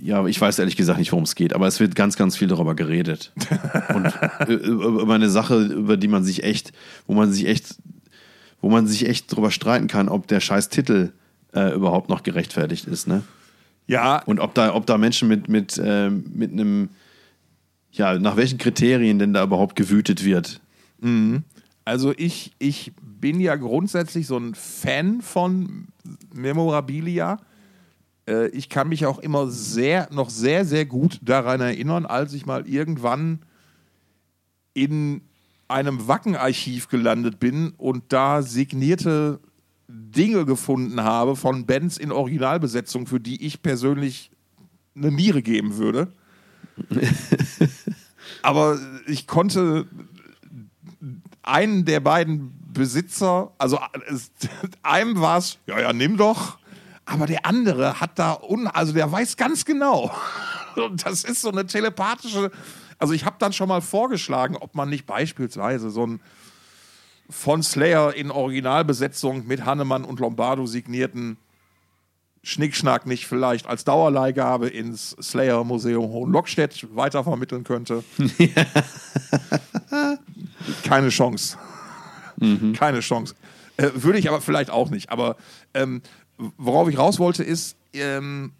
ja, 0.02 0.26
ich 0.26 0.40
weiß 0.40 0.58
ehrlich 0.58 0.76
gesagt 0.76 0.98
nicht, 0.98 1.12
worum 1.12 1.22
es 1.22 1.36
geht, 1.36 1.54
aber 1.54 1.68
es 1.68 1.78
wird 1.78 1.94
ganz, 1.94 2.16
ganz 2.16 2.36
viel 2.36 2.48
darüber 2.48 2.74
geredet. 2.74 3.32
und 3.94 4.12
über 4.48 5.14
eine 5.14 5.30
Sache, 5.30 5.62
über 5.62 5.96
die 5.96 6.08
man 6.08 6.24
sich 6.24 6.42
echt, 6.42 6.72
wo 7.06 7.14
man 7.14 7.32
sich 7.32 7.46
echt, 7.46 7.76
wo 8.60 8.68
man 8.68 8.88
sich 8.88 9.08
echt 9.08 9.34
drüber 9.34 9.52
streiten 9.52 9.86
kann, 9.86 10.08
ob 10.08 10.26
der 10.26 10.40
scheiß 10.40 10.70
Titel 10.70 11.12
äh, 11.54 11.72
überhaupt 11.72 12.08
noch 12.08 12.24
gerechtfertigt 12.24 12.86
ist, 12.86 13.06
ne? 13.06 13.22
Ja. 13.86 14.22
Und 14.24 14.40
ob 14.40 14.54
da, 14.54 14.74
ob 14.74 14.86
da 14.86 14.98
Menschen 14.98 15.28
mit, 15.28 15.48
mit, 15.48 15.78
äh, 15.78 16.10
mit 16.10 16.52
einem 16.52 16.88
ja, 17.92 18.18
nach 18.18 18.36
welchen 18.36 18.58
Kriterien 18.58 19.18
denn 19.18 19.32
da 19.32 19.44
überhaupt 19.44 19.76
gewütet 19.76 20.24
wird. 20.24 20.60
Mhm. 21.00 21.44
Also 21.84 22.12
ich, 22.16 22.52
ich 22.58 22.92
bin 23.00 23.38
ja 23.38 23.54
grundsätzlich 23.56 24.26
so 24.26 24.36
ein 24.36 24.54
Fan 24.54 25.20
von 25.20 25.88
Memorabilia. 26.32 27.38
Äh, 28.26 28.48
ich 28.48 28.68
kann 28.68 28.88
mich 28.88 29.06
auch 29.06 29.18
immer 29.18 29.48
sehr, 29.48 30.08
noch 30.12 30.30
sehr, 30.30 30.64
sehr 30.64 30.86
gut 30.86 31.18
daran 31.22 31.60
erinnern, 31.60 32.06
als 32.06 32.32
ich 32.32 32.46
mal 32.46 32.66
irgendwann 32.68 33.40
in 34.74 35.22
einem 35.68 36.06
Wackenarchiv 36.06 36.88
gelandet 36.88 37.40
bin 37.40 37.72
und 37.76 38.12
da 38.12 38.42
signierte 38.42 39.40
Dinge 39.88 40.44
gefunden 40.44 41.02
habe 41.02 41.36
von 41.36 41.66
Bands 41.66 41.98
in 41.98 42.12
Originalbesetzung, 42.12 43.06
für 43.06 43.20
die 43.20 43.44
ich 43.44 43.62
persönlich 43.62 44.30
eine 44.94 45.10
Niere 45.10 45.42
geben 45.42 45.76
würde. 45.76 46.12
Aber 48.42 48.78
ich 49.06 49.26
konnte 49.26 49.86
einen 51.42 51.84
der 51.84 52.00
beiden 52.00 52.52
Besitzer, 52.72 53.52
also 53.58 53.78
einem 54.82 55.20
war 55.20 55.38
es, 55.38 55.58
ja, 55.66 55.80
ja, 55.80 55.92
nimm 55.92 56.16
doch. 56.16 56.58
Aber 57.12 57.26
der 57.26 57.44
andere 57.44 58.00
hat 58.00 58.18
da, 58.18 58.32
un, 58.32 58.66
also 58.66 58.94
der 58.94 59.12
weiß 59.12 59.36
ganz 59.36 59.66
genau. 59.66 60.10
Und 60.76 61.04
das 61.04 61.24
ist 61.24 61.42
so 61.42 61.50
eine 61.50 61.66
telepathische. 61.66 62.50
Also 62.98 63.12
ich 63.12 63.26
habe 63.26 63.36
dann 63.38 63.52
schon 63.52 63.68
mal 63.68 63.82
vorgeschlagen, 63.82 64.56
ob 64.56 64.74
man 64.74 64.88
nicht 64.88 65.06
beispielsweise 65.06 65.90
so 65.90 66.06
ein 66.06 66.20
von 67.28 67.62
Slayer 67.62 68.14
in 68.14 68.30
Originalbesetzung 68.30 69.46
mit 69.46 69.64
Hannemann 69.64 70.04
und 70.04 70.20
Lombardo 70.20 70.66
signierten 70.66 71.36
Schnickschnack 72.42 73.06
nicht 73.06 73.26
vielleicht 73.26 73.66
als 73.66 73.84
Dauerleihgabe 73.84 74.68
ins 74.68 75.10
Slayer 75.20 75.64
Museum 75.64 76.04
Hohenlockstedt 76.04 76.88
weitervermitteln 76.94 77.64
könnte. 77.64 78.02
Keine 80.84 81.10
Chance. 81.10 81.58
Mhm. 82.38 82.72
Keine 82.72 83.00
Chance. 83.00 83.34
Äh, 83.76 83.90
würde 83.94 84.18
ich 84.18 84.28
aber 84.28 84.40
vielleicht 84.40 84.70
auch 84.70 84.90
nicht. 84.90 85.10
Aber 85.10 85.36
ähm, 85.74 86.02
worauf 86.56 86.88
ich 86.88 86.98
raus 86.98 87.18
wollte, 87.18 87.42
ist, 87.42 87.76
ähm, 87.92 88.52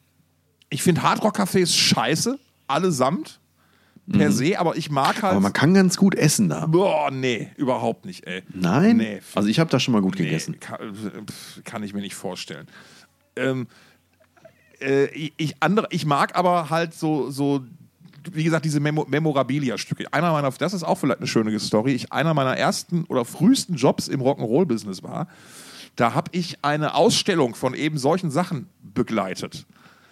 ich 0.69 0.83
finde 0.83 1.03
Hardrock-Cafés 1.03 1.75
scheiße, 1.75 2.39
allesamt. 2.67 3.39
Per 4.11 4.31
mhm. 4.31 4.33
se, 4.33 4.59
aber 4.59 4.77
ich 4.77 4.91
mag 4.91 5.23
halt. 5.23 5.33
Aber 5.33 5.41
man 5.41 5.53
kann 5.53 5.75
ganz 5.75 5.97
gut 5.97 6.17
essen 6.17 6.49
da. 6.49 6.67
Boah, 6.67 7.13
nee, 7.13 7.53
überhaupt 7.57 8.05
nicht, 8.05 8.27
ey. 8.27 8.43
Nein? 8.53 8.97
Nee. 8.97 9.21
Also 9.37 9.49
ich 9.49 9.61
habe 9.61 9.71
da 9.71 9.79
schon 9.79 9.93
mal 9.93 10.03
gut 10.03 10.19
nee, 10.19 10.25
gegessen. 10.25 10.59
Kann, 10.59 10.79
kann 11.65 11.83
ich 11.85 11.95
mir 11.95 12.01
nicht 12.01 12.17
vorstellen. 12.17 12.67
Ähm, 13.37 13.69
äh, 14.81 15.07
ich, 15.07 15.55
andere, 15.61 15.87
ich 15.91 16.05
mag 16.05 16.35
aber 16.35 16.69
halt 16.69 16.95
so, 16.95 17.31
so 17.31 17.65
wie 18.33 18.45
gesagt, 18.45 18.65
diese 18.65 18.81
Memo 18.81 19.07
Memorabilia-Stücke. 19.09 20.13
Einer 20.13 20.33
meiner, 20.33 20.51
das 20.51 20.75
ist 20.75 20.83
auch 20.83 20.97
vielleicht 20.97 21.21
eine 21.21 21.27
schöne 21.27 21.59
Story. 21.59 21.93
Ich, 21.93 22.13
einer 22.13 22.35
meiner 22.35 22.57
ersten 22.57 23.05
oder 23.05 23.25
frühesten 23.25 23.77
Jobs 23.77 24.09
im 24.09 24.21
Rock'n'Roll-Business 24.21 25.03
war, 25.03 25.29
da 25.97 26.15
habe 26.15 26.31
ich 26.33 26.59
eine 26.63 26.95
Ausstellung 26.95 27.55
von 27.55 27.75
eben 27.75 27.99
solchen 27.99 28.31
Sachen 28.31 28.69
begleitet, 28.81 29.67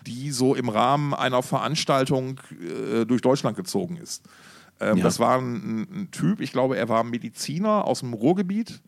die 0.06 0.30
so 0.30 0.54
im 0.54 0.68
Rahmen 0.68 1.14
einer 1.14 1.42
Veranstaltung 1.42 2.40
äh, 2.60 3.04
durch 3.06 3.22
Deutschland 3.22 3.56
gezogen 3.56 3.96
ist. 3.96 4.24
Ähm, 4.80 4.98
ja. 4.98 5.04
Das 5.04 5.18
war 5.18 5.38
ein, 5.38 5.86
ein, 5.90 6.08
Typ, 6.10 6.40
ich 6.40 6.52
glaube, 6.52 6.76
er 6.76 6.88
war 6.88 7.04
Mediziner 7.04 7.84
aus 7.84 8.00
dem 8.00 8.14
Ruhrgebiet 8.14 8.80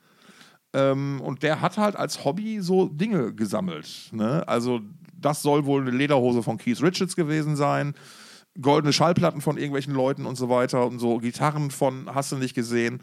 ähm, 0.72 1.20
und 1.20 1.42
der 1.42 1.60
hat 1.60 1.76
halt 1.76 1.96
als 1.96 2.24
Hobby 2.24 2.60
so 2.60 2.88
Dinge 2.88 3.34
gesammelt. 3.34 4.08
Ne? 4.12 4.46
Also, 4.46 4.80
das 5.14 5.42
soll 5.42 5.66
wohl 5.66 5.82
eine 5.82 5.90
Lederhose 5.90 6.42
von 6.42 6.58
Keith 6.58 6.82
Richards 6.82 7.14
gewesen 7.14 7.56
sein. 7.56 7.94
Goldene 8.60 8.92
Schallplatten 8.92 9.40
von 9.40 9.56
irgendwelchen 9.56 9.94
Leuten 9.94 10.26
und 10.26 10.36
so 10.36 10.48
weiter 10.48 10.86
und 10.86 10.98
so 10.98 11.18
Gitarren 11.18 11.70
von 11.70 12.14
hast 12.14 12.32
du 12.32 12.36
nicht 12.36 12.54
gesehen. 12.54 13.00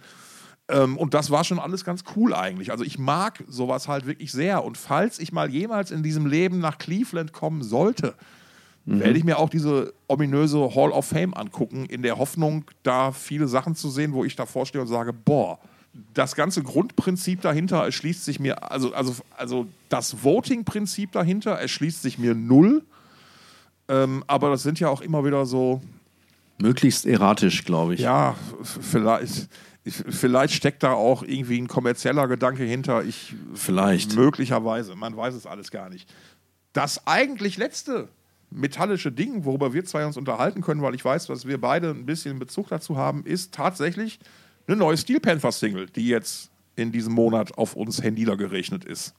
Ähm, 0.70 0.98
und 0.98 1.16
das 1.16 1.32
war 1.32 1.44
schon 1.44 1.60
alles 1.60 1.84
ganz 1.84 2.04
cool 2.16 2.34
eigentlich. 2.34 2.72
Also 2.72 2.84
ich 2.84 3.00
mag 3.00 3.44
sowas 3.48 3.88
halt 3.88 4.06
wirklich 4.06 4.32
sehr. 4.32 4.64
Und 4.64 4.78
falls 4.78 5.20
ich 5.20 5.32
mal 5.32 5.50
jemals 5.50 5.90
in 5.90 6.04
diesem 6.04 6.28
Leben 6.28 6.60
nach 6.60 6.78
Cleveland 6.78 7.34
kommen 7.34 7.64
sollte, 7.64 8.14
mhm. 8.86 9.00
werde 9.00 9.18
ich 9.18 9.24
mir 9.24 9.40
auch 9.40 9.50
diese 9.50 9.94
ominöse 10.08 10.76
Hall 10.76 10.92
of 10.92 11.06
Fame 11.08 11.34
angucken, 11.34 11.86
in 11.86 12.04
der 12.04 12.20
Hoffnung, 12.20 12.66
da 12.84 13.12
viele 13.12 13.48
Sachen 13.48 13.76
zu 13.76 13.90
sehen, 13.90 14.14
wo 14.14 14.24
ich 14.24 14.36
davor 14.36 14.68
stehe 14.68 14.82
und 14.82 14.88
sage, 14.88 15.12
boah, 15.12 15.58
das 16.14 16.36
ganze 16.36 16.62
Grundprinzip 16.62 17.42
dahinter 17.42 17.84
erschließt 17.84 18.24
sich 18.24 18.40
mir, 18.40 18.72
also, 18.72 18.94
also, 18.94 19.16
also 19.36 19.68
das 19.90 20.24
Voting-Prinzip 20.24 21.12
dahinter 21.12 21.54
erschließt 21.54 22.04
sich 22.04 22.20
mir 22.20 22.36
null. 22.36 22.84
Ähm, 23.88 24.24
aber 24.28 24.52
das 24.52 24.62
sind 24.62 24.80
ja 24.80 24.90
auch 24.90 25.02
immer 25.02 25.26
wieder 25.26 25.48
so. 25.48 25.82
Möglichst 26.60 27.08
erratisch, 27.08 27.66
glaube 27.66 27.96
ich. 27.96 28.02
Ja, 28.02 28.36
vielleicht. 28.64 29.50
Vielleicht 29.92 30.54
steckt 30.54 30.84
da 30.84 30.94
auch 30.94 31.24
irgendwie 31.24 31.60
ein 31.60 31.68
kommerzieller 31.68 32.28
Gedanke 32.28 32.64
hinter. 32.64 33.04
Ich 33.04 33.36
Vielleicht. 33.54 34.16
möglicherweise, 34.16 34.96
man 34.96 35.16
weiß 35.16 35.34
es 35.36 35.46
alles 35.46 35.72
gar 35.72 35.90
nicht. 35.90 36.12
Das 36.74 37.06
eigentlich 37.08 37.58
letzte 37.58 38.10
metallische 38.52 39.12
Ding, 39.12 39.46
worüber 39.46 39.74
wir 39.74 39.86
zwei 39.86 40.06
uns 40.06 40.18
unterhalten 40.18 40.62
können, 40.62 40.82
weil 40.82 40.96
ich 40.96 41.06
weiß, 41.06 41.28
dass 41.28 41.46
wir 41.46 41.60
beide 41.60 41.92
ein 41.92 42.06
bisschen 42.06 42.40
Bezug 42.40 42.68
dazu 42.70 42.98
haben, 42.98 43.24
ist 43.26 43.54
tatsächlich 43.54 44.20
eine 44.68 44.78
neue 44.78 44.98
Steel 44.98 45.20
Panther 45.20 45.52
Single, 45.52 45.88
die 45.88 46.08
jetzt 46.08 46.50
in 46.76 46.92
diesem 46.92 47.14
Monat 47.14 47.58
auf 47.58 47.76
uns 47.76 48.02
Händler 48.02 48.38
gerechnet 48.38 48.86
ist. 48.86 49.14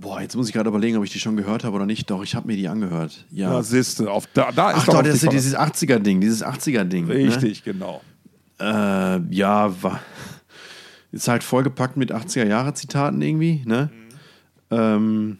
Boah, 0.00 0.20
jetzt 0.20 0.36
muss 0.36 0.46
ich 0.46 0.54
gerade 0.54 0.68
überlegen, 0.68 0.96
ob 0.96 1.04
ich 1.04 1.10
die 1.10 1.18
schon 1.18 1.36
gehört 1.36 1.64
habe 1.64 1.74
oder 1.74 1.86
nicht. 1.86 2.08
Doch, 2.08 2.22
ich 2.22 2.36
habe 2.36 2.46
mir 2.46 2.56
die 2.56 2.68
angehört. 2.68 3.26
Ja. 3.30 3.50
Da 3.50 3.62
siehste, 3.64 4.10
auf 4.10 4.28
da, 4.32 4.52
da 4.52 4.70
ist 4.70 4.78
Ach 4.78 4.86
doch 4.86 4.92
doch, 4.94 5.02
das 5.02 5.16
ist 5.16 5.24
ja 5.24 5.30
dieses 5.30 5.56
80er-Ding, 5.56 6.20
dieses 6.20 6.44
80er-Ding. 6.44 7.06
Ne? 7.06 7.14
Richtig, 7.14 7.64
genau. 7.64 8.00
Äh, 8.60 9.34
ja, 9.34 9.82
war, 9.82 10.00
ist 11.12 11.28
halt 11.28 11.44
vollgepackt 11.44 11.96
mit 11.96 12.12
80er-Jahre-Zitaten 12.12 13.20
irgendwie, 13.22 13.62
ne? 13.64 13.90
Ähm, 14.70 15.38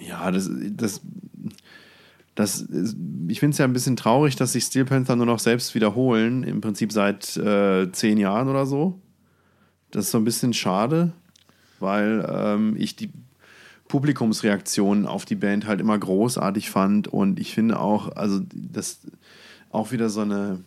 ja, 0.00 0.30
das, 0.30 0.50
das, 0.70 1.00
das 2.34 2.60
ist, 2.60 2.96
ich 3.28 3.40
finde 3.40 3.52
es 3.52 3.58
ja 3.58 3.64
ein 3.64 3.72
bisschen 3.72 3.96
traurig, 3.96 4.36
dass 4.36 4.52
sich 4.52 4.64
Steel 4.64 4.84
Panther 4.84 5.16
nur 5.16 5.26
noch 5.26 5.38
selbst 5.38 5.74
wiederholen, 5.74 6.42
im 6.42 6.60
Prinzip 6.60 6.92
seit 6.92 7.36
äh, 7.36 7.90
zehn 7.92 8.18
Jahren 8.18 8.48
oder 8.48 8.66
so. 8.66 9.00
Das 9.90 10.06
ist 10.06 10.10
so 10.10 10.18
ein 10.18 10.24
bisschen 10.24 10.52
schade, 10.52 11.12
weil 11.78 12.26
ähm, 12.28 12.74
ich 12.78 12.96
die 12.96 13.10
Publikumsreaktionen 13.88 15.06
auf 15.06 15.26
die 15.26 15.34
Band 15.34 15.66
halt 15.66 15.80
immer 15.80 15.98
großartig 15.98 16.70
fand 16.70 17.08
und 17.08 17.38
ich 17.38 17.54
finde 17.54 17.78
auch, 17.78 18.16
also 18.16 18.40
das 18.52 19.00
auch 19.70 19.92
wieder 19.92 20.08
so 20.08 20.22
eine 20.22 20.64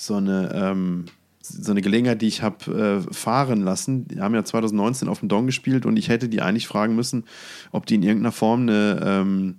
so 0.00 0.14
eine, 0.14 0.52
ähm, 0.54 1.06
so 1.42 1.72
eine 1.72 1.82
Gelegenheit, 1.82 2.22
die 2.22 2.28
ich 2.28 2.42
habe 2.42 3.04
äh, 3.08 3.12
fahren 3.12 3.62
lassen. 3.62 4.06
Die 4.06 4.20
haben 4.20 4.34
ja 4.34 4.44
2019 4.44 5.08
auf 5.08 5.20
dem 5.20 5.28
Dong 5.28 5.46
gespielt 5.46 5.86
und 5.86 5.96
ich 5.96 6.08
hätte 6.08 6.28
die 6.28 6.40
eigentlich 6.40 6.68
fragen 6.68 6.94
müssen, 6.94 7.24
ob 7.72 7.84
die 7.84 7.96
in 7.96 8.04
irgendeiner 8.04 8.30
Form 8.30 8.62
eine, 8.62 9.00
ähm, 9.02 9.56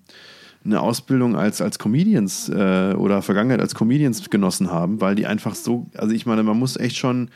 eine 0.64 0.80
Ausbildung 0.80 1.36
als, 1.36 1.60
als 1.62 1.78
Comedians 1.78 2.48
äh, 2.48 2.94
oder 2.94 3.22
Vergangenheit 3.22 3.60
als 3.60 3.76
Comedians 3.76 4.30
genossen 4.30 4.72
haben, 4.72 5.02
weil 5.02 5.16
die 5.16 5.26
einfach 5.26 5.56
so, 5.56 5.88
also 5.98 6.16
ich 6.16 6.26
meine, 6.26 6.44
man 6.44 6.58
muss 6.58 6.78
echt 6.78 6.96
schon 6.96 7.30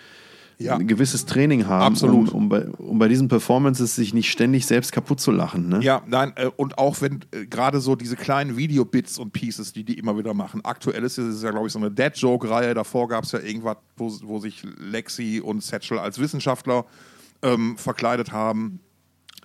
Ja. 0.58 0.76
ein 0.76 0.88
gewisses 0.88 1.26
Training 1.26 1.68
haben, 1.68 1.93
Absolut. 1.93 2.30
Um, 2.30 2.43
um, 2.43 2.49
bei, 2.49 2.68
um 2.68 2.99
bei 2.99 3.08
diesen 3.08 3.28
Performances 3.28 3.95
sich 3.95 4.14
nicht 4.14 4.32
ständig 4.32 4.66
selbst 4.66 4.91
kaputt 4.91 5.20
zu 5.20 5.32
lachen. 5.32 5.70
Ne? 5.70 5.82
Ja, 5.82 6.01
nein, 6.08 6.34
äh, 6.36 6.47
und 6.56 6.78
auch 6.78 7.01
wenn 7.01 7.20
äh, 7.32 7.45
gerade 7.45 7.80
so 7.80 7.95
diese 7.95 8.16
kleinen 8.16 8.56
Video-Bits 8.56 9.18
und 9.20 9.34
Pieces, 9.34 9.74
die 9.74 9.84
die 9.84 9.97
immer 9.97 10.18
wieder 10.18 10.34
machen. 10.34 10.64
Aktuell 10.64 11.04
ist 11.04 11.18
es 11.18 11.41
ja, 11.43 11.51
glaube 11.51 11.68
ich, 11.68 11.74
so 11.74 11.80
eine 11.80 11.91
Dead-Joke-Reihe. 11.91 12.74
Davor 12.74 13.08
gab 13.08 13.24
es 13.24 13.32
ja 13.32 13.39
irgendwas, 13.39 13.78
wo, 13.97 14.12
wo 14.24 14.39
sich 14.39 14.64
Lexi 14.78 15.41
und 15.43 15.64
Satchel 15.64 15.99
als 15.99 16.20
Wissenschaftler 16.20 16.86
ähm, 17.41 17.78
verkleidet 17.78 18.32
haben. 18.32 18.80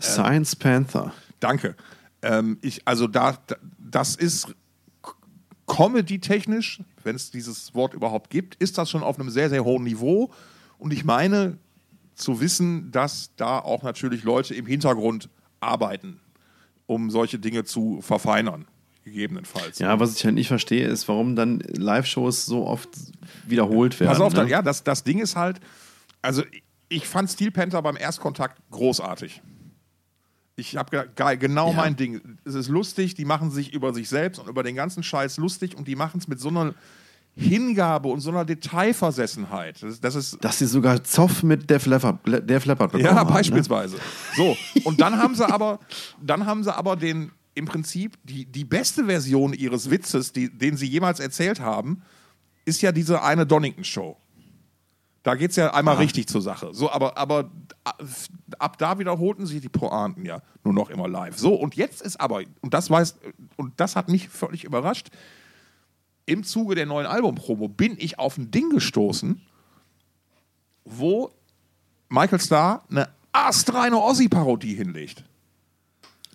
Science 0.01 0.57
Panther. 0.57 1.13
Danke. 1.41 1.75
Ähm, 2.23 2.59
ich, 2.63 2.87
also 2.87 3.07
da, 3.07 3.39
da, 3.47 3.57
das 3.79 4.17
ist 4.17 4.55
Comedy-technisch, 5.69 6.81
wenn 7.05 7.15
es 7.15 7.31
dieses 7.31 7.75
Wort 7.75 7.95
überhaupt 7.95 8.31
gibt, 8.31 8.55
ist 8.57 8.79
das 8.79 8.91
schon 8.91 9.03
auf 9.03 9.21
einem 9.21 9.31
sehr, 9.31 9.51
sehr 9.51 9.65
hohen 9.65 9.85
Niveau. 9.85 10.31
Und 10.79 10.93
ich 10.93 11.05
meine 11.05 11.59
zu 12.15 12.41
wissen, 12.41 12.91
dass 12.91 13.31
da 13.37 13.59
auch 13.59 13.83
natürlich 13.83 14.25
Leute 14.25 14.55
im 14.55 14.67
Hintergrund 14.67 15.29
arbeiten, 15.61 16.21
um 16.87 17.11
solche 17.11 17.39
Dinge 17.39 17.65
zu 17.65 18.01
verfeinern, 18.01 18.67
gegebenenfalls. 19.05 19.79
Ja, 19.79 20.01
was 20.01 20.17
ich 20.17 20.25
halt 20.25 20.35
nicht 20.35 20.49
verstehe, 20.49 20.87
ist, 20.87 21.07
warum 21.09 21.37
dann 21.37 21.61
Live-Shows 21.61 22.47
so 22.47 22.67
oft 22.67 22.89
wiederholt 23.47 23.99
werden. 24.01 24.11
Pass 24.13 24.21
auf, 24.21 24.33
ne? 24.33 24.41
da, 24.43 24.47
ja, 24.47 24.63
das, 24.63 24.83
das 24.85 25.05
Ding 25.05 25.19
ist 25.19 25.37
halt, 25.37 25.61
also 26.23 26.43
ich 26.89 27.07
fand 27.07 27.31
Steel 27.31 27.51
Panther 27.51 27.83
beim 27.83 27.97
Erstkontakt 27.97 28.61
großartig. 28.71 29.43
Ich 30.57 30.77
habe 30.77 30.91
gedacht, 30.91 31.15
geil, 31.15 31.39
genau 31.39 31.71
Ja. 31.71 31.77
mein 31.77 31.95
Ding. 31.95 32.21
Es 32.45 32.55
ist 32.55 32.69
lustig, 32.69 33.15
die 33.15 33.25
machen 33.25 33.51
sich 33.53 33.73
über 33.73 33.95
sich 33.95 34.09
selbst 34.09 34.41
und 34.41 34.49
über 34.49 34.65
den 34.65 34.75
ganzen 34.75 35.05
Scheiß 35.05 35.37
lustig 35.37 35.77
und 35.77 35.87
die 35.87 35.95
machen 35.95 36.19
es 36.19 36.27
mit 36.27 36.41
so 36.41 36.49
einer 36.49 36.75
Hingabe 37.39 38.09
und 38.09 38.19
so 38.19 38.31
einer 38.31 38.45
Detailversessenheit. 38.45 39.81
Das, 39.81 40.01
das 40.01 40.15
ist 40.17 40.45
Dass 40.45 40.59
sie 40.59 40.67
sogar 40.67 41.05
Zoff 41.05 41.45
mit 41.45 41.71
Def 41.71 41.87
Leppard, 41.87 42.19
Def 42.27 42.65
Leppard 42.65 42.91
bekommen 42.91 43.05
ja, 43.05 43.15
haben. 43.15 43.29
Ne? 43.29 43.35
beispielsweise. 43.35 43.97
So, 44.37 44.57
und 44.83 45.01
dann 45.01 45.17
haben 45.17 45.37
sie 45.37 45.49
aber, 45.53 45.79
dann 46.21 46.47
haben 46.47 46.65
sie 46.65 46.75
aber 46.75 46.97
den, 46.97 47.31
im 47.55 47.67
Prinzip 47.67 48.19
die, 48.25 48.45
die 48.45 48.65
beste 48.65 49.05
Version 49.05 49.53
ihres 49.53 49.89
Witzes, 49.89 50.33
die, 50.33 50.51
den 50.51 50.77
sie 50.77 50.87
jemals 50.87 51.21
erzählt 51.21 51.61
haben, 51.61 52.03
ist 52.65 52.83
ja 52.83 52.91
diese 52.91 53.23
eine 53.23 53.47
Donington-Show. 53.47 54.17
Da 55.23 55.35
geht 55.37 55.51
es 55.51 55.57
ja 55.57 55.73
einmal 55.73 55.97
richtig 55.97 56.27
zur 56.27 56.43
Sache. 56.43 56.71
So, 56.73 56.91
aber, 56.91 57.17
aber 57.17 57.51
ab 58.59 58.79
da 58.79 58.99
wiederholten 58.99 59.47
sich 59.47 59.61
die 59.61 59.69
Pointen 59.69 60.25
ja 60.25 60.43
nur 60.65 60.75
noch 60.75 60.91
immer 60.91 61.07
live. 61.07 61.39
So, 61.39 61.55
und 61.55 61.77
jetzt 61.77 62.03
ist 62.03 62.21
aber, 62.21 62.43
und 62.63 62.75
das 62.75 62.91
weiß, 62.91 63.17
und 63.57 63.75
das 63.77 63.95
hat 63.95 64.09
mich 64.09 64.29
völlig 64.29 64.65
überrascht, 64.65 65.11
im 66.29 66.45
Zuge 66.45 66.75
der 66.75 66.87
neuen 66.87 67.07
Albumpromo 67.07 67.69
bin 67.69 67.97
ich 67.99 68.19
auf 68.19 68.37
ein 68.39 68.51
Ding 68.51 68.71
gestoßen, 68.71 69.41
wo 70.85 71.31
Michael 72.09 72.41
Starr 72.41 72.83
eine 72.91 73.09
astreine 73.33 73.97
Ozzy-Parodie 73.99 74.75
hinlegt. 74.75 75.25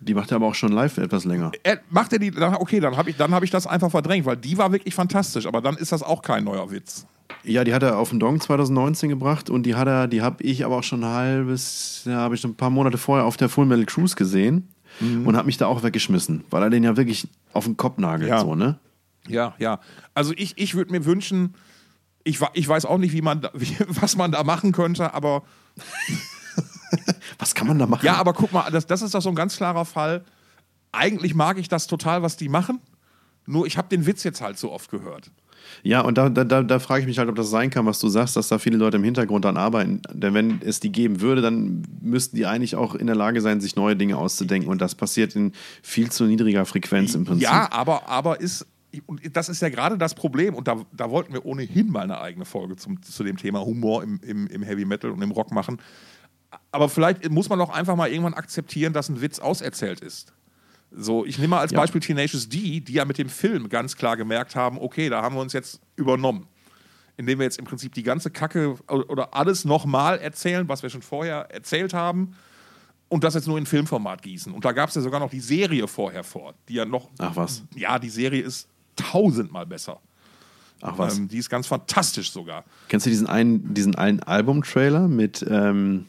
Die 0.00 0.14
macht 0.14 0.30
er 0.32 0.36
aber 0.36 0.46
auch 0.48 0.54
schon 0.54 0.72
live 0.72 0.98
etwas 0.98 1.24
länger. 1.24 1.52
Er, 1.62 1.80
macht 1.88 2.12
er 2.12 2.18
die, 2.18 2.30
dann, 2.30 2.54
okay, 2.56 2.80
dann 2.80 2.96
habe 2.96 3.10
ich, 3.10 3.16
dann 3.16 3.32
hab 3.32 3.42
ich 3.42 3.50
das 3.50 3.66
einfach 3.66 3.90
verdrängt, 3.90 4.26
weil 4.26 4.36
die 4.36 4.58
war 4.58 4.70
wirklich 4.72 4.94
fantastisch, 4.94 5.46
aber 5.46 5.60
dann 5.62 5.76
ist 5.76 5.92
das 5.92 6.02
auch 6.02 6.20
kein 6.20 6.44
neuer 6.44 6.70
Witz. 6.70 7.06
Ja, 7.42 7.64
die 7.64 7.72
hat 7.72 7.82
er 7.82 7.98
auf 7.98 8.10
den 8.10 8.20
Dong 8.20 8.40
2019 8.40 9.08
gebracht 9.08 9.48
und 9.50 9.64
die 9.64 9.74
hat 9.74 9.86
er, 9.88 10.08
die 10.08 10.20
habe 10.22 10.42
ich 10.42 10.64
aber 10.64 10.78
auch 10.78 10.82
schon 10.82 11.02
ein 11.04 11.10
halbes, 11.10 12.02
ja, 12.04 12.16
habe 12.16 12.34
ich 12.34 12.40
schon 12.40 12.50
ein 12.52 12.56
paar 12.56 12.70
Monate 12.70 12.98
vorher 12.98 13.24
auf 13.24 13.36
der 13.36 13.48
Full 13.48 13.66
Metal 13.66 13.86
Cruise 13.86 14.14
gesehen 14.16 14.68
Mhm. 15.00 15.26
und 15.26 15.36
habe 15.36 15.46
mich 15.46 15.56
da 15.56 15.66
auch 15.66 15.82
weggeschmissen, 15.82 16.44
weil 16.50 16.62
er 16.62 16.70
den 16.70 16.84
ja 16.84 16.96
wirklich 16.96 17.26
auf 17.52 17.64
den 17.64 17.76
Kopf 17.76 17.98
nagelt, 17.98 18.30
Ja. 18.30 18.38
so, 18.38 18.54
ne? 18.54 18.78
Ja, 19.28 19.54
ja. 19.58 19.80
Also 20.14 20.32
ich, 20.36 20.54
ich 20.56 20.74
würde 20.74 20.92
mir 20.92 21.04
wünschen, 21.04 21.54
ich, 22.24 22.40
ich 22.54 22.68
weiß 22.68 22.84
auch 22.86 22.98
nicht, 22.98 23.12
wie 23.12 23.22
man 23.22 23.40
da, 23.42 23.50
wie, 23.54 23.76
was 23.88 24.16
man 24.16 24.32
da 24.32 24.44
machen 24.44 24.72
könnte, 24.72 25.14
aber 25.14 25.42
Was 27.38 27.54
kann 27.54 27.66
man 27.66 27.78
da 27.78 27.86
machen? 27.86 28.04
ja, 28.04 28.16
aber 28.16 28.32
guck 28.32 28.52
mal, 28.52 28.70
das, 28.70 28.86
das 28.86 29.02
ist 29.02 29.14
doch 29.14 29.22
so 29.22 29.28
ein 29.28 29.34
ganz 29.34 29.56
klarer 29.56 29.84
Fall. 29.84 30.24
Eigentlich 30.92 31.34
mag 31.34 31.58
ich 31.58 31.68
das 31.68 31.86
total, 31.86 32.22
was 32.22 32.36
die 32.36 32.48
machen. 32.48 32.80
Nur 33.46 33.66
ich 33.66 33.76
habe 33.76 33.88
den 33.88 34.06
Witz 34.06 34.22
jetzt 34.24 34.40
halt 34.40 34.58
so 34.58 34.72
oft 34.72 34.90
gehört. 34.90 35.30
Ja, 35.82 36.02
und 36.02 36.18
da, 36.18 36.28
da, 36.28 36.62
da, 36.62 36.78
frage 36.78 37.00
ich 37.00 37.06
mich 37.06 37.18
halt, 37.18 37.28
ob 37.28 37.36
das 37.36 37.48
sein 37.48 37.70
kann, 37.70 37.86
was 37.86 37.98
du 37.98 38.08
sagst, 38.08 38.36
dass 38.36 38.48
da 38.48 38.58
viele 38.58 38.76
Leute 38.76 38.98
im 38.98 39.04
Hintergrund 39.04 39.46
dran 39.46 39.56
arbeiten. 39.56 40.02
Denn 40.12 40.34
wenn 40.34 40.60
es 40.62 40.78
die 40.78 40.92
geben 40.92 41.20
würde, 41.22 41.40
dann 41.40 41.82
müssten 42.02 42.36
die 42.36 42.44
eigentlich 42.46 42.76
auch 42.76 42.94
in 42.94 43.06
der 43.06 43.16
Lage 43.16 43.40
sein, 43.40 43.60
sich 43.60 43.74
neue 43.74 43.96
Dinge 43.96 44.18
auszudenken. 44.18 44.70
Und 44.70 44.80
das 44.82 44.94
passiert 44.94 45.34
in 45.36 45.52
viel 45.82 46.10
zu 46.10 46.24
niedriger 46.24 46.66
Frequenz 46.66 47.14
im 47.14 47.24
Prinzip. 47.24 47.44
Ja, 47.44 47.72
aber, 47.72 48.08
aber 48.08 48.40
ist, 48.40 48.66
und 49.06 49.36
das 49.36 49.48
ist 49.48 49.62
ja 49.62 49.68
gerade 49.68 49.98
das 49.98 50.14
Problem, 50.14 50.54
und 50.54 50.68
da, 50.68 50.76
da 50.92 51.10
wollten 51.10 51.32
wir 51.32 51.44
ohnehin 51.44 51.90
mal 51.90 52.02
eine 52.02 52.20
eigene 52.20 52.44
Folge 52.44 52.76
zum, 52.76 53.02
zu 53.02 53.24
dem 53.24 53.36
Thema 53.36 53.64
Humor 53.64 54.02
im, 54.02 54.20
im, 54.22 54.46
im 54.46 54.62
Heavy 54.62 54.84
Metal 54.84 55.10
und 55.10 55.22
im 55.22 55.30
Rock 55.30 55.50
machen. 55.52 55.80
Aber 56.70 56.88
vielleicht 56.88 57.28
muss 57.30 57.48
man 57.48 57.58
doch 57.58 57.70
einfach 57.70 57.96
mal 57.96 58.08
irgendwann 58.08 58.34
akzeptieren, 58.34 58.92
dass 58.92 59.08
ein 59.08 59.20
Witz 59.20 59.38
auserzählt 59.38 60.00
ist. 60.00 60.32
So, 60.90 61.24
ich 61.24 61.38
nehme 61.38 61.48
mal 61.48 61.60
als 61.60 61.72
Ja. 61.72 61.80
Beispiel 61.80 62.00
Tenacious 62.00 62.48
D, 62.48 62.80
die 62.80 62.92
ja 62.92 63.04
mit 63.04 63.18
dem 63.18 63.28
Film 63.28 63.68
ganz 63.68 63.96
klar 63.96 64.16
gemerkt 64.16 64.54
haben, 64.54 64.78
okay, 64.78 65.08
da 65.08 65.22
haben 65.22 65.34
wir 65.34 65.40
uns 65.42 65.52
jetzt 65.52 65.80
übernommen. 65.96 66.46
Indem 67.16 67.38
wir 67.38 67.44
jetzt 67.44 67.58
im 67.58 67.64
Prinzip 67.64 67.94
die 67.94 68.02
ganze 68.02 68.30
Kacke 68.30 68.76
oder 68.88 69.34
alles 69.34 69.64
nochmal 69.64 70.18
erzählen, 70.18 70.68
was 70.68 70.82
wir 70.82 70.90
schon 70.90 71.02
vorher 71.02 71.48
erzählt 71.50 71.94
haben, 71.94 72.34
und 73.08 73.22
das 73.22 73.34
jetzt 73.34 73.46
nur 73.46 73.58
in 73.58 73.66
Filmformat 73.66 74.22
gießen. 74.22 74.52
Und 74.52 74.64
da 74.64 74.72
gab 74.72 74.88
es 74.88 74.96
ja 74.96 75.02
sogar 75.02 75.20
noch 75.20 75.30
die 75.30 75.40
Serie 75.40 75.86
vorher 75.86 76.24
vor, 76.24 76.54
die 76.68 76.74
ja 76.74 76.84
noch. 76.84 77.10
Ach 77.18 77.36
was. 77.36 77.62
Ja, 77.74 77.98
die 77.98 78.08
Serie 78.08 78.42
ist 78.42 78.68
tausendmal 78.96 79.66
besser. 79.66 80.00
Ach 80.80 80.98
was. 80.98 81.18
Ähm, 81.18 81.28
die 81.28 81.38
ist 81.38 81.48
ganz 81.48 81.66
fantastisch 81.66 82.30
sogar. 82.30 82.64
Kennst 82.88 83.06
du 83.06 83.10
diesen 83.10 83.26
einen, 83.26 83.72
diesen 83.74 83.94
einen 83.94 84.20
Album-Trailer 84.20 85.08
mit, 85.08 85.44
ähm, 85.48 86.06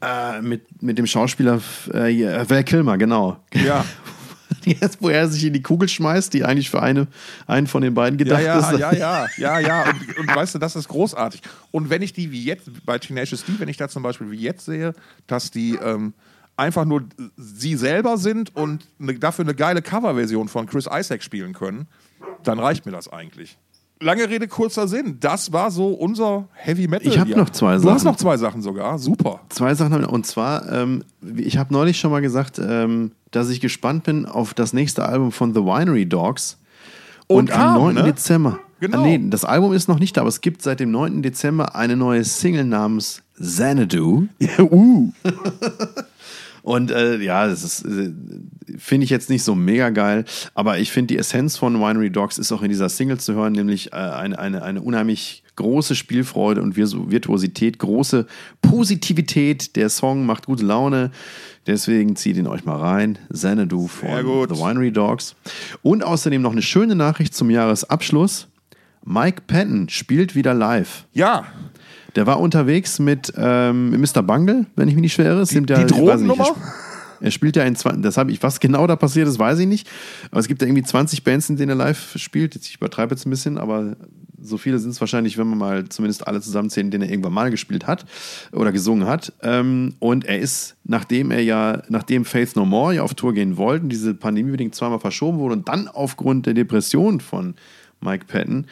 äh, 0.00 0.40
mit, 0.40 0.82
mit 0.82 0.96
dem 0.98 1.06
Schauspieler 1.06 1.60
äh, 1.92 2.08
ja, 2.08 2.48
Val 2.48 2.64
Kilmer, 2.64 2.96
genau. 2.96 3.38
Ja. 3.52 3.84
Jetzt, 4.64 5.02
wo 5.02 5.10
er 5.10 5.28
sich 5.28 5.44
in 5.44 5.52
die 5.52 5.62
Kugel 5.62 5.88
schmeißt, 5.88 6.32
die 6.32 6.44
eigentlich 6.44 6.70
für 6.70 6.82
eine, 6.82 7.06
einen 7.46 7.66
von 7.66 7.82
den 7.82 7.94
beiden 7.94 8.18
Ja, 8.18 8.24
gedacht 8.24 8.42
ja, 8.42 8.58
ist. 8.58 8.78
ja, 8.78 8.92
ja, 8.92 9.26
ja, 9.36 9.58
ja. 9.60 9.90
Und, 9.90 10.18
und 10.18 10.34
weißt 10.34 10.54
du, 10.54 10.58
das 10.58 10.74
ist 10.74 10.88
großartig. 10.88 11.42
Und 11.70 11.90
wenn 11.90 12.02
ich 12.02 12.12
die 12.12 12.32
wie 12.32 12.42
jetzt, 12.44 12.70
bei 12.86 12.98
Tenacious 12.98 13.44
D, 13.44 13.52
wenn 13.58 13.68
ich 13.68 13.76
da 13.76 13.88
zum 13.88 14.02
Beispiel 14.02 14.30
wie 14.30 14.40
jetzt 14.40 14.64
sehe, 14.64 14.94
dass 15.26 15.50
die 15.50 15.74
ähm, 15.76 16.14
einfach 16.58 16.84
nur 16.84 17.04
sie 17.36 17.76
selber 17.76 18.18
sind 18.18 18.54
und 18.56 18.86
ne, 18.98 19.14
dafür 19.18 19.44
eine 19.44 19.54
geile 19.54 19.80
Coverversion 19.82 20.48
von 20.48 20.66
Chris 20.66 20.88
Isaac 20.92 21.22
spielen 21.22 21.52
können, 21.54 21.86
dann 22.42 22.58
reicht 22.58 22.84
mir 22.86 22.92
das 22.92 23.08
eigentlich. 23.12 23.56
Lange 24.00 24.28
Rede, 24.28 24.46
kurzer 24.46 24.86
Sinn. 24.86 25.16
Das 25.18 25.52
war 25.52 25.72
so 25.72 25.88
unser 25.88 26.48
Heavy 26.52 26.86
Metal. 26.86 27.08
Ich 27.08 27.18
hab 27.18 27.26
Jahr. 27.26 27.38
noch 27.40 27.50
zwei 27.50 27.78
Du 27.78 27.90
hast 27.90 28.02
Sachen. 28.02 28.12
noch 28.12 28.16
zwei 28.16 28.36
Sachen 28.36 28.62
sogar. 28.62 28.96
Super. 28.98 29.40
Zwei 29.48 29.74
Sachen. 29.74 30.04
Und 30.04 30.24
zwar, 30.24 30.70
ähm, 30.70 31.02
ich 31.36 31.58
habe 31.58 31.72
neulich 31.72 31.98
schon 31.98 32.12
mal 32.12 32.20
gesagt, 32.20 32.60
ähm, 32.60 33.10
dass 33.32 33.50
ich 33.50 33.60
gespannt 33.60 34.04
bin 34.04 34.24
auf 34.24 34.54
das 34.54 34.72
nächste 34.72 35.04
Album 35.04 35.32
von 35.32 35.52
The 35.52 35.60
Winery 35.62 36.06
Dogs. 36.06 36.58
Und 37.26 37.36
Und, 37.38 37.50
kam, 37.50 37.74
am 37.76 37.82
9. 37.82 37.94
ne? 37.96 38.02
Dezember. 38.04 38.60
Genau. 38.78 38.98
Ah, 38.98 39.02
Nee, 39.02 39.20
das 39.30 39.44
Album 39.44 39.72
ist 39.72 39.88
noch 39.88 39.98
nicht 39.98 40.16
da, 40.16 40.20
aber 40.20 40.28
es 40.28 40.40
gibt 40.40 40.62
seit 40.62 40.78
dem 40.78 40.92
9. 40.92 41.20
Dezember 41.22 41.74
eine 41.74 41.96
neue 41.96 42.22
Single 42.22 42.64
namens 42.66 43.22
Xanadu. 43.40 44.28
uh. 44.60 45.12
Und 46.68 46.90
äh, 46.90 47.16
ja, 47.16 47.46
das 47.46 47.64
ist, 47.64 47.86
äh, 47.86 48.12
finde 48.76 49.04
ich 49.04 49.08
jetzt 49.08 49.30
nicht 49.30 49.42
so 49.42 49.54
mega 49.54 49.88
geil, 49.88 50.26
aber 50.54 50.78
ich 50.78 50.92
finde 50.92 51.14
die 51.14 51.18
Essenz 51.18 51.56
von 51.56 51.80
Winery 51.80 52.10
Dogs 52.10 52.36
ist 52.36 52.52
auch 52.52 52.60
in 52.60 52.68
dieser 52.68 52.90
Single 52.90 53.18
zu 53.18 53.32
hören, 53.32 53.54
nämlich 53.54 53.94
äh, 53.94 53.96
eine, 53.96 54.38
eine, 54.38 54.62
eine 54.62 54.82
unheimlich 54.82 55.44
große 55.56 55.94
Spielfreude 55.94 56.60
und 56.60 56.76
Virtuosität, 56.76 57.78
große 57.78 58.26
Positivität. 58.60 59.76
Der 59.76 59.88
Song 59.88 60.26
macht 60.26 60.44
gute 60.44 60.66
Laune. 60.66 61.10
Deswegen 61.66 62.16
zieht 62.16 62.36
ihn 62.36 62.46
euch 62.46 62.66
mal 62.66 62.76
rein. 62.76 63.18
Xanadu 63.32 63.86
von. 63.86 64.10
The 64.10 64.54
Winery 64.54 64.92
Dogs. 64.92 65.36
Und 65.80 66.04
außerdem 66.04 66.42
noch 66.42 66.52
eine 66.52 66.60
schöne 66.60 66.94
Nachricht 66.94 67.34
zum 67.34 67.48
Jahresabschluss. 67.48 68.46
Mike 69.06 69.44
Patton 69.46 69.88
spielt 69.88 70.34
wieder 70.34 70.52
live. 70.52 71.06
Ja, 71.14 71.46
Der 72.16 72.26
war 72.26 72.40
unterwegs 72.40 72.98
mit 72.98 73.32
ähm, 73.36 73.90
Mr. 74.00 74.22
Bungle, 74.22 74.66
wenn 74.76 74.88
ich 74.88 74.94
mich 74.94 75.02
nicht 75.02 75.12
schwere. 75.14 75.34
Die 75.34 75.40
weiß 75.40 75.52
nicht, 75.52 75.90
Drogennummer? 75.90 76.44
Er, 77.20 77.28
sp- 77.28 77.30
spielt 77.34 77.56
ja 77.56 77.64
in 77.64 77.76
20, 77.76 78.02
das 78.02 78.16
habe 78.16 78.30
ich, 78.32 78.42
was 78.42 78.60
genau 78.60 78.86
da 78.86 78.96
passiert 78.96 79.28
ist, 79.28 79.38
weiß 79.38 79.58
ich 79.58 79.66
nicht. 79.66 79.88
Aber 80.30 80.40
es 80.40 80.48
gibt 80.48 80.62
ja 80.62 80.68
irgendwie 80.68 80.84
20 80.84 81.24
Bands, 81.24 81.50
in 81.50 81.56
denen 81.56 81.70
er 81.70 81.74
live 81.76 82.12
spielt. 82.16 82.54
Jetzt, 82.54 82.66
ich 82.68 82.76
übertreibe 82.76 83.14
jetzt 83.14 83.26
ein 83.26 83.30
bisschen, 83.30 83.58
aber 83.58 83.96
so 84.40 84.56
viele 84.56 84.78
sind 84.78 84.90
es 84.90 85.00
wahrscheinlich, 85.00 85.36
wenn 85.36 85.48
man 85.48 85.58
mal 85.58 85.88
zumindest 85.88 86.26
alle 86.28 86.40
zusammenzählen, 86.40 86.86
in 86.86 86.90
denen 86.92 87.02
er 87.04 87.10
irgendwann 87.10 87.32
mal 87.32 87.50
gespielt 87.50 87.86
hat 87.88 88.04
oder 88.52 88.70
gesungen 88.70 89.06
hat. 89.08 89.32
Ähm, 89.42 89.94
und 89.98 90.24
er 90.26 90.38
ist, 90.38 90.76
nachdem 90.84 91.32
er 91.32 91.42
ja, 91.42 91.82
nachdem 91.88 92.24
Faith 92.24 92.54
No 92.54 92.64
More 92.64 92.94
ja 92.94 93.02
auf 93.02 93.14
Tour 93.14 93.34
gehen 93.34 93.56
wollten, 93.56 93.88
diese 93.88 94.14
Pandemie 94.14 94.52
bedingt 94.52 94.76
zweimal 94.76 95.00
verschoben 95.00 95.38
wurde 95.38 95.54
und 95.54 95.68
dann 95.68 95.88
aufgrund 95.88 96.46
der 96.46 96.54
Depression 96.54 97.20
von 97.20 97.54
Mike 98.00 98.26
Patton 98.28 98.66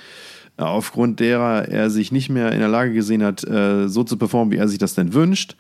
aufgrund 0.65 1.21
derer 1.21 1.69
er 1.69 1.91
sich 1.91 2.13
nicht 2.13 2.29
mehr 2.29 2.53
in 2.53 2.61
der 2.61 2.69
Lage 2.69 2.93
gesehen 2.93 3.23
hat, 3.23 3.45
äh, 3.45 3.89
so 3.89 4.05
zu 4.05 4.17
performen, 4.17 4.53
wie 4.53 4.57
er 4.57 4.69
sich 4.69 4.79
das 4.79 4.95
denn 4.95 5.13
wünscht, 5.13 5.57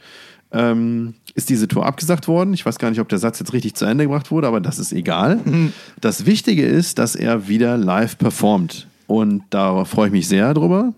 ähm, 0.53 1.15
ist 1.35 1.51
diese 1.51 1.69
Tour 1.69 1.85
abgesagt 1.85 2.29
worden. 2.29 2.55
Ich 2.55 2.65
weiß 2.65 2.79
gar 2.79 2.91
nicht, 2.91 3.01
ob 3.01 3.09
der 3.09 3.19
Satz 3.19 3.39
jetzt 3.39 3.53
richtig 3.53 3.75
zu 3.75 3.85
Ende 3.85 4.05
gebracht 4.05 4.31
wurde, 4.31 4.47
aber 4.47 4.61
das 4.61 4.79
ist 4.79 4.93
egal. 4.93 5.41
Das 6.01 6.25
Wichtige 6.25 6.65
ist, 6.65 6.99
dass 6.99 7.15
er 7.15 7.49
wieder 7.49 7.77
live 7.77 8.17
performt. 8.17 8.87
Und 9.07 9.43
da 9.51 9.85
freue 9.85 10.07
ich 10.07 10.13
mich 10.13 10.29
sehr 10.29 10.55
drüber. 10.55 10.93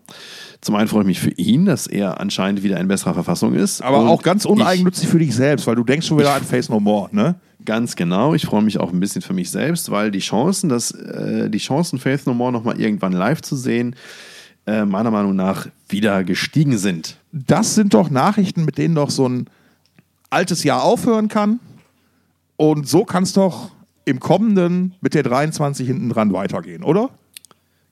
Zum 0.61 0.75
einen 0.75 0.89
freue 0.89 1.03
ich 1.03 1.07
mich 1.07 1.21
für 1.21 1.31
ihn, 1.31 1.67
dass 1.67 1.87
er 1.87 2.21
anscheinend 2.21 2.63
wieder 2.65 2.79
in 2.81 2.89
besserer 2.89 3.15
Verfassung 3.15 3.55
ist. 3.55 3.81
aber 3.81 4.01
Und 4.01 4.09
auch 4.09 4.23
ganz 4.23 4.45
ich- 4.45 4.51
uneigennützig 4.51 5.09
für 5.09 5.19
dich 5.21 5.35
selbst, 5.35 5.67
weil 5.67 5.77
du 5.77 5.85
denkst 5.85 6.07
schon 6.07 6.19
wieder 6.19 6.35
an 6.35 6.43
Face 6.43 6.69
No 6.69 6.81
More, 6.81 7.09
ne? 7.13 7.37
Ganz 7.65 7.97
genau. 7.97 8.35
Ich 8.35 8.47
freue 8.47 8.63
mich 8.63 8.79
auch 8.79 8.93
ein 8.93 8.99
bisschen 9.01 9.23
für 9.23 9.35
mich 9.35 9.51
selbst, 9.51 9.91
weil 9.91 10.11
die 10.11 10.19
Chancen, 10.21 10.69
dass 10.69 10.91
äh, 10.91 11.49
die 11.51 11.59
Chancen 11.59 11.99
Faith 11.99 12.27
No 12.27 12.35
More 12.35 12.51
noch 12.53 12.65
mal 12.65 12.81
irgendwann 12.81 13.13
live 13.13 13.41
zu 13.43 13.57
sehen, 13.57 13.95
äh, 14.67 14.85
meiner 14.85 15.11
Meinung 15.11 15.37
nach 15.37 15.69
wieder 15.89 16.25
gestiegen 16.25 16.77
sind. 16.79 17.19
Das 17.33 17.75
sind 17.75 17.95
doch 17.95 18.11
Nachrichten, 18.11 18.65
mit 18.65 18.79
denen 18.79 18.95
doch 18.95 19.11
so 19.11 19.29
ein 19.29 19.49
altes 20.31 20.65
Jahr 20.65 20.83
aufhören 20.83 21.29
kann. 21.29 21.61
Und 22.57 22.89
so 22.89 23.05
kann 23.05 23.23
es 23.23 23.33
doch 23.33 23.71
im 24.05 24.19
kommenden 24.19 24.95
mit 25.01 25.15
der 25.15 25.23
23 25.23 25.87
hinten 25.87 26.09
dran 26.09 26.33
weitergehen, 26.33 26.83
oder? 26.83 27.11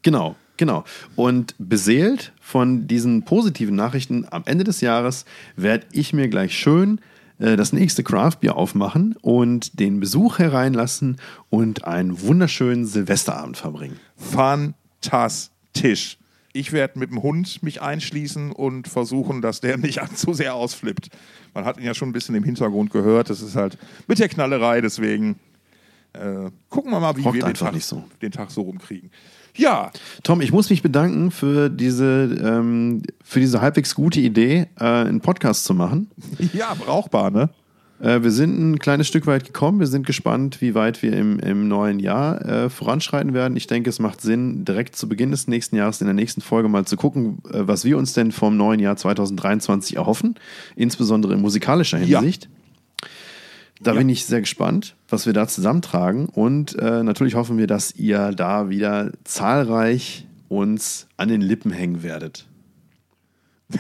Genau, 0.03 0.37
genau. 0.57 0.85
Und 1.17 1.55
beseelt 1.59 2.33
von 2.47 2.87
diesen 2.87 3.25
positiven 3.25 3.75
Nachrichten 3.75 4.25
am 4.31 4.45
Ende 4.47 4.63
des 4.63 4.81
Jahres 4.81 5.25
werde 5.57 5.85
ich 5.91 6.13
mir 6.13 6.29
gleich 6.29 6.57
schön 6.57 7.01
äh, 7.41 7.57
das 7.57 7.73
nächste 7.73 8.05
Craftbier 8.05 8.55
aufmachen 8.55 9.17
und 9.21 9.81
den 9.81 9.99
Besuch 9.99 10.39
hereinlassen 10.39 11.17
und 11.51 11.87
einen 11.87 12.21
wunderschönen 12.21 12.87
Silvesterabend 12.87 13.57
verbringen. 13.57 13.99
Fantastisch. 14.17 16.19
Ich 16.53 16.71
werde 16.71 17.01
mit 17.01 17.11
dem 17.11 17.21
Hund 17.21 17.65
mich 17.65 17.83
einschließen 17.83 18.53
und 18.53 18.87
versuchen, 18.87 19.43
dass 19.43 19.61
der 19.61 19.77
nicht 19.77 20.01
zu 20.17 20.33
sehr 20.33 20.55
ausflippt. 20.55 21.09
Man 21.53 21.65
hat 21.65 21.79
ihn 21.79 21.85
ja 21.85 21.95
schon 21.95 22.11
ein 22.11 22.13
bisschen 22.13 22.37
im 22.37 22.45
Hintergrund 22.45 22.93
gehört. 22.93 23.29
Das 23.29 23.43
ist 23.43 23.57
halt 23.57 23.77
mit 24.07 24.21
der 24.21 24.29
Knallerei, 24.29 24.81
deswegen 24.81 25.35
äh, 26.13 26.49
gucken 26.69 26.93
wir 26.93 27.01
mal, 27.01 27.17
wie 27.17 27.23
Rockt 27.23 27.35
wir 27.35 27.45
den 27.45 27.55
Tag, 27.55 27.75
so. 27.83 28.05
den 28.23 28.31
Tag 28.31 28.53
so 28.53 28.63
rumkriegen. 28.63 29.11
Ja, 29.57 29.91
Tom, 30.23 30.41
ich 30.41 30.53
muss 30.53 30.71
mich 30.71 30.83
bedanken 30.83 31.31
für 31.31 31.71
diese, 31.71 32.39
ähm, 32.43 33.03
für 33.25 33.41
diese 33.41 33.61
halbwegs 33.61 33.95
gute 33.95 34.21
Idee, 34.21 34.67
äh, 34.79 34.85
einen 34.85 35.21
Podcast 35.21 35.65
zu 35.65 35.75
machen. 35.75 36.11
ja, 36.53 36.75
brauchbar, 36.75 37.31
ne? 37.31 37.51
Äh, 38.01 38.23
wir 38.23 38.31
sind 38.31 38.59
ein 38.59 38.79
kleines 38.79 39.09
Stück 39.09 39.27
weit 39.27 39.45
gekommen. 39.45 39.81
Wir 39.81 39.87
sind 39.87 40.07
gespannt, 40.07 40.61
wie 40.61 40.75
weit 40.75 41.03
wir 41.03 41.13
im, 41.13 41.39
im 41.39 41.69
neuen 41.69 41.99
Jahr 41.99 42.45
äh, 42.45 42.71
voranschreiten 42.71 43.33
werden. 43.33 43.57
Ich 43.57 43.67
denke, 43.67 43.91
es 43.91 43.99
macht 43.99 44.21
Sinn, 44.21 44.65
direkt 44.65 44.97
zu 44.97 45.09
Beginn 45.09 45.31
des 45.31 45.49
nächsten 45.49 45.77
Jahres 45.77 46.01
in 46.01 46.07
der 46.07 46.15
nächsten 46.15 46.41
Folge 46.41 46.69
mal 46.69 46.85
zu 46.85 46.97
gucken, 46.97 47.39
äh, 47.51 47.67
was 47.67 47.85
wir 47.85 47.97
uns 47.97 48.13
denn 48.13 48.33
vom 48.33 48.57
neuen 48.57 48.81
Jahr 48.81 48.97
2023 48.97 49.97
erhoffen, 49.97 50.35
insbesondere 50.75 51.35
in 51.35 51.41
musikalischer 51.41 51.99
Ja. 51.99 52.21
Da 53.81 53.93
Ja. 53.93 53.99
bin 53.99 54.09
ich 54.09 54.25
sehr 54.25 54.41
gespannt, 54.41 54.97
was 55.09 55.27
wir 55.27 55.33
da 55.33 55.47
zusammentragen. 55.49 56.27
Und 56.27 56.75
äh, 56.79 57.03
natürlich 57.03 57.35
hoffen 57.35 57.59
wir, 57.59 57.67
dass 57.67 57.95
ihr 57.95 58.33
da 58.33 58.69
wieder 58.71 59.13
zahlreich 59.25 60.27
uns 60.49 61.07
an 61.17 61.29
den 61.29 61.41
Lippen 61.43 61.71
hängen 61.71 62.03
werdet. 62.03 62.47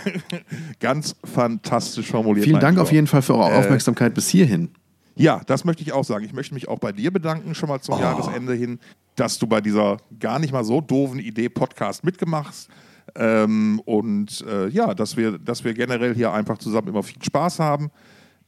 Ganz 0.81 1.15
fantastisch 1.25 2.09
formuliert. 2.09 2.45
Vielen 2.45 2.61
Dank 2.61 2.79
auf 2.79 2.93
jeden 2.93 3.07
Fall 3.07 3.23
für 3.23 3.35
eure 3.37 3.55
Aufmerksamkeit 3.57 4.15
bis 4.15 4.29
hierhin. 4.29 4.71
Ja, 5.15 5.41
das 5.47 5.65
möchte 5.65 5.83
ich 5.83 5.93
auch 5.93 6.05
sagen. 6.05 6.25
Ich 6.25 6.33
möchte 6.35 6.55
mich 6.55 6.69
auch 6.69 6.79
bei 6.79 6.93
dir 6.93 7.11
bedanken, 7.11 7.55
schon 7.55 7.69
mal 7.69 7.81
zum 7.81 7.95
Oh. 7.95 8.01
Jahresende 8.01 8.53
hin, 8.53 8.79
dass 9.15 9.39
du 9.39 9.47
bei 9.47 9.61
dieser 9.61 9.97
gar 10.21 10.39
nicht 10.39 10.53
mal 10.53 10.65
so 10.65 10.81
doofen 10.81 11.19
Idee 11.21 11.49
Podcast 11.49 12.05
mitgemachst. 12.05 12.69
Ähm, 13.15 13.81
und 13.87 14.45
äh, 14.47 14.69
ja, 14.69 14.93
dass 14.93 15.17
wir, 15.17 15.39
dass 15.39 15.65
wir 15.65 15.73
generell 15.73 16.15
hier 16.15 16.33
einfach 16.33 16.59
zusammen 16.59 16.89
immer 16.89 17.03
viel 17.03 17.23
Spaß 17.23 17.61
haben. 17.61 17.91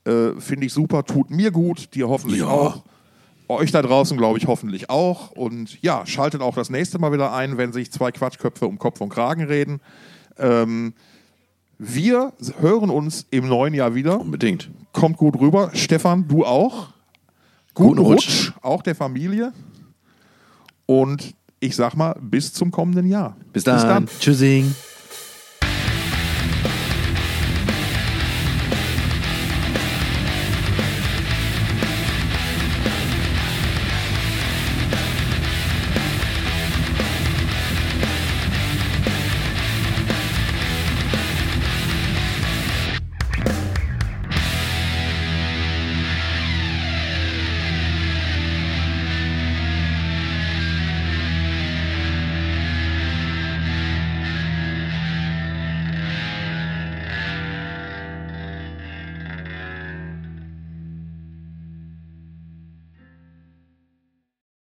Äh, 0.05 0.32
Finde 0.40 0.66
ich 0.66 0.72
super, 0.72 1.05
tut 1.05 1.30
mir 1.30 1.51
gut, 1.51 1.94
dir 1.94 2.09
hoffentlich 2.09 2.40
Ja. 2.40 2.46
auch. 2.49 2.82
Euch 3.51 3.70
da 3.72 3.80
draußen, 3.80 4.18
glaube 4.18 4.38
ich, 4.38 4.46
hoffentlich 4.46 4.90
auch. 4.90 5.30
Und 5.30 5.80
ja, 5.82 6.05
schaltet 6.07 6.42
auch 6.42 6.55
das 6.55 6.68
nächste 6.68 6.99
Mal 6.99 7.12
wieder 7.12 7.32
ein, 7.32 7.57
wenn 7.57 7.72
sich 7.72 7.90
zwei 7.90 8.12
Quatschköpfe 8.12 8.66
um 8.66 8.78
Kopf 8.78 9.01
und 9.01 9.09
Kragen 9.09 9.44
reden. 9.44 9.80
Ähm, 10.38 10.92
wir 11.78 12.32
hören 12.61 12.90
uns 12.90 13.26
im 13.30 13.49
neuen 13.49 13.72
Jahr 13.72 13.94
wieder 13.94 14.20
Unbedingt. 14.20 14.70
kommt 14.92 15.16
gut 15.16 15.40
rüber. 15.40 15.70
Stefan, 15.74 16.28
du 16.28 16.44
auch. 16.44 16.88
Guten 17.74 17.96
Guten 17.96 18.01
Rutsch. 18.01 18.49
Rutsch, 18.49 18.53
auch 18.62 18.82
der 18.82 18.94
Familie. 18.94 19.53
Und 20.86 21.34
ich 21.61 21.74
sag 21.76 21.94
mal, 21.94 22.16
bis 22.20 22.53
zum 22.53 22.70
kommenden 22.70 23.07
Jahr. 23.07 23.36
Bis 23.53 23.64
dann. 23.64 24.07
Tschüssing. 24.20 24.74